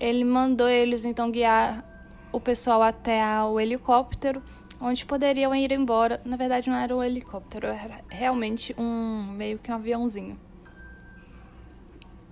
ele 0.00 0.24
mandou 0.24 0.68
eles 0.68 1.04
então 1.04 1.30
guiar 1.30 1.84
o 2.32 2.40
pessoal 2.40 2.82
até 2.82 3.22
o 3.44 3.60
helicóptero, 3.60 4.42
onde 4.80 5.06
poderiam 5.06 5.54
ir 5.54 5.70
embora. 5.70 6.20
Na 6.24 6.36
verdade, 6.36 6.68
não 6.68 6.76
era 6.76 6.96
um 6.96 7.00
helicóptero, 7.00 7.68
era 7.68 8.00
realmente 8.08 8.74
um 8.76 9.22
meio 9.30 9.56
que 9.60 9.70
um 9.70 9.76
aviãozinho 9.76 10.36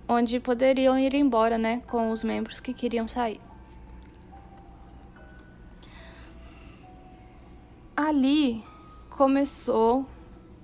onde 0.09 0.41
poderiam 0.41 0.99
ir 0.99 1.13
embora, 1.13 1.57
né, 1.57 1.81
com 1.87 2.11
os 2.11 2.21
membros 2.21 2.59
que 2.59 2.73
queriam 2.73 3.07
sair. 3.07 3.39
Ali 7.95 8.61
começou 9.21 10.03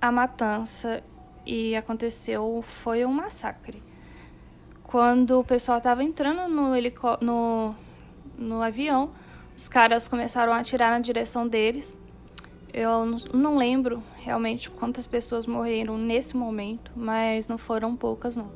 a 0.00 0.10
matança 0.10 1.00
e 1.46 1.76
aconteceu 1.76 2.60
foi 2.60 3.04
um 3.04 3.12
massacre. 3.12 3.80
Quando 4.82 5.38
o 5.38 5.44
pessoal 5.44 5.78
estava 5.78 6.02
entrando 6.02 6.52
no, 6.52 6.72
no, 7.20 7.74
no 8.36 8.60
avião, 8.60 9.12
os 9.56 9.68
caras 9.68 10.08
começaram 10.08 10.52
a 10.52 10.58
atirar 10.58 10.90
na 10.90 10.98
direção 10.98 11.46
deles. 11.46 11.96
Eu 12.74 13.06
não 13.32 13.56
lembro 13.56 14.02
realmente 14.16 14.68
quantas 14.68 15.06
pessoas 15.06 15.46
morreram 15.46 15.96
nesse 15.96 16.36
momento, 16.36 16.90
mas 16.96 17.46
não 17.46 17.56
foram 17.56 17.94
poucas 17.94 18.36
não. 18.36 18.50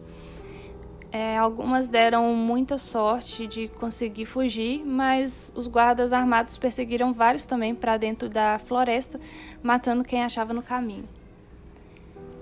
É, 1.14 1.36
algumas 1.36 1.88
deram 1.88 2.34
muita 2.34 2.78
sorte 2.78 3.46
de 3.46 3.68
conseguir 3.68 4.24
fugir, 4.24 4.82
mas 4.82 5.52
os 5.54 5.66
guardas 5.66 6.10
armados 6.10 6.56
perseguiram 6.56 7.12
vários 7.12 7.44
também 7.44 7.74
para 7.74 7.98
dentro 7.98 8.30
da 8.30 8.58
floresta, 8.58 9.20
matando 9.62 10.04
quem 10.04 10.24
achava 10.24 10.54
no 10.54 10.62
caminho. 10.62 11.06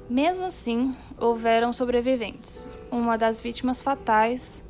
Mesmo 0.09 0.45
assim, 0.45 0.95
houveram 1.18 1.73
sobreviventes. 1.73 2.71
Uma 2.93 3.18
das 3.18 3.41
vítimas 3.41 3.81
fatais 3.81 4.62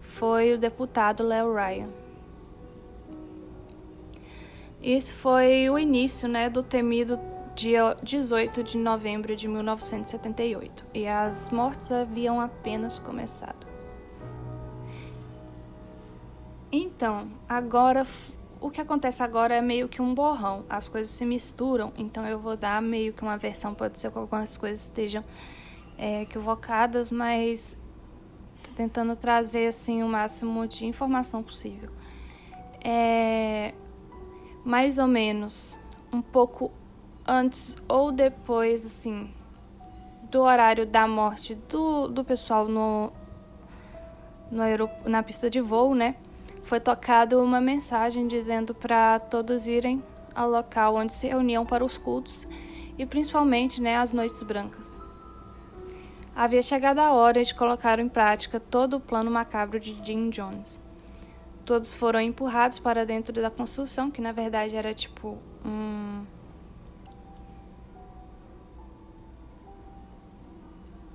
foi 0.00 0.54
o 0.54 0.58
deputado 0.58 1.22
Leo 1.22 1.54
Ryan. 1.54 1.90
Isso 4.82 5.12
foi 5.12 5.68
o 5.68 5.78
início 5.78 6.26
né, 6.26 6.48
do 6.48 6.62
temido 6.62 7.20
dia 7.54 7.96
18 8.02 8.62
de 8.62 8.78
novembro 8.78 9.36
de 9.36 9.46
1978, 9.46 10.86
e 10.94 11.06
as 11.06 11.48
mortes 11.50 11.92
haviam 11.92 12.40
apenas 12.40 12.98
começado. 12.98 13.66
Então, 16.70 17.30
agora 17.48 18.06
o 18.62 18.70
que 18.70 18.80
acontece 18.80 19.22
agora 19.22 19.54
é 19.54 19.60
meio 19.60 19.88
que 19.88 20.00
um 20.00 20.14
borrão. 20.14 20.64
As 20.70 20.88
coisas 20.88 21.12
se 21.12 21.26
misturam, 21.26 21.92
então 21.96 22.24
eu 22.26 22.38
vou 22.38 22.56
dar 22.56 22.80
meio 22.80 23.12
que 23.12 23.22
uma 23.22 23.36
versão, 23.36 23.74
pode 23.74 23.98
ser 23.98 24.10
que 24.10 24.16
algumas 24.16 24.56
coisas 24.56 24.84
estejam 24.84 25.24
é, 25.98 26.22
equivocadas, 26.22 27.10
mas 27.10 27.76
tô 28.62 28.70
tentando 28.70 29.16
trazer 29.16 29.66
assim 29.66 30.02
o 30.02 30.08
máximo 30.08 30.66
de 30.66 30.86
informação 30.86 31.42
possível. 31.42 31.90
É, 32.82 33.74
mais 34.64 34.98
ou 34.98 35.08
menos 35.08 35.76
um 36.12 36.22
pouco 36.22 36.70
antes 37.26 37.76
ou 37.88 38.10
depois, 38.10 38.84
assim, 38.84 39.30
do 40.30 40.40
horário 40.40 40.86
da 40.86 41.06
morte 41.06 41.54
do, 41.68 42.08
do 42.08 42.24
pessoal 42.24 42.66
no, 42.66 43.12
no 44.50 44.62
na 45.04 45.22
pista 45.22 45.50
de 45.50 45.60
voo, 45.60 45.94
né? 45.94 46.16
Foi 46.64 46.80
tocada 46.80 47.38
uma 47.38 47.60
mensagem 47.60 48.26
dizendo 48.26 48.74
para 48.74 49.18
todos 49.20 49.66
irem 49.66 50.02
ao 50.34 50.48
local 50.48 50.94
onde 50.96 51.12
se 51.12 51.28
reuniam 51.28 51.66
para 51.66 51.84
os 51.84 51.98
cultos 51.98 52.48
e 52.96 53.04
principalmente, 53.04 53.82
né, 53.82 53.96
as 53.96 54.12
noites 54.12 54.42
brancas. 54.42 54.96
Havia 56.34 56.62
chegado 56.62 56.98
a 56.98 57.12
hora 57.12 57.44
de 57.44 57.54
colocar 57.54 57.98
em 57.98 58.08
prática 58.08 58.58
todo 58.58 58.96
o 58.96 59.00
plano 59.00 59.30
macabro 59.30 59.78
de 59.78 59.98
Jim 60.02 60.30
Jones. 60.30 60.80
Todos 61.64 61.94
foram 61.94 62.20
empurrados 62.20 62.78
para 62.78 63.04
dentro 63.04 63.34
da 63.34 63.50
construção, 63.50 64.10
que 64.10 64.20
na 64.20 64.32
verdade 64.32 64.76
era 64.76 64.94
tipo 64.94 65.38
um 65.64 66.24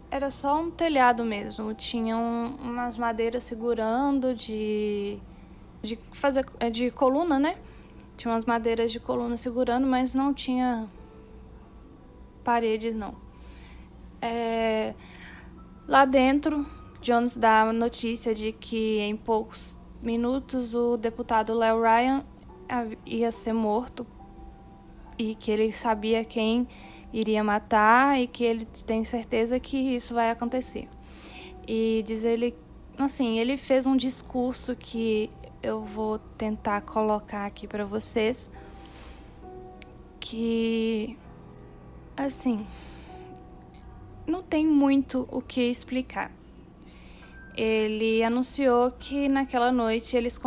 era 0.09 0.29
só 0.31 0.61
um 0.61 0.71
telhado 0.71 1.23
mesmo. 1.23 1.73
Tinha 1.73 2.17
um, 2.17 2.55
umas 2.61 2.97
madeiras 2.97 3.43
segurando 3.43 4.33
de, 4.33 5.19
de 5.81 5.99
fazer 6.11 6.45
é, 6.59 6.69
de 6.69 6.91
coluna, 6.91 7.37
né? 7.39 7.57
Tinha 8.15 8.33
umas 8.33 8.45
madeiras 8.45 8.91
de 8.91 8.99
coluna 8.99 9.37
segurando, 9.37 9.85
mas 9.85 10.13
não 10.13 10.33
tinha 10.33 10.87
paredes, 12.43 12.95
não. 12.95 13.13
É, 14.21 14.95
lá 15.87 16.05
dentro, 16.05 16.65
Jones 17.01 17.37
dá 17.37 17.71
notícia 17.71 18.33
de 18.33 18.51
que 18.51 18.99
em 18.99 19.15
poucos 19.15 19.77
minutos 20.01 20.73
o 20.73 20.97
deputado 20.97 21.53
Leo 21.53 21.81
Ryan 21.81 22.23
ia 23.05 23.31
ser 23.31 23.53
morto 23.53 24.05
e 25.17 25.35
que 25.35 25.51
ele 25.51 25.71
sabia 25.71 26.23
quem 26.23 26.67
iria 27.11 27.43
matar 27.43 28.19
e 28.19 28.27
que 28.27 28.43
ele 28.43 28.65
tem 28.65 29.03
certeza 29.03 29.59
que 29.59 29.77
isso 29.77 30.13
vai 30.13 30.29
acontecer. 30.29 30.87
E 31.67 32.03
diz 32.05 32.23
ele, 32.23 32.55
assim, 32.97 33.39
ele 33.39 33.57
fez 33.57 33.85
um 33.85 33.95
discurso 33.95 34.75
que 34.75 35.29
eu 35.61 35.81
vou 35.81 36.19
tentar 36.37 36.81
colocar 36.81 37.45
aqui 37.45 37.67
para 37.67 37.83
vocês, 37.85 38.51
que 40.19 41.17
assim, 42.15 42.65
não 44.25 44.41
tem 44.41 44.65
muito 44.65 45.27
o 45.31 45.41
que 45.41 45.61
explicar. 45.61 46.31
Ele 47.55 48.23
anunciou 48.23 48.91
que 48.91 49.27
naquela 49.27 49.71
noite 49.71 50.15
eles 50.15 50.39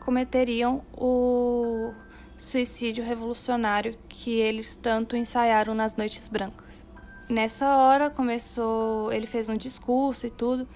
cometeriam 0.00 0.82
o 0.92 1.92
suicídio 2.38 3.04
revolucionário 3.04 3.98
que 4.08 4.38
eles 4.38 4.76
tanto 4.76 5.16
ensaiaram 5.16 5.74
nas 5.74 5.96
Noites 5.96 6.28
Brancas. 6.28 6.86
Nessa 7.28 7.76
hora 7.76 8.08
começou, 8.08 9.12
ele 9.12 9.26
fez 9.26 9.48
um 9.48 9.56
discurso 9.56 10.26
e 10.26 10.30
tudo, 10.30 10.66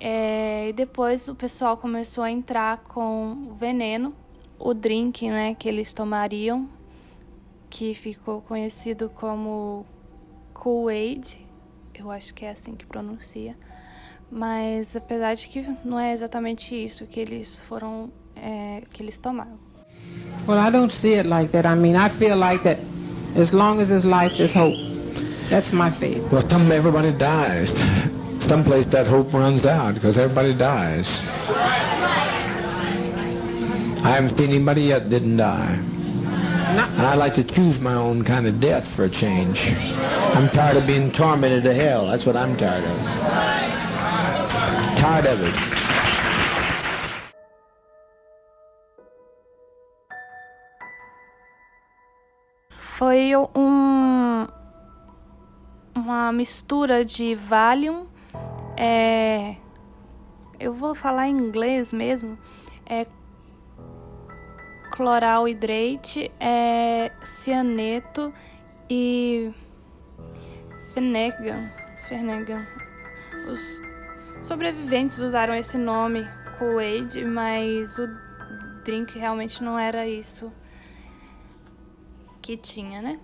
é, 0.00 0.70
e 0.70 0.72
depois 0.72 1.28
o 1.28 1.34
pessoal 1.34 1.76
começou 1.76 2.24
a 2.24 2.30
entrar 2.30 2.78
com 2.78 3.54
veneno, 3.60 4.14
o 4.58 4.74
drink 4.74 5.30
né, 5.30 5.54
que 5.54 5.68
eles 5.68 5.92
tomariam, 5.92 6.68
que 7.70 7.94
ficou 7.94 8.40
conhecido 8.40 9.10
como 9.10 9.86
Kool-Aid, 10.52 11.46
eu 11.94 12.10
acho 12.10 12.34
que 12.34 12.44
é 12.44 12.50
assim 12.50 12.74
que 12.74 12.86
pronuncia, 12.86 13.56
mas 14.30 14.96
apesar 14.96 15.34
de 15.34 15.48
que 15.48 15.62
não 15.84 15.98
é 15.98 16.12
exatamente 16.12 16.74
isso 16.74 17.06
que 17.06 17.20
eles 17.20 17.56
foram, 17.56 18.10
é, 18.34 18.82
que 18.90 19.02
eles 19.02 19.18
tomaram. 19.18 19.73
Well, 20.46 20.58
I 20.58 20.70
don't 20.70 20.92
see 20.92 21.14
it 21.14 21.26
like 21.26 21.52
that. 21.52 21.64
I 21.66 21.74
mean, 21.74 21.96
I 21.96 22.08
feel 22.08 22.36
like 22.36 22.62
that 22.64 22.78
as 23.36 23.52
long 23.52 23.80
as 23.80 23.88
there's 23.88 24.04
life, 24.04 24.36
there's 24.36 24.52
hope. 24.52 24.76
That's 25.48 25.72
my 25.72 25.90
faith. 25.90 26.32
Well, 26.32 26.48
some 26.48 26.70
everybody 26.70 27.12
dies. 27.12 27.70
someplace 28.48 28.86
that 28.86 29.06
hope 29.06 29.32
runs 29.32 29.64
out 29.66 29.94
because 29.94 30.18
everybody 30.18 30.54
dies. 30.54 31.08
I 34.04 34.16
haven't 34.16 34.36
seen 34.38 34.50
anybody 34.50 34.82
yet 34.82 35.08
didn't 35.08 35.38
die. 35.38 35.78
And 36.74 37.02
I 37.02 37.14
like 37.14 37.34
to 37.34 37.44
choose 37.44 37.80
my 37.80 37.94
own 37.94 38.22
kind 38.24 38.46
of 38.46 38.60
death 38.60 38.86
for 38.86 39.04
a 39.04 39.10
change. 39.10 39.72
I'm 40.34 40.48
tired 40.50 40.76
of 40.76 40.86
being 40.86 41.10
tormented 41.10 41.64
to 41.64 41.74
hell. 41.74 42.06
That's 42.08 42.26
what 42.26 42.36
I'm 42.36 42.56
tired 42.56 42.84
of. 42.84 42.98
Tired 44.98 45.26
of 45.26 45.42
it. 45.42 45.73
Foi 52.96 53.32
um, 53.56 54.46
uma 55.96 56.30
mistura 56.30 57.04
de 57.04 57.34
Valium, 57.34 58.06
é, 58.76 59.56
eu 60.60 60.72
vou 60.72 60.94
falar 60.94 61.26
em 61.26 61.36
inglês 61.36 61.92
mesmo, 61.92 62.38
é 62.86 63.04
cloral 64.92 65.48
hidrate, 65.48 66.30
é 66.38 67.10
cianeto 67.24 68.32
e 68.88 69.52
Fenegan. 70.92 71.68
Fenegan. 72.06 72.64
Os 73.50 73.82
sobreviventes 74.40 75.18
usaram 75.18 75.52
esse 75.56 75.76
nome, 75.76 76.24
Kool-Aid, 76.60 77.24
mas 77.24 77.98
o 77.98 78.06
drink 78.84 79.18
realmente 79.18 79.64
não 79.64 79.76
era 79.76 80.06
isso 80.06 80.52
que 82.44 82.58
tinha, 82.58 83.00
né? 83.00 83.18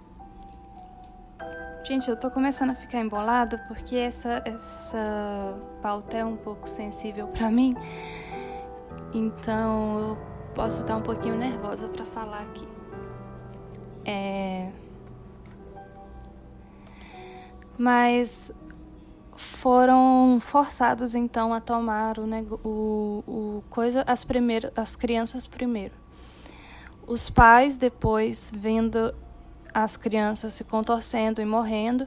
Gente, 1.85 2.09
eu 2.09 2.17
tô 2.17 2.31
começando 2.31 2.71
a 2.71 2.75
ficar 2.75 3.01
embolada 3.01 3.59
porque 3.69 3.95
essa, 3.95 4.43
essa 4.47 5.61
pauta 5.83 6.17
é 6.17 6.25
um 6.25 6.39
pouco 6.39 6.67
sensível 6.67 7.29
para 7.29 7.51
mim. 7.51 7.77
Então 9.13 9.99
eu 9.99 10.19
posso 10.55 10.81
estar 10.81 10.97
um 10.97 11.03
pouquinho 11.03 11.37
nervosa 11.37 11.87
para 11.87 12.07
falar 12.07 12.41
aqui. 12.41 12.67
É... 14.07 14.73
Mas 17.77 18.51
foram 19.37 20.39
forçados 20.41 21.15
então 21.15 21.53
a 21.53 21.61
tomar 21.61 22.19
o, 22.19 22.25
o, 22.65 23.25
o 23.27 23.65
coisa 23.69 24.03
as 24.07 24.25
primeiras 24.25 24.73
as 24.77 24.97
crianças 24.97 25.47
primeiro. 25.47 25.95
Os 27.11 27.29
pais 27.29 27.77
depois 27.77 28.53
vendo 28.57 29.13
as 29.75 29.97
crianças 29.97 30.55
se 30.55 30.63
contorcendo 30.63 31.43
e 31.43 31.45
morrendo, 31.45 32.07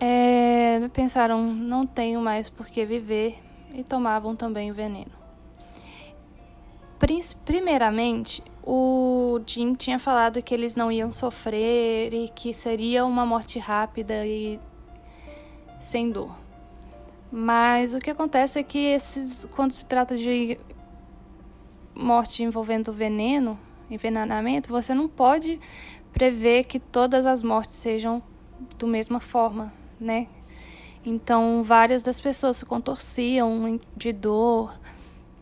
é, 0.00 0.88
pensaram 0.92 1.54
não 1.54 1.86
tenho 1.86 2.20
mais 2.20 2.50
por 2.50 2.66
que 2.66 2.84
viver 2.84 3.38
e 3.72 3.84
tomavam 3.84 4.34
também 4.34 4.72
o 4.72 4.74
veneno. 4.74 5.12
Primeiramente, 7.44 8.42
o 8.60 9.40
Jim 9.46 9.74
tinha 9.74 10.00
falado 10.00 10.42
que 10.42 10.52
eles 10.52 10.74
não 10.74 10.90
iam 10.90 11.14
sofrer 11.14 12.12
e 12.12 12.28
que 12.28 12.52
seria 12.52 13.04
uma 13.04 13.24
morte 13.24 13.60
rápida 13.60 14.26
e 14.26 14.58
sem 15.78 16.10
dor. 16.10 16.36
Mas 17.30 17.94
o 17.94 18.00
que 18.00 18.10
acontece 18.10 18.58
é 18.58 18.64
que 18.64 18.78
esses, 18.78 19.44
quando 19.54 19.70
se 19.70 19.86
trata 19.86 20.16
de 20.16 20.58
morte 21.94 22.42
envolvendo 22.42 22.92
veneno, 22.92 23.56
envenenamento, 23.90 24.70
você 24.70 24.94
não 24.94 25.08
pode 25.08 25.58
prever 26.12 26.64
que 26.64 26.78
todas 26.78 27.26
as 27.26 27.42
mortes 27.42 27.76
sejam 27.76 28.22
do 28.78 28.86
mesma 28.86 29.20
forma, 29.20 29.72
né? 30.00 30.26
Então, 31.04 31.62
várias 31.62 32.02
das 32.02 32.20
pessoas 32.20 32.58
se 32.58 32.66
contorciam 32.66 33.80
de 33.96 34.12
dor 34.12 34.78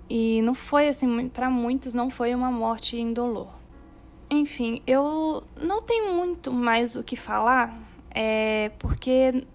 e 0.08 0.40
não 0.42 0.54
foi 0.54 0.88
assim, 0.88 1.28
para 1.28 1.50
muitos 1.50 1.94
não 1.94 2.10
foi 2.10 2.34
uma 2.34 2.50
morte 2.50 2.98
indolor. 2.98 3.48
Enfim, 4.30 4.82
eu 4.86 5.42
não 5.56 5.82
tenho 5.82 6.14
muito 6.14 6.52
mais 6.52 6.96
o 6.96 7.02
que 7.02 7.16
falar, 7.16 7.78
é 8.10 8.70
porque 8.78 9.46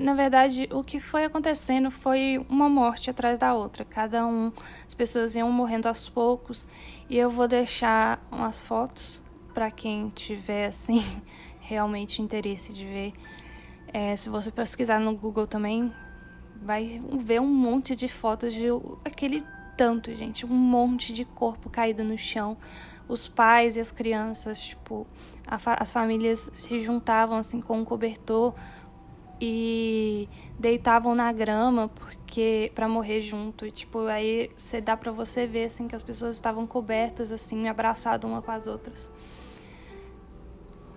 na 0.00 0.14
verdade, 0.14 0.68
o 0.72 0.82
que 0.82 1.00
foi 1.00 1.24
acontecendo 1.24 1.90
foi 1.90 2.44
uma 2.48 2.68
morte 2.68 3.10
atrás 3.10 3.38
da 3.38 3.54
outra. 3.54 3.84
Cada 3.84 4.26
um, 4.26 4.52
as 4.86 4.94
pessoas 4.94 5.34
iam 5.34 5.50
morrendo 5.50 5.88
aos 5.88 6.08
poucos. 6.08 6.68
E 7.10 7.16
eu 7.18 7.30
vou 7.30 7.48
deixar 7.48 8.24
umas 8.30 8.64
fotos 8.64 9.22
para 9.52 9.70
quem 9.70 10.08
tiver 10.10 10.66
assim 10.66 11.04
realmente 11.60 12.22
interesse 12.22 12.72
de 12.72 12.84
ver. 12.84 13.12
É, 13.92 14.14
se 14.14 14.28
você 14.28 14.50
pesquisar 14.50 15.00
no 15.00 15.16
Google 15.16 15.46
também, 15.46 15.92
vai 16.62 17.00
ver 17.18 17.40
um 17.40 17.48
monte 17.48 17.96
de 17.96 18.06
fotos 18.06 18.54
de 18.54 18.66
aquele 19.04 19.44
tanto, 19.76 20.14
gente, 20.14 20.44
um 20.44 20.48
monte 20.48 21.12
de 21.12 21.24
corpo 21.24 21.70
caído 21.70 22.04
no 22.04 22.18
chão. 22.18 22.56
Os 23.08 23.26
pais 23.26 23.76
e 23.76 23.80
as 23.80 23.90
crianças, 23.90 24.62
tipo, 24.62 25.06
fa 25.58 25.76
as 25.80 25.92
famílias 25.92 26.50
se 26.52 26.80
juntavam 26.80 27.38
assim 27.38 27.60
com 27.60 27.78
um 27.78 27.84
cobertor 27.84 28.54
e 29.40 30.28
deitavam 30.58 31.14
na 31.14 31.32
grama 31.32 31.88
porque 31.88 32.72
para 32.74 32.88
morrer 32.88 33.22
junto 33.22 33.64
e, 33.64 33.70
tipo 33.70 34.06
aí 34.06 34.50
você 34.56 34.80
dá 34.80 34.96
para 34.96 35.12
você 35.12 35.46
ver 35.46 35.66
assim 35.66 35.86
que 35.86 35.94
as 35.94 36.02
pessoas 36.02 36.34
estavam 36.34 36.66
cobertas 36.66 37.30
assim 37.30 37.68
abraçadas 37.68 38.28
uma 38.28 38.42
com 38.42 38.50
as 38.50 38.66
outras 38.66 39.10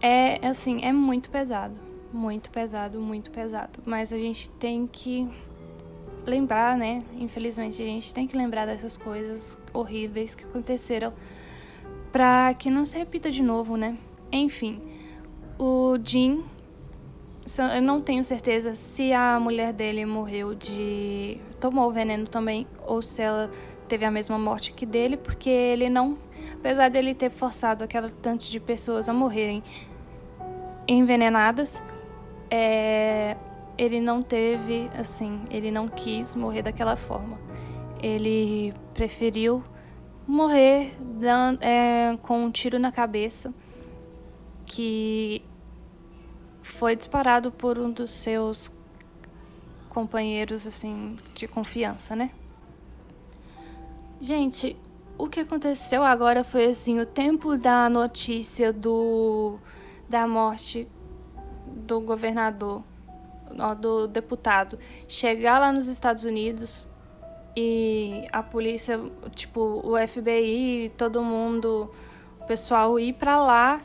é 0.01 0.45
assim, 0.47 0.83
é 0.83 0.91
muito 0.91 1.29
pesado. 1.29 1.75
Muito 2.11 2.49
pesado, 2.49 2.99
muito 2.99 3.29
pesado. 3.29 3.79
Mas 3.85 4.11
a 4.11 4.17
gente 4.17 4.49
tem 4.49 4.87
que 4.87 5.29
lembrar, 6.25 6.75
né? 6.75 7.03
Infelizmente, 7.13 7.81
a 7.81 7.85
gente 7.85 8.13
tem 8.13 8.27
que 8.27 8.35
lembrar 8.35 8.65
dessas 8.65 8.97
coisas 8.97 9.57
horríveis 9.71 10.33
que 10.33 10.43
aconteceram 10.43 11.13
para 12.11 12.53
que 12.55 12.69
não 12.69 12.83
se 12.83 12.97
repita 12.97 13.29
de 13.31 13.43
novo, 13.43 13.77
né? 13.77 13.97
Enfim, 14.31 14.81
o 15.57 15.97
Jim, 16.03 16.43
eu 17.75 17.81
não 17.81 18.01
tenho 18.01 18.23
certeza 18.23 18.75
se 18.75 19.11
a 19.13 19.39
mulher 19.39 19.73
dele 19.73 20.05
morreu 20.05 20.53
de. 20.53 21.39
tomou 21.59 21.89
o 21.89 21.91
veneno 21.91 22.27
também, 22.27 22.67
ou 22.85 23.01
se 23.01 23.21
ela 23.21 23.49
teve 23.87 24.05
a 24.05 24.11
mesma 24.11 24.37
morte 24.37 24.71
que 24.73 24.85
dele, 24.85 25.17
porque 25.17 25.49
ele 25.49 25.89
não. 25.89 26.17
Apesar 26.55 26.89
dele 26.89 27.15
ter 27.15 27.29
forçado 27.29 27.83
aquela 27.83 28.09
tanto 28.09 28.45
de 28.45 28.59
pessoas 28.59 29.09
a 29.09 29.13
morrerem 29.13 29.63
envenenadas, 30.87 31.81
é, 32.49 33.35
ele 33.77 33.99
não 33.99 34.21
teve, 34.21 34.89
assim, 34.93 35.41
ele 35.49 35.71
não 35.71 35.87
quis 35.87 36.35
morrer 36.35 36.61
daquela 36.61 36.95
forma. 36.95 37.39
Ele 38.01 38.73
preferiu 38.93 39.63
morrer 40.27 40.95
é, 41.59 42.15
com 42.21 42.45
um 42.45 42.51
tiro 42.51 42.77
na 42.77 42.91
cabeça 42.91 43.53
que 44.65 45.43
foi 46.71 46.95
disparado 46.95 47.51
por 47.51 47.77
um 47.77 47.91
dos 47.91 48.11
seus 48.11 48.71
companheiros 49.89 50.65
assim 50.65 51.17
de 51.33 51.47
confiança, 51.47 52.15
né? 52.15 52.31
Gente, 54.19 54.77
o 55.17 55.27
que 55.27 55.39
aconteceu 55.39 56.03
agora 56.03 56.43
foi 56.43 56.65
assim, 56.65 56.99
o 56.99 57.05
tempo 57.05 57.57
da 57.57 57.89
notícia 57.89 58.71
do 58.71 59.59
da 60.07 60.27
morte 60.27 60.87
do 61.67 62.01
governador, 62.01 62.83
do 63.79 64.07
deputado, 64.07 64.77
chegar 65.07 65.59
lá 65.59 65.71
nos 65.71 65.87
Estados 65.87 66.23
Unidos 66.23 66.87
e 67.55 68.27
a 68.31 68.41
polícia, 68.43 68.99
tipo, 69.35 69.81
o 69.83 69.95
FBI, 70.07 70.91
todo 70.97 71.21
mundo, 71.21 71.91
o 72.39 72.45
pessoal 72.45 72.99
ir 72.99 73.13
para 73.13 73.41
lá 73.41 73.81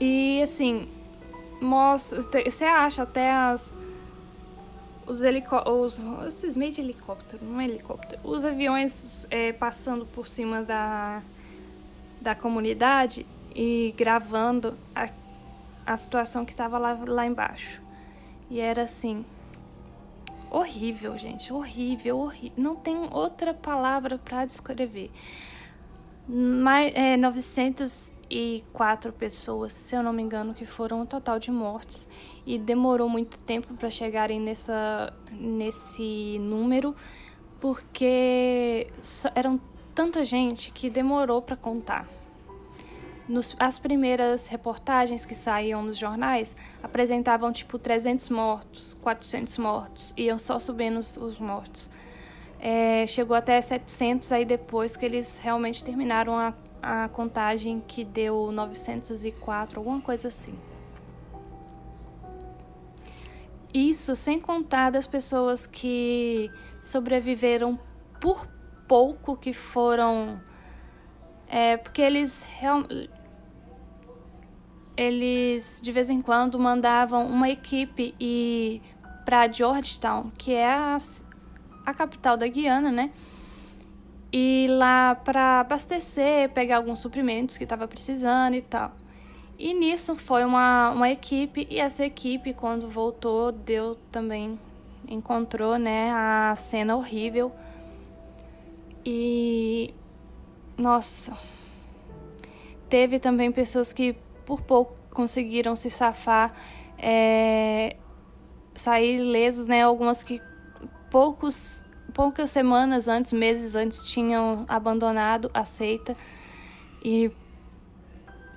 e 0.00 0.42
assim, 0.42 0.88
mostra, 1.62 2.20
você 2.20 2.64
acha 2.64 3.02
até 3.02 3.32
as 3.32 3.74
os 5.06 5.22
helicópteros, 5.22 6.00
esses 6.26 6.56
meios 6.56 6.76
de 6.76 6.80
helicóptero, 6.80 7.44
não 7.44 7.60
é 7.60 7.64
helicóptero, 7.64 8.20
os 8.24 8.44
aviões 8.44 9.26
é, 9.30 9.52
passando 9.52 10.06
por 10.06 10.28
cima 10.28 10.62
da, 10.62 11.22
da 12.20 12.34
comunidade 12.34 13.26
e 13.54 13.92
gravando 13.96 14.76
a, 14.94 15.08
a 15.84 15.96
situação 15.96 16.44
que 16.44 16.52
estava 16.52 16.78
lá, 16.78 16.98
lá 17.06 17.26
embaixo. 17.26 17.82
E 18.48 18.60
era 18.60 18.82
assim. 18.82 19.24
Horrível, 20.50 21.16
gente. 21.16 21.52
Horrível, 21.52 22.18
horrível. 22.18 22.52
Não 22.56 22.76
tem 22.76 23.08
outra 23.10 23.54
palavra 23.54 24.18
para 24.18 24.44
descrever. 24.44 25.10
Mais, 26.28 26.92
é, 26.94 27.16
904 28.32 29.12
pessoas, 29.12 29.74
se 29.74 29.94
eu 29.94 30.02
não 30.02 30.12
me 30.12 30.22
engano, 30.22 30.54
que 30.54 30.64
foram 30.64 31.02
o 31.02 31.06
total 31.06 31.38
de 31.38 31.50
mortes. 31.50 32.08
E 32.46 32.58
demorou 32.58 33.08
muito 33.08 33.38
tempo 33.40 33.74
para 33.74 33.90
chegarem 33.90 34.40
nessa, 34.40 35.12
nesse 35.30 36.38
número, 36.38 36.96
porque 37.60 38.88
eram 39.34 39.60
tanta 39.94 40.24
gente 40.24 40.72
que 40.72 40.88
demorou 40.88 41.42
para 41.42 41.56
contar 41.56 42.08
nos, 43.28 43.54
as 43.58 43.78
primeiras 43.78 44.46
reportagens 44.48 45.24
que 45.24 45.34
saíam 45.34 45.82
nos 45.82 45.96
jornais 45.96 46.56
apresentavam 46.82 47.52
tipo 47.52 47.78
300 47.78 48.28
mortos, 48.28 48.96
400 49.00 49.58
mortos, 49.58 50.12
iam 50.16 50.38
só 50.38 50.58
subindo 50.58 50.98
os, 50.98 51.16
os 51.16 51.38
mortos. 51.38 51.88
É, 52.60 53.06
chegou 53.06 53.36
até 53.36 53.60
700 53.60 54.30
aí 54.32 54.44
depois 54.44 54.96
que 54.96 55.04
eles 55.04 55.40
realmente 55.40 55.82
terminaram 55.82 56.34
a, 56.34 56.54
a 56.82 57.08
contagem 57.08 57.80
que 57.86 58.04
deu 58.04 58.50
904, 58.50 59.78
alguma 59.78 60.00
coisa 60.00 60.28
assim. 60.28 60.58
Isso 63.72 64.14
sem 64.16 64.40
contar 64.40 64.90
das 64.90 65.06
pessoas 65.06 65.66
que 65.66 66.50
sobreviveram 66.80 67.78
por 68.20 68.46
pouco, 68.86 69.36
que 69.36 69.52
foram. 69.52 70.40
É, 71.48 71.76
porque 71.76 72.02
eles 72.02 72.46
eles 74.96 75.80
de 75.82 75.92
vez 75.92 76.10
em 76.10 76.20
quando 76.20 76.58
mandavam 76.58 77.26
uma 77.26 77.48
equipe 77.48 78.14
e 78.20 78.82
para 79.24 79.50
Georgetown, 79.50 80.28
que 80.36 80.52
é 80.52 80.70
a, 80.70 80.98
a 81.86 81.94
capital 81.94 82.36
da 82.36 82.46
Guiana, 82.46 82.90
né? 82.90 83.12
E 84.32 84.66
lá 84.70 85.14
para 85.14 85.60
abastecer, 85.60 86.48
pegar 86.50 86.78
alguns 86.78 87.00
suprimentos 87.00 87.58
que 87.58 87.64
estava 87.64 87.86
precisando 87.86 88.54
e 88.54 88.62
tal. 88.62 88.92
E 89.58 89.74
nisso 89.74 90.16
foi 90.16 90.44
uma, 90.44 90.90
uma 90.90 91.10
equipe, 91.10 91.66
e 91.70 91.78
essa 91.78 92.04
equipe, 92.04 92.54
quando 92.54 92.88
voltou, 92.88 93.52
deu 93.52 93.96
também, 94.10 94.58
encontrou 95.06 95.78
né, 95.78 96.10
a 96.12 96.54
cena 96.56 96.96
horrível. 96.96 97.52
E. 99.04 99.94
Nossa. 100.76 101.36
Teve 102.88 103.18
também 103.18 103.52
pessoas 103.52 103.92
que 103.92 104.16
por 104.44 104.60
pouco 104.62 104.96
conseguiram 105.10 105.76
se 105.76 105.90
safar, 105.90 106.52
é, 106.98 107.96
sair 108.74 109.18
lesos, 109.18 109.66
né? 109.66 109.82
Algumas 109.82 110.22
que 110.22 110.40
poucos, 111.10 111.84
poucas 112.12 112.50
semanas 112.50 113.08
antes, 113.08 113.32
meses 113.32 113.74
antes, 113.74 114.02
tinham 114.02 114.64
abandonado 114.68 115.50
a 115.52 115.64
seita. 115.64 116.16
E 117.04 117.30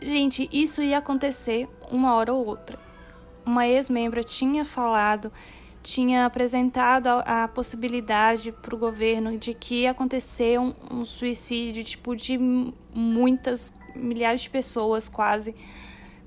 Gente, 0.02 0.50
isso 0.52 0.82
ia 0.82 0.98
acontecer 0.98 1.68
uma 1.90 2.14
hora 2.16 2.34
ou 2.34 2.46
outra. 2.46 2.78
Uma 3.46 3.68
ex-membra 3.68 4.24
tinha 4.24 4.66
falado, 4.66 5.32
tinha 5.82 6.26
apresentado 6.26 7.08
a, 7.08 7.44
a 7.44 7.48
possibilidade 7.48 8.52
para 8.52 8.76
o 8.76 8.78
governo 8.78 9.38
de 9.38 9.54
que 9.54 9.82
ia 9.82 9.92
acontecer 9.92 10.60
um, 10.60 10.74
um 10.92 11.06
suicídio, 11.06 11.84
tipo, 11.84 12.16
de 12.16 12.38
muitas, 12.94 13.76
milhares 13.96 14.42
de 14.42 14.50
pessoas 14.50 15.08
quase. 15.08 15.56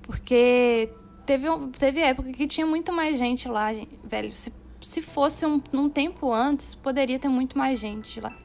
Porque 0.03 0.91
teve, 1.26 1.47
teve 1.79 2.01
época 2.01 2.33
que 2.33 2.47
tinha 2.47 2.66
muito 2.66 2.93
mais 2.93 3.18
gente 3.18 3.49
lá, 3.49 3.74
gente, 3.74 3.99
velho. 4.03 4.33
Se, 4.33 4.53
se 4.81 5.03
fosse 5.03 5.45
um, 5.45 5.61
um 5.72 5.89
tempo 5.89 6.33
antes, 6.33 6.74
poderia 6.74 7.18
ter 7.18 7.29
muito 7.29 7.57
mais 7.59 7.79
gente 7.79 8.20
lá. 8.20 8.37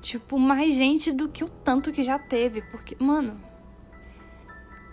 Tipo, 0.00 0.38
mais 0.38 0.74
gente 0.74 1.12
do 1.12 1.28
que 1.28 1.42
o 1.42 1.48
tanto 1.48 1.92
que 1.92 2.02
já 2.02 2.18
teve. 2.18 2.60
Porque, 2.62 2.96
mano, 3.02 3.40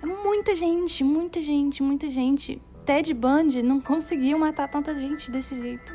é 0.02 0.06
muita 0.06 0.56
gente, 0.56 1.04
muita 1.04 1.42
gente, 1.42 1.84
muita 1.84 2.10
gente. 2.10 2.62
Ted 2.86 3.14
Bundy 3.14 3.62
não 3.62 3.82
conseguiu 3.82 4.40
matar 4.40 4.68
tanta 4.68 4.96
gente 4.96 5.30
desse 5.30 5.56
jeito. 5.56 5.94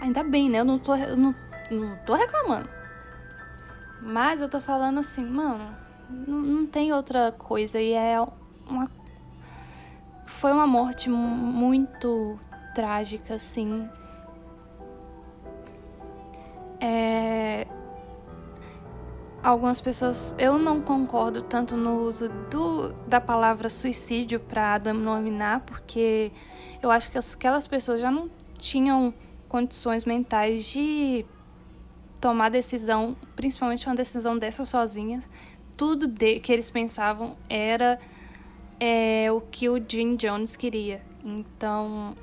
Ainda 0.00 0.22
bem, 0.22 0.50
né? 0.50 0.60
Eu 0.60 0.64
não 0.64 0.78
tô, 0.78 0.94
eu 0.94 1.16
não, 1.16 1.34
não 1.70 1.96
tô 2.04 2.14
reclamando. 2.14 2.68
Mas 4.00 4.40
eu 4.40 4.48
tô 4.48 4.60
falando 4.60 5.00
assim, 5.00 5.24
mano, 5.24 5.74
não, 6.08 6.38
não 6.38 6.66
tem 6.66 6.92
outra 6.92 7.32
coisa. 7.32 7.80
E 7.80 7.92
é 7.92 8.20
uma. 8.68 8.90
Foi 10.26 10.52
uma 10.52 10.66
morte 10.66 11.08
muito 11.08 12.38
trágica, 12.74 13.34
assim. 13.34 13.88
É, 16.80 17.66
algumas 19.42 19.80
pessoas. 19.80 20.34
Eu 20.38 20.58
não 20.58 20.80
concordo 20.80 21.42
tanto 21.42 21.76
no 21.76 22.02
uso 22.02 22.28
do, 22.50 22.92
da 23.06 23.20
palavra 23.20 23.68
suicídio 23.68 24.40
para 24.40 24.78
denominar, 24.78 25.60
porque 25.60 26.32
eu 26.82 26.90
acho 26.90 27.10
que 27.10 27.18
aquelas 27.18 27.66
pessoas 27.66 28.00
já 28.00 28.10
não 28.10 28.30
tinham 28.58 29.14
condições 29.48 30.04
mentais 30.04 30.66
de 30.66 31.24
tomar 32.20 32.50
decisão, 32.50 33.16
principalmente 33.34 33.86
uma 33.86 33.94
decisão 33.94 34.36
dessa 34.36 34.64
sozinha. 34.64 35.22
Tudo 35.76 36.06
de, 36.06 36.40
que 36.40 36.52
eles 36.52 36.70
pensavam 36.70 37.36
era 37.48 37.98
é, 38.80 39.30
o 39.30 39.40
que 39.40 39.68
o 39.68 39.82
Jim 39.86 40.16
Jones 40.16 40.56
queria. 40.56 41.00
Então, 41.24 42.16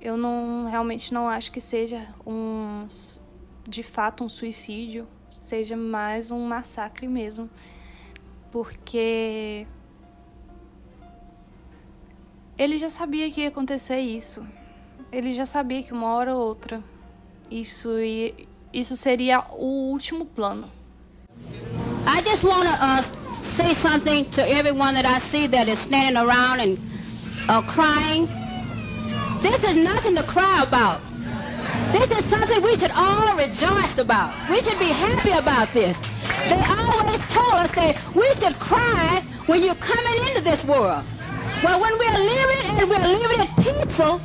eu 0.00 0.16
não 0.16 0.66
realmente 0.68 1.12
não 1.12 1.28
acho 1.28 1.50
que 1.50 1.60
seja 1.60 2.06
um 2.26 2.86
de 3.68 3.82
fato 3.82 4.24
um 4.24 4.28
suicídio 4.28 5.06
seja 5.30 5.76
mais 5.76 6.30
um 6.30 6.46
massacre 6.46 7.06
mesmo. 7.06 7.50
Porque 8.50 9.66
ele 12.58 12.78
já 12.78 12.88
sabia 12.88 13.30
que 13.30 13.42
ia 13.42 13.48
acontecer 13.48 14.00
isso. 14.00 14.46
Ele 15.12 15.32
já 15.32 15.46
sabia 15.46 15.82
que 15.82 15.92
uma 15.92 16.08
hora 16.14 16.34
ou 16.34 16.46
outra 16.46 16.82
isso 17.50 17.98
ia, 17.98 18.34
isso 18.72 18.96
seria 18.96 19.44
o 19.52 19.90
último 19.90 20.26
plano. 20.26 20.70
I 22.06 22.22
just 22.22 22.44
want 22.44 22.68
to 22.68 22.74
uh, 22.74 23.02
say 23.56 23.74
something 23.74 24.24
to 24.30 24.42
everyone 24.42 24.94
that 24.94 25.06
I 25.06 25.20
see 25.20 25.48
that 25.48 25.68
is 25.68 25.78
standing 25.80 26.16
around 26.16 26.60
and 26.60 26.78
uh, 27.48 27.62
crying. 27.62 28.28
This 29.40 29.62
is 29.62 29.76
nothing 29.76 30.14
to 30.14 30.22
cry 30.22 30.62
about. 30.62 31.05
This 31.92 32.10
is 32.10 32.24
something 32.26 32.62
we 32.62 32.76
should 32.78 32.90
all 32.90 33.36
rejoice 33.36 33.98
about. 33.98 34.34
We 34.50 34.60
should 34.62 34.78
be 34.78 34.90
happy 34.90 35.30
about 35.30 35.72
this. 35.72 35.96
They 36.48 36.60
always 36.66 37.22
told 37.28 37.54
us 37.54 37.70
that 37.76 37.96
we 38.14 38.26
should 38.40 38.58
cry 38.58 39.22
when 39.46 39.62
you're 39.62 39.76
coming 39.76 40.28
into 40.28 40.42
this 40.42 40.62
world. 40.64 41.04
Well, 41.62 41.80
when 41.80 41.96
we're 41.96 42.18
living 42.18 42.78
and 42.78 42.90
we're 42.90 42.98
living 42.98 43.40
it 43.40 43.52
peaceful, 43.56 44.20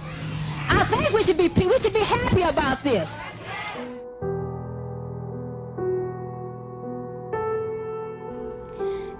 I 0.69 0.83
think 0.85 1.11
we 1.11 1.23
should 1.23 1.37
be 1.37 1.49
we 1.49 1.77
should 1.79 1.93
be 1.93 1.99
happy 1.99 2.41
about 2.41 2.81
this. 2.81 3.07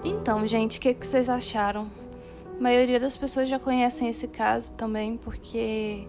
Então, 0.04 0.44
gente, 0.46 0.78
o 0.78 0.80
que, 0.80 0.94
que 0.94 1.06
vocês 1.06 1.28
acharam? 1.28 1.88
A 2.58 2.62
maioria 2.62 2.98
das 2.98 3.16
pessoas 3.16 3.48
já 3.48 3.58
conhecem 3.58 4.08
esse 4.08 4.26
caso 4.26 4.72
também, 4.74 5.16
porque 5.16 6.08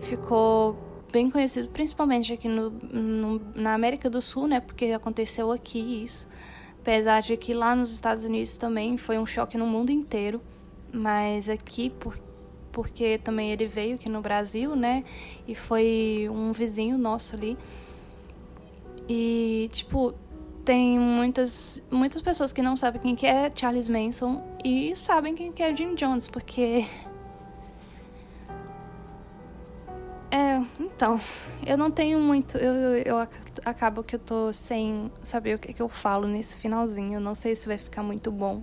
ficou 0.00 0.76
bem 1.10 1.30
conhecido, 1.30 1.68
principalmente 1.68 2.32
aqui 2.32 2.48
no, 2.48 2.70
no, 2.70 3.40
na 3.54 3.74
América 3.74 4.08
do 4.08 4.20
Sul, 4.22 4.46
né? 4.46 4.60
Porque 4.60 4.86
aconteceu 4.86 5.50
aqui 5.50 6.02
isso. 6.04 6.28
Apesar 6.80 7.20
de 7.20 7.36
que 7.36 7.52
lá 7.52 7.76
nos 7.76 7.92
Estados 7.92 8.24
Unidos 8.24 8.56
também 8.56 8.96
foi 8.96 9.18
um 9.18 9.26
choque 9.26 9.58
no 9.58 9.66
mundo 9.66 9.90
inteiro. 9.90 10.40
Mas 10.92 11.48
aqui, 11.48 11.90
por, 11.90 12.18
porque 12.72 13.18
também 13.18 13.50
ele 13.50 13.66
veio 13.66 13.96
aqui 13.96 14.10
no 14.10 14.20
Brasil, 14.20 14.74
né? 14.74 15.04
E 15.46 15.54
foi 15.54 16.28
um 16.30 16.52
vizinho 16.52 16.96
nosso 16.96 17.36
ali. 17.36 17.56
E, 19.08 19.68
tipo, 19.72 20.14
tem 20.64 20.98
muitas, 20.98 21.82
muitas 21.90 22.22
pessoas 22.22 22.52
que 22.52 22.62
não 22.62 22.76
sabem 22.76 23.00
quem 23.00 23.16
que 23.16 23.26
é 23.26 23.50
Charles 23.54 23.88
Manson 23.88 24.42
e 24.64 24.94
sabem 24.94 25.34
quem 25.34 25.52
que 25.52 25.62
é 25.62 25.74
Jim 25.74 25.94
Jones, 25.94 26.28
porque 26.28 26.86
É, 30.30 30.62
então, 30.78 31.20
eu 31.66 31.76
não 31.76 31.90
tenho 31.90 32.20
muito. 32.20 32.56
Eu, 32.56 32.72
eu, 32.72 33.02
eu, 33.04 33.28
acabo 33.64 34.04
que 34.04 34.14
eu 34.14 34.18
tô 34.18 34.52
sem 34.52 35.10
saber 35.22 35.56
o 35.56 35.58
que, 35.58 35.72
que 35.72 35.82
eu 35.82 35.88
falo 35.88 36.28
nesse 36.28 36.56
finalzinho. 36.56 37.14
Eu 37.14 37.20
não 37.20 37.34
sei 37.34 37.54
se 37.56 37.66
vai 37.66 37.76
ficar 37.76 38.02
muito 38.02 38.30
bom, 38.30 38.62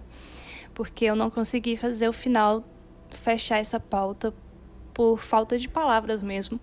porque 0.74 1.06
eu 1.06 1.16
não 1.16 1.30
consegui 1.30 1.76
fazer 1.76 2.08
o 2.08 2.14
final, 2.14 2.64
fechar 3.12 3.58
essa 3.58 3.80
pauta 3.80 4.34
por 4.94 5.20
falta 5.20 5.60
de 5.60 5.68
palavras 5.68 6.22
mesmo. 6.22 6.60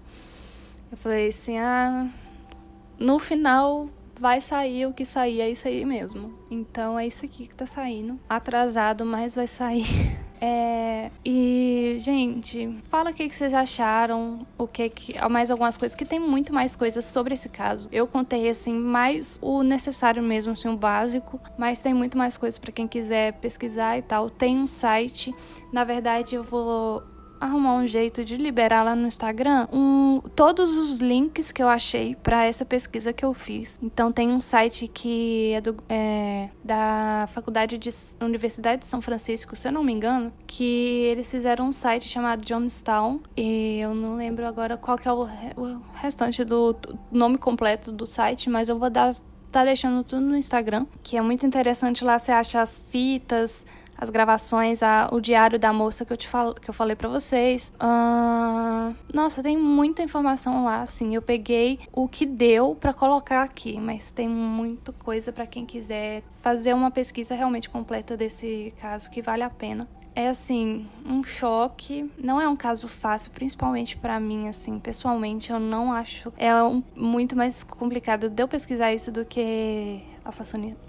Eu 0.90 0.96
falei 0.96 1.28
assim: 1.28 1.58
ah, 1.58 2.08
no 2.98 3.18
final 3.18 3.88
vai 4.18 4.40
sair 4.40 4.86
o 4.86 4.92
que 4.92 5.04
sair, 5.04 5.40
é 5.40 5.50
isso 5.50 5.68
aí 5.68 5.84
mesmo. 5.84 6.32
Então 6.50 6.98
é 6.98 7.06
isso 7.06 7.24
aqui 7.24 7.46
que 7.46 7.54
tá 7.54 7.66
saindo. 7.66 8.18
Atrasado, 8.28 9.04
mas 9.04 9.34
vai 9.34 9.46
sair. 9.46 10.18
É, 10.40 11.10
e, 11.24 11.96
gente, 11.98 12.78
fala 12.84 13.10
o 13.10 13.14
que, 13.14 13.28
que 13.28 13.34
vocês 13.34 13.54
acharam, 13.54 14.46
o 14.58 14.66
que 14.66 14.88
que. 14.88 15.28
Mais 15.28 15.50
algumas 15.50 15.76
coisas, 15.76 15.94
que 15.94 16.04
tem 16.04 16.18
muito 16.18 16.52
mais 16.52 16.76
coisas 16.76 17.04
sobre 17.04 17.34
esse 17.34 17.48
caso. 17.48 17.88
Eu 17.90 18.06
contei, 18.06 18.48
assim, 18.48 18.74
mais 18.74 19.38
o 19.40 19.62
necessário 19.62 20.22
mesmo, 20.22 20.52
assim, 20.52 20.68
o 20.68 20.76
básico, 20.76 21.40
mas 21.56 21.80
tem 21.80 21.94
muito 21.94 22.18
mais 22.18 22.36
coisas 22.36 22.58
para 22.58 22.72
quem 22.72 22.86
quiser 22.86 23.34
pesquisar 23.34 23.96
e 23.98 24.02
tal. 24.02 24.28
Tem 24.28 24.58
um 24.58 24.66
site, 24.66 25.34
na 25.72 25.84
verdade, 25.84 26.34
eu 26.34 26.42
vou 26.42 27.02
arrumar 27.40 27.74
um 27.74 27.86
jeito 27.86 28.24
de 28.24 28.36
liberar 28.36 28.82
lá 28.82 28.94
no 28.94 29.06
Instagram 29.06 29.68
um, 29.72 30.20
todos 30.34 30.78
os 30.78 30.98
links 30.98 31.52
que 31.52 31.62
eu 31.62 31.68
achei 31.68 32.14
para 32.14 32.44
essa 32.44 32.64
pesquisa 32.64 33.12
que 33.12 33.24
eu 33.24 33.34
fiz. 33.34 33.78
Então 33.82 34.10
tem 34.12 34.30
um 34.30 34.40
site 34.40 34.88
que 34.88 35.52
é, 35.52 35.60
do, 35.60 35.76
é, 35.88 36.48
da 36.62 37.26
Faculdade 37.28 37.78
de 37.78 37.90
Universidade 38.20 38.82
de 38.82 38.86
São 38.86 39.00
Francisco, 39.00 39.54
se 39.56 39.68
eu 39.68 39.72
não 39.72 39.84
me 39.84 39.92
engano, 39.92 40.32
que 40.46 40.64
eles 41.04 41.30
fizeram 41.30 41.68
um 41.68 41.72
site 41.72 42.08
chamado 42.08 42.44
Johnstown 42.44 43.20
e 43.36 43.78
eu 43.80 43.94
não 43.94 44.16
lembro 44.16 44.46
agora 44.46 44.76
qual 44.76 44.96
que 44.96 45.08
é 45.08 45.12
o, 45.12 45.24
o 45.56 45.80
restante 45.94 46.44
do 46.44 46.76
nome 47.10 47.38
completo 47.38 47.92
do 47.92 48.06
site, 48.06 48.48
mas 48.48 48.68
eu 48.68 48.78
vou 48.78 48.90
dar 48.90 49.12
tá 49.54 49.64
deixando 49.64 50.02
tudo 50.02 50.20
no 50.20 50.36
Instagram, 50.36 50.84
que 51.00 51.16
é 51.16 51.22
muito 51.22 51.46
interessante 51.46 52.04
lá 52.04 52.18
você 52.18 52.32
acha 52.32 52.60
as 52.60 52.84
fitas, 52.88 53.64
as 53.96 54.10
gravações, 54.10 54.82
a, 54.82 55.08
o 55.12 55.20
diário 55.20 55.58
da 55.58 55.72
moça 55.72 56.04
que 56.04 56.12
eu 56.12 56.16
te 56.16 56.28
falo, 56.28 56.54
que 56.54 56.68
eu 56.68 56.74
falei 56.74 56.96
para 56.96 57.08
vocês. 57.08 57.72
Uh, 57.76 58.94
nossa, 59.12 59.42
tem 59.42 59.56
muita 59.56 60.02
informação 60.02 60.64
lá, 60.64 60.82
assim. 60.82 61.14
Eu 61.14 61.22
peguei 61.22 61.78
o 61.92 62.08
que 62.08 62.26
deu 62.26 62.74
para 62.74 62.92
colocar 62.92 63.42
aqui, 63.42 63.80
mas 63.80 64.10
tem 64.10 64.28
muita 64.28 64.92
coisa 64.92 65.32
para 65.32 65.46
quem 65.46 65.64
quiser 65.64 66.22
fazer 66.42 66.74
uma 66.74 66.90
pesquisa 66.90 67.34
realmente 67.34 67.70
completa 67.70 68.16
desse 68.16 68.74
caso 68.80 69.10
que 69.10 69.22
vale 69.22 69.42
a 69.42 69.50
pena 69.50 69.88
é 70.14 70.28
assim, 70.28 70.88
um 71.04 71.24
choque. 71.24 72.10
Não 72.16 72.40
é 72.40 72.48
um 72.48 72.56
caso 72.56 72.86
fácil, 72.86 73.32
principalmente 73.32 73.96
para 73.96 74.20
mim, 74.20 74.48
assim, 74.48 74.78
pessoalmente, 74.78 75.50
eu 75.50 75.58
não 75.58 75.92
acho. 75.92 76.32
É 76.36 76.54
um, 76.62 76.82
muito 76.94 77.36
mais 77.36 77.64
complicado 77.64 78.28
de 78.28 78.42
eu 78.42 78.46
pesquisar 78.46 78.92
isso 78.92 79.10
do 79.10 79.24
que 79.24 80.02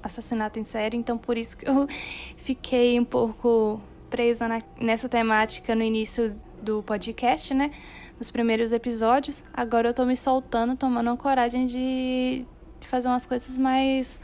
assassinato 0.04 0.60
em 0.60 0.66
série, 0.66 0.96
então 0.96 1.18
por 1.18 1.38
isso 1.38 1.58
que 1.58 1.68
eu 1.68 1.88
fiquei 2.38 3.00
um 3.00 3.04
pouco 3.04 3.82
presa 4.10 4.48
na, 4.48 4.62
nessa 4.80 5.10
temática 5.10 5.76
no 5.76 5.84
início 5.84 6.40
do 6.62 6.84
podcast, 6.84 7.54
né? 7.54 7.72
Nos 8.18 8.32
primeiros 8.32 8.72
episódios. 8.72 9.44
Agora 9.54 9.90
eu 9.90 9.94
tô 9.94 10.06
me 10.06 10.16
soltando, 10.16 10.76
tomando 10.76 11.10
a 11.10 11.18
coragem 11.18 11.66
de, 11.66 12.46
de 12.80 12.88
fazer 12.88 13.08
umas 13.08 13.26
coisas 13.26 13.58
mais, 13.58 14.20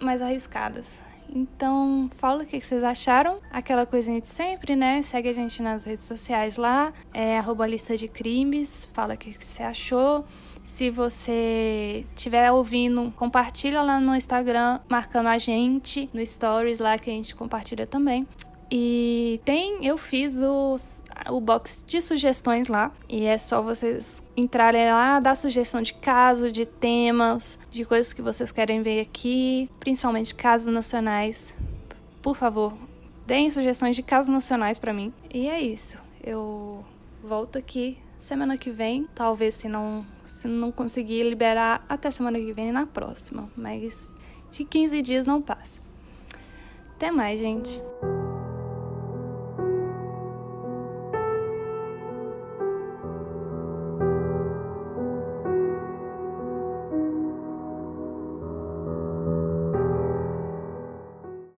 mais 0.00 0.20
arriscadas. 0.20 1.03
Então, 1.34 2.08
fala 2.14 2.44
o 2.44 2.46
que 2.46 2.60
vocês 2.60 2.84
acharam. 2.84 3.40
Aquela 3.50 3.84
coisinha 3.84 4.20
de 4.20 4.28
sempre, 4.28 4.76
né? 4.76 5.02
Segue 5.02 5.28
a 5.28 5.32
gente 5.32 5.60
nas 5.60 5.84
redes 5.84 6.04
sociais 6.04 6.56
lá, 6.56 6.92
é 7.12 7.38
arroba 7.38 7.66
lista 7.66 7.96
de 7.96 8.06
crimes, 8.06 8.88
fala 8.92 9.14
o 9.14 9.16
que 9.18 9.34
você 9.38 9.64
achou. 9.64 10.24
Se 10.62 10.90
você 10.90 12.06
estiver 12.14 12.50
ouvindo, 12.50 13.12
compartilha 13.16 13.82
lá 13.82 14.00
no 14.00 14.14
Instagram, 14.14 14.80
marcando 14.88 15.26
a 15.26 15.36
gente 15.36 16.08
no 16.12 16.24
Stories 16.24 16.80
lá 16.80 16.96
que 16.98 17.10
a 17.10 17.12
gente 17.12 17.34
compartilha 17.34 17.86
também. 17.86 18.26
E 18.70 19.40
tem, 19.44 19.84
eu 19.86 19.96
fiz 19.96 20.38
os, 20.38 21.02
o 21.28 21.40
box 21.40 21.84
de 21.86 22.00
sugestões 22.00 22.68
lá. 22.68 22.92
E 23.08 23.24
é 23.24 23.38
só 23.38 23.62
vocês 23.62 24.22
entrarem 24.36 24.90
lá, 24.90 25.20
dar 25.20 25.36
sugestão 25.36 25.82
de 25.82 25.94
caso, 25.94 26.50
de 26.50 26.64
temas, 26.64 27.58
de 27.70 27.84
coisas 27.84 28.12
que 28.12 28.22
vocês 28.22 28.50
querem 28.50 28.82
ver 28.82 29.00
aqui, 29.00 29.70
principalmente 29.78 30.34
casos 30.34 30.72
nacionais. 30.72 31.58
Por 32.22 32.36
favor, 32.36 32.74
deem 33.26 33.50
sugestões 33.50 33.96
de 33.96 34.02
casos 34.02 34.28
nacionais 34.28 34.78
para 34.78 34.92
mim. 34.92 35.12
E 35.32 35.48
é 35.48 35.60
isso. 35.60 35.98
Eu 36.22 36.84
volto 37.22 37.58
aqui 37.58 37.98
semana 38.18 38.56
que 38.56 38.70
vem, 38.70 39.06
talvez 39.14 39.54
se 39.54 39.68
não 39.68 40.06
se 40.26 40.48
não 40.48 40.72
conseguir 40.72 41.22
liberar 41.22 41.84
até 41.88 42.10
semana 42.10 42.38
que 42.38 42.52
vem 42.52 42.72
na 42.72 42.86
próxima, 42.86 43.50
mas 43.54 44.14
de 44.50 44.64
15 44.64 45.02
dias 45.02 45.26
não 45.26 45.42
passa. 45.42 45.80
Até 46.96 47.10
mais, 47.10 47.38
gente. 47.38 47.80